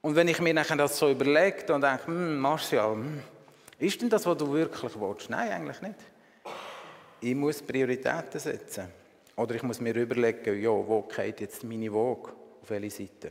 Und 0.00 0.14
wenn 0.14 0.28
ich 0.28 0.40
mir 0.40 0.54
das 0.54 0.98
so 0.98 1.10
überlege 1.10 1.72
und 1.74 1.80
denke, 1.80 2.06
hm, 2.06 2.38
Marcial, 2.38 2.92
hm, 2.92 3.22
ist 3.80 4.00
denn 4.00 4.08
das, 4.08 4.24
was 4.24 4.36
du 4.36 4.52
wirklich 4.52 4.92
willst? 5.00 5.28
Nein, 5.30 5.50
eigentlich 5.50 5.82
nicht. 5.82 5.96
Ich 7.20 7.34
muss 7.34 7.62
Prioritäten 7.62 8.40
setzen. 8.40 8.86
Oder 9.36 9.54
ich 9.54 9.62
muss 9.62 9.80
mir 9.80 9.94
überlegen, 9.94 10.60
ja, 10.60 10.70
wo 10.70 11.02
geht 11.02 11.40
jetzt 11.40 11.62
meine 11.64 11.92
Woge? 11.92 12.32
Auf 12.62 12.70
welche 12.70 12.90
Seite? 12.90 13.30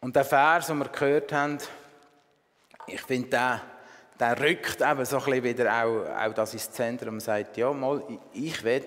Und 0.00 0.16
der 0.16 0.24
Vers, 0.24 0.66
den 0.66 0.78
wir 0.78 0.88
gehört 0.88 1.32
haben, 1.32 1.58
ich 2.86 3.02
finde, 3.02 3.28
der, 3.28 3.60
der 4.18 4.40
rückt 4.40 4.80
eben 4.80 5.04
so 5.04 5.18
ein 5.18 5.24
bisschen 5.24 5.44
wieder 5.44 5.82
auch, 5.82 6.06
auch 6.06 6.34
das 6.34 6.54
ins 6.54 6.70
Zentrum 6.70 7.14
und 7.14 7.20
sagt, 7.20 7.56
ja, 7.56 7.72
mal, 7.72 8.02
ich 8.32 8.62
will, 8.64 8.84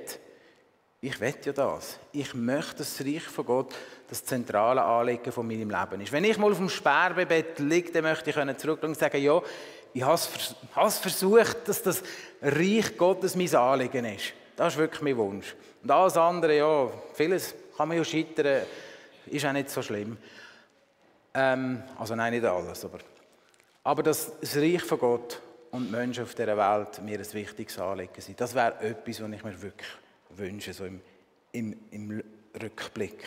ich 1.01 1.19
will 1.19 1.35
ja 1.43 1.51
das. 1.51 1.99
Ich 2.11 2.33
möchte 2.33 2.77
das 2.77 2.99
Reich 3.01 3.23
von 3.23 3.45
Gott 3.45 3.75
das 4.07 4.23
zentrale 4.23 4.83
Anliegen 4.83 5.31
von 5.31 5.47
meinem 5.47 5.69
Leben 5.69 6.01
ist. 6.01 6.11
Wenn 6.11 6.23
ich 6.23 6.37
mal 6.37 6.51
auf 6.51 6.57
dem 6.57 6.69
Sterbebett 6.69 7.59
liege, 7.59 7.91
dann 7.91 8.03
möchte 8.03 8.29
ich 8.29 8.35
zurückschauen 8.35 8.93
und 8.93 8.97
sagen, 8.97 9.21
ja, 9.21 9.41
ich 9.93 10.03
habe 10.03 10.15
es 10.87 10.97
versucht, 10.97 11.67
dass 11.67 11.83
das 11.83 12.03
Reich 12.41 12.97
Gottes 12.97 13.35
mein 13.35 13.53
Anliegen 13.55 14.05
ist. 14.05 14.33
Das 14.55 14.73
ist 14.73 14.79
wirklich 14.79 15.01
mein 15.01 15.17
Wunsch. 15.17 15.55
Und 15.81 15.91
alles 15.91 16.17
andere, 16.17 16.57
ja, 16.57 16.89
vieles 17.13 17.53
kann 17.75 17.87
man 17.87 17.97
ja 17.97 18.03
scheitern, 18.03 18.63
ist 19.27 19.45
auch 19.45 19.53
nicht 19.53 19.69
so 19.69 19.81
schlimm. 19.81 20.17
Ähm, 21.33 21.83
also 21.97 22.15
nein, 22.15 22.33
nicht 22.33 22.45
alles, 22.45 22.85
aber, 22.85 22.99
aber 23.83 24.03
dass 24.03 24.31
das 24.39 24.55
Reich 24.55 24.83
von 24.83 24.99
Gott 24.99 25.41
und 25.71 25.87
die 25.87 25.91
Menschen 25.91 26.23
auf 26.23 26.35
dieser 26.35 26.57
Welt 26.57 27.01
mir 27.01 27.19
ein 27.19 27.33
wichtiges 27.33 27.79
Anliegen 27.79 28.21
sind, 28.21 28.39
das 28.39 28.53
wäre 28.53 28.79
etwas, 28.81 29.21
was 29.21 29.31
ich 29.31 29.43
mir 29.43 29.61
wirklich 29.61 29.89
wünsche, 30.29 30.73
so 30.73 30.85
im, 30.85 31.01
im, 31.51 31.75
im 31.91 32.23
Rückblick. 32.61 33.25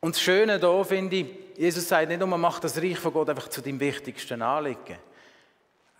Und 0.00 0.14
das 0.14 0.22
Schöne 0.22 0.58
hier 0.60 0.84
finde 0.84 1.16
ich, 1.16 1.26
Jesus 1.56 1.88
sagt 1.88 2.08
nicht 2.08 2.18
nur, 2.18 2.28
man 2.28 2.40
macht 2.40 2.62
das 2.62 2.76
Reich 2.76 2.98
von 2.98 3.12
Gott 3.12 3.28
einfach 3.28 3.48
zu 3.48 3.60
deinem 3.60 3.80
wichtigsten 3.80 4.42
Anliegen. 4.42 4.98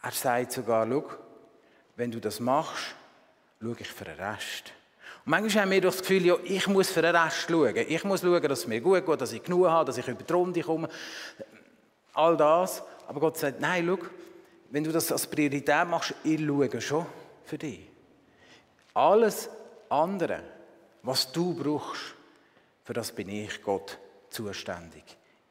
Er 0.06 0.12
sagt 0.12 0.52
sogar, 0.52 0.86
schau, 0.88 1.04
wenn 1.96 2.12
du 2.12 2.20
das 2.20 2.38
machst, 2.38 2.94
schaue 3.60 3.74
ich 3.76 3.88
für 3.88 4.04
den 4.04 4.14
Rest. 4.14 4.72
Und 5.24 5.32
manchmal 5.32 5.64
haben 5.64 5.70
wir 5.72 5.80
das 5.80 5.98
Gefühl, 5.98 6.24
ja, 6.24 6.36
ich 6.44 6.68
muss 6.68 6.90
für 6.90 7.02
den 7.02 7.16
Rest 7.16 7.50
schauen. 7.50 7.74
Ich 7.74 8.04
muss 8.04 8.20
schauen, 8.20 8.40
dass 8.42 8.60
es 8.60 8.66
mir 8.68 8.80
gut 8.80 9.04
geht, 9.04 9.20
dass 9.20 9.32
ich 9.32 9.42
genug 9.42 9.66
habe, 9.66 9.84
dass 9.84 9.98
ich 9.98 10.06
über 10.06 10.22
die 10.22 10.32
Runde 10.32 10.60
komme. 10.60 10.88
All 12.14 12.36
das. 12.36 12.84
Aber 13.08 13.18
Gott 13.18 13.36
sagt, 13.36 13.60
nein, 13.60 13.84
schau, 13.84 14.06
wenn 14.70 14.84
du 14.84 14.92
das 14.92 15.10
als 15.10 15.26
Priorität 15.26 15.88
machst, 15.88 16.14
ich 16.22 16.40
schaue 16.40 16.80
schon 16.80 17.06
für 17.44 17.58
dich. 17.58 17.80
Alles 18.94 19.50
andere, 19.88 20.40
was 21.02 21.32
du 21.32 21.52
brauchst, 21.52 22.14
für 22.84 22.92
das 22.92 23.10
bin 23.10 23.28
ich 23.28 23.60
Gott 23.60 23.98
zuständig. 24.30 25.02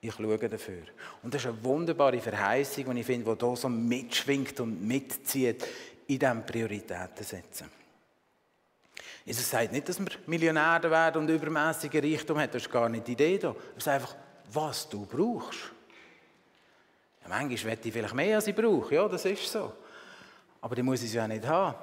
Ich 0.01 0.13
schaue 0.13 0.37
dafür. 0.37 0.83
Und 1.23 1.33
das 1.33 1.41
ist 1.41 1.47
eine 1.47 1.63
wunderbare 1.63 2.19
Verheißung, 2.19 2.93
die 2.93 2.99
ich 2.99 3.05
finde, 3.05 3.35
die 3.35 3.45
hier 3.45 3.55
so 3.55 3.69
mitschwingt 3.69 4.59
und 4.59 4.85
mitzieht 4.85 5.65
in 6.07 6.19
diesem 6.19 6.45
Prioritäten 6.45 7.23
setzen. 7.23 7.69
Jesus 9.25 9.49
sagt 9.49 9.71
nicht, 9.71 9.89
dass 9.89 9.99
wir 9.99 10.11
Millionäre 10.27 10.89
werden 10.91 11.23
und 11.23 11.29
übermäßige 11.29 11.95
Reichtum 11.95 12.39
haben. 12.39 12.51
Das 12.51 12.61
ist 12.61 12.71
gar 12.71 12.87
nicht 12.87 13.07
die 13.07 13.13
Idee 13.13 13.39
da. 13.39 13.55
Er 13.75 13.81
sagt 13.81 14.01
einfach, 14.01 14.15
was 14.53 14.87
du 14.87 15.05
brauchst. 15.05 15.71
Ja, 17.23 17.29
manchmal 17.29 17.71
wette 17.71 17.87
ich 17.87 17.93
vielleicht 17.93 18.13
mehr, 18.13 18.35
als 18.35 18.45
ich 18.45 18.55
brauche. 18.55 18.93
Ja, 18.93 19.07
das 19.07 19.25
ist 19.25 19.51
so. 19.51 19.73
Aber 20.61 20.75
die 20.75 20.83
muss 20.83 21.01
ich 21.01 21.13
ja 21.13 21.27
nicht 21.27 21.45
haben. 21.47 21.75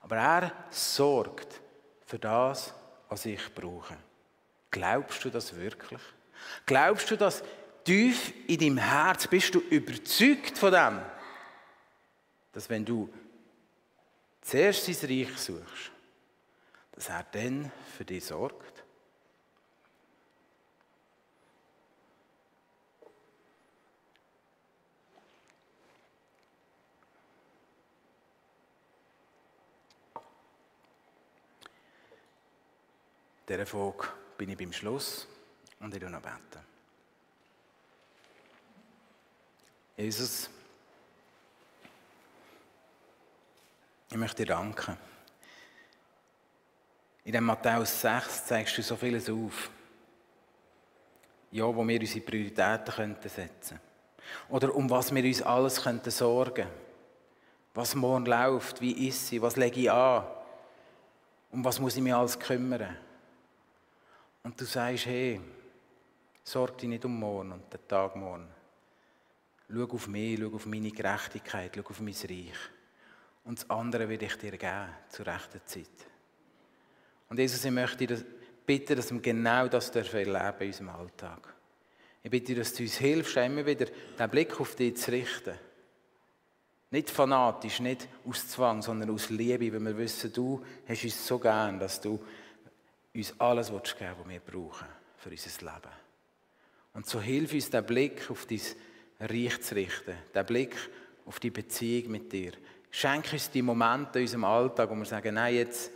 Aber 0.00 0.16
er 0.16 0.52
sorgt 0.70 1.60
für 2.06 2.18
das, 2.18 2.72
was 3.08 3.26
ich 3.26 3.52
brauche. 3.52 3.96
Glaubst 4.70 5.24
du 5.24 5.30
das 5.30 5.54
wirklich? 5.56 6.00
Glaubst 6.66 7.10
du 7.10 7.16
das 7.16 7.42
tief 7.84 8.32
in 8.46 8.58
deinem 8.58 8.78
Herz? 8.78 9.26
Bist 9.26 9.54
du 9.54 9.60
überzeugt 9.60 10.58
von 10.58 10.72
dem? 10.72 11.00
Dass 12.52 12.68
wenn 12.70 12.84
du 12.84 13.08
zuerst 14.42 14.86
sein 14.86 15.10
Reich 15.10 15.36
suchst, 15.36 15.90
dass 16.92 17.08
er 17.08 17.24
dann 17.32 17.72
für 17.96 18.04
dich 18.04 18.24
sorgt? 18.24 18.74
dieser 33.48 33.66
Folge 33.66 34.08
bin 34.38 34.50
ich 34.50 34.58
beim 34.58 34.72
Schluss 34.72 35.26
und 35.84 35.94
ich 35.94 36.02
noch 36.02 36.20
beten. 36.20 36.64
Jesus, 39.96 40.48
ich 44.10 44.16
möchte 44.16 44.44
dir 44.44 44.54
danken. 44.54 44.96
In 47.24 47.32
dem 47.32 47.44
Matthäus 47.44 48.00
6 48.00 48.46
zeigst 48.46 48.78
du 48.78 48.82
so 48.82 48.96
vieles 48.96 49.28
auf. 49.28 49.70
Ja, 51.50 51.64
wo 51.64 51.86
wir 51.86 52.00
unsere 52.00 52.20
Prioritäten 52.20 52.92
könnten 52.92 53.28
setzen 53.28 53.78
Oder 54.48 54.74
um 54.74 54.90
was 54.90 55.14
wir 55.14 55.22
uns 55.22 55.40
alles 55.40 55.80
könnten 55.80 56.10
sorgen 56.10 56.66
Was 57.74 57.94
morgen 57.94 58.26
läuft, 58.26 58.80
wie 58.80 59.06
ist 59.08 59.28
sie, 59.28 59.40
was 59.40 59.54
lege 59.54 59.80
ich 59.80 59.90
an? 59.90 60.24
Um 61.52 61.64
was 61.64 61.78
muss 61.78 61.94
ich 61.94 62.02
mich 62.02 62.12
alles 62.12 62.36
kümmern? 62.36 62.96
Und 64.42 64.60
du 64.60 64.64
sagst, 64.64 65.06
hey, 65.06 65.40
sorg 66.44 66.78
dich 66.78 66.88
nicht 66.88 67.04
um 67.04 67.18
morgen 67.18 67.52
und 67.52 67.72
den 67.72 67.88
Tag 67.88 68.14
morgen. 68.16 68.48
Schau 69.68 69.84
auf 69.84 70.06
mich, 70.08 70.38
schau 70.38 70.54
auf 70.54 70.66
meine 70.66 70.90
Gerechtigkeit, 70.90 71.72
schau 71.74 71.88
auf 71.88 72.00
mein 72.00 72.14
Reich. 72.14 72.70
Und 73.44 73.58
das 73.58 73.70
andere 73.70 74.08
will 74.08 74.22
ich 74.22 74.36
dir 74.36 74.56
geben, 74.56 74.88
zur 75.08 75.26
rechten 75.26 75.60
Zeit. 75.64 76.06
Und 77.28 77.38
Jesus, 77.38 77.64
ich 77.64 77.70
möchte 77.70 78.06
dir 78.06 78.24
bitten, 78.64 78.96
dass 78.96 79.12
wir 79.12 79.20
genau 79.20 79.68
das 79.68 79.90
erleben 79.90 80.60
in 80.60 80.66
unserem 80.66 80.88
Alltag. 80.90 81.54
Ich 82.22 82.30
bitte 82.30 82.54
dir, 82.54 82.60
dass 82.60 82.72
du 82.72 82.82
uns 82.82 82.96
hilfst, 82.96 83.36
immer 83.36 83.66
wieder 83.66 83.86
den 83.86 84.30
Blick 84.30 84.58
auf 84.60 84.76
dich 84.76 84.96
zu 84.96 85.10
richten. 85.10 85.58
Nicht 86.90 87.10
fanatisch, 87.10 87.80
nicht 87.80 88.08
aus 88.26 88.48
Zwang, 88.48 88.80
sondern 88.80 89.10
aus 89.10 89.28
Liebe, 89.30 89.72
weil 89.72 89.80
wir 89.80 89.98
wissen, 89.98 90.32
du 90.32 90.64
hast 90.86 91.04
uns 91.04 91.26
so 91.26 91.38
gern, 91.38 91.78
dass 91.78 92.00
du 92.00 92.22
uns 93.14 93.38
alles 93.40 93.68
geben 93.68 93.82
willst, 93.82 94.00
was 94.00 94.28
wir 94.28 94.40
brauchen 94.40 94.88
für 95.18 95.30
unser 95.30 95.64
Leben. 95.64 96.03
Und 96.94 97.06
so 97.06 97.20
hilf 97.20 97.52
uns, 97.52 97.70
den 97.70 97.84
Blick 97.84 98.30
auf 98.30 98.46
dein 98.46 98.60
Reich 99.20 99.60
zu 99.60 99.74
richten, 99.74 100.14
den 100.34 100.46
Blick 100.46 100.76
auf 101.26 101.40
die 101.40 101.50
Beziehung 101.50 102.12
mit 102.12 102.32
dir. 102.32 102.52
Schenk 102.90 103.32
uns 103.32 103.50
die 103.50 103.62
Momente 103.62 104.20
in 104.20 104.24
unserem 104.24 104.44
Alltag, 104.44 104.88
wo 104.88 104.94
wir 104.94 105.04
sagen, 105.04 105.34
nein, 105.34 105.56
jetzt, 105.56 105.90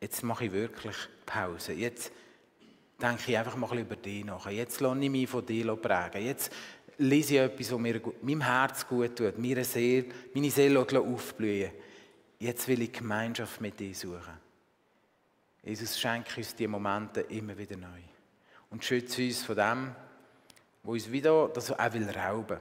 jetzt 0.00 0.22
mache 0.22 0.46
ich 0.46 0.52
wirklich 0.52 0.96
Pause. 1.26 1.74
Jetzt 1.74 2.10
denke 3.00 3.22
ich 3.30 3.36
einfach 3.36 3.56
mal 3.56 3.78
über 3.78 3.96
dich 3.96 4.24
nach. 4.24 4.48
Jetzt 4.50 4.80
lasse 4.80 5.00
ich 5.00 5.10
mich 5.10 5.28
von 5.28 5.44
dir 5.44 5.76
prägen. 5.76 6.24
Jetzt 6.24 6.50
lese 6.98 7.34
ich 7.34 7.40
etwas, 7.40 7.72
was 7.72 7.78
mir 7.78 8.00
meinem 8.22 8.40
Herz 8.40 8.86
gut 8.86 9.16
tut, 9.16 9.38
meine 9.38 9.64
Seele, 9.64 10.06
meine 10.34 10.50
Seele 10.50 10.80
aufblühen. 10.80 11.72
Jetzt 12.38 12.66
will 12.68 12.82
ich 12.82 12.92
Gemeinschaft 12.92 13.60
mit 13.60 13.78
dir 13.78 13.94
suchen. 13.94 14.40
Jesus, 15.62 16.00
schenke 16.00 16.38
uns 16.38 16.54
diese 16.54 16.68
Momente 16.68 17.20
immer 17.20 17.56
wieder 17.56 17.76
neu. 17.76 18.00
Und 18.70 18.82
schütze 18.82 19.22
uns 19.22 19.42
von 19.42 19.56
dem, 19.56 19.94
wo 20.82 20.92
uns 20.92 21.10
wieder 21.10 21.48
das 21.48 21.70
auch 21.70 21.92
will 21.92 22.08
rauben 22.10 22.60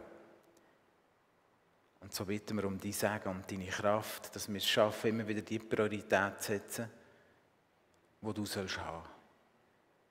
Und 2.01 2.13
so 2.13 2.26
bitten 2.26 2.57
wir 2.57 2.65
um 2.65 2.80
dein 2.80 2.91
Segen 2.91 3.30
und 3.30 3.51
deine 3.51 3.67
Kraft, 3.67 4.36
dass 4.36 4.47
wir 4.47 4.57
es 4.57 4.67
schaffen, 4.67 5.09
immer 5.09 5.28
wieder 5.28 5.41
die 5.41 5.59
Priorität 5.59 6.41
zu 6.41 6.51
setzen, 6.51 6.89
wo 8.22 8.34
du 8.34 8.45
sollst 8.45 8.80
haben, 8.80 9.07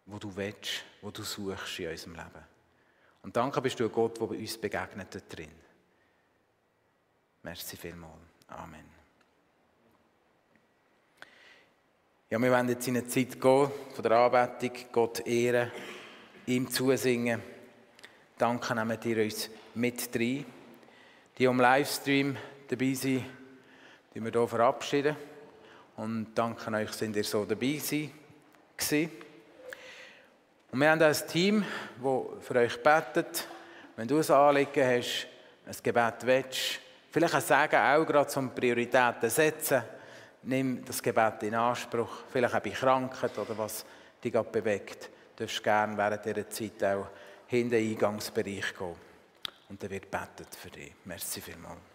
wo 0.07 0.19
du 0.19 0.35
willst, 0.35 0.85
wo 1.01 1.11
du 1.11 1.23
suchst 1.23 1.79
in 1.79 1.91
unserem 1.91 2.15
Leben. 2.15 2.45
Und 3.23 3.37
danke 3.37 3.61
bist 3.61 3.79
du 3.79 3.85
ein 3.85 3.93
Gott, 3.93 4.21
der 4.21 4.27
bei 4.27 4.39
uns 4.39 4.59
begegnet 4.59 5.23
drin. 5.29 5.51
Merci 7.43 7.77
vielmals. 7.77 8.15
Amen. 8.49 8.85
Ja, 12.29 12.39
wir 12.41 12.51
werden 12.51 12.69
jetzt 12.69 12.87
in 12.87 12.97
eine 12.97 13.07
Zeit 13.09 13.41
gehen 13.41 13.71
von 13.95 14.03
der 14.03 14.13
Anbetung, 14.13 14.73
Gott 14.93 15.27
ehren, 15.27 15.71
ihm 16.47 16.71
zusingen. 16.71 17.43
Danke, 18.41 18.75
nehmen 18.75 18.99
ihr 19.05 19.23
uns 19.23 19.51
mit 19.75 20.09
rein. 20.15 20.47
Die 21.37 21.47
am 21.47 21.61
Livestream 21.61 22.35
dabei 22.69 22.95
sind, 22.95 23.27
die 24.15 24.25
wir 24.25 24.31
hier 24.31 24.49
verabschieden. 24.49 25.15
Und 25.97 26.29
danke 26.35 26.75
euch, 26.75 26.91
sind 26.93 27.17
ihr 27.17 27.25
so 27.25 27.45
dabei 27.45 27.79
gewesen. 27.79 28.13
Und 30.73 30.81
wir 30.81 30.91
haben 30.91 31.03
ein 31.03 31.17
Team, 31.29 31.67
das 32.03 32.47
für 32.47 32.55
euch 32.55 32.83
betet. 32.83 33.47
Wenn 33.97 34.09
du 34.09 34.17
ein 34.17 34.31
Anliegen 34.31 34.87
hast, 34.87 35.27
ein 35.67 35.77
Gebet 35.83 36.15
willst, 36.23 36.81
vielleicht 37.11 37.35
ein 37.35 37.43
Sagen 37.43 37.77
auch 37.77 38.07
gerade 38.07 38.31
zum 38.31 38.55
Prioritäten 38.55 39.29
setzen, 39.29 39.83
nimm 40.45 40.83
das 40.83 41.03
Gebet 41.03 41.43
in 41.43 41.57
Anspruch. 41.57 42.25
Vielleicht 42.33 42.55
auch 42.55 42.61
bei 42.61 42.71
Krankheit 42.71 43.37
oder 43.37 43.59
was 43.59 43.85
dich 44.25 44.33
gerade 44.33 44.49
bewegt. 44.49 45.11
Du 45.37 45.45
darfst 45.45 45.63
gerne 45.63 45.95
während 45.95 46.25
dieser 46.25 46.49
Zeit 46.49 46.83
auch 46.85 47.07
in 47.51 47.71
den 47.71 47.91
Eingangsbereich 47.91 48.75
gehen. 48.77 48.95
Und 49.69 49.83
dann 49.83 49.91
wird 49.91 50.11
betet 50.11 50.55
für 50.55 50.71
dich. 50.71 50.93
Merci 51.05 51.41
vielmals. 51.41 51.90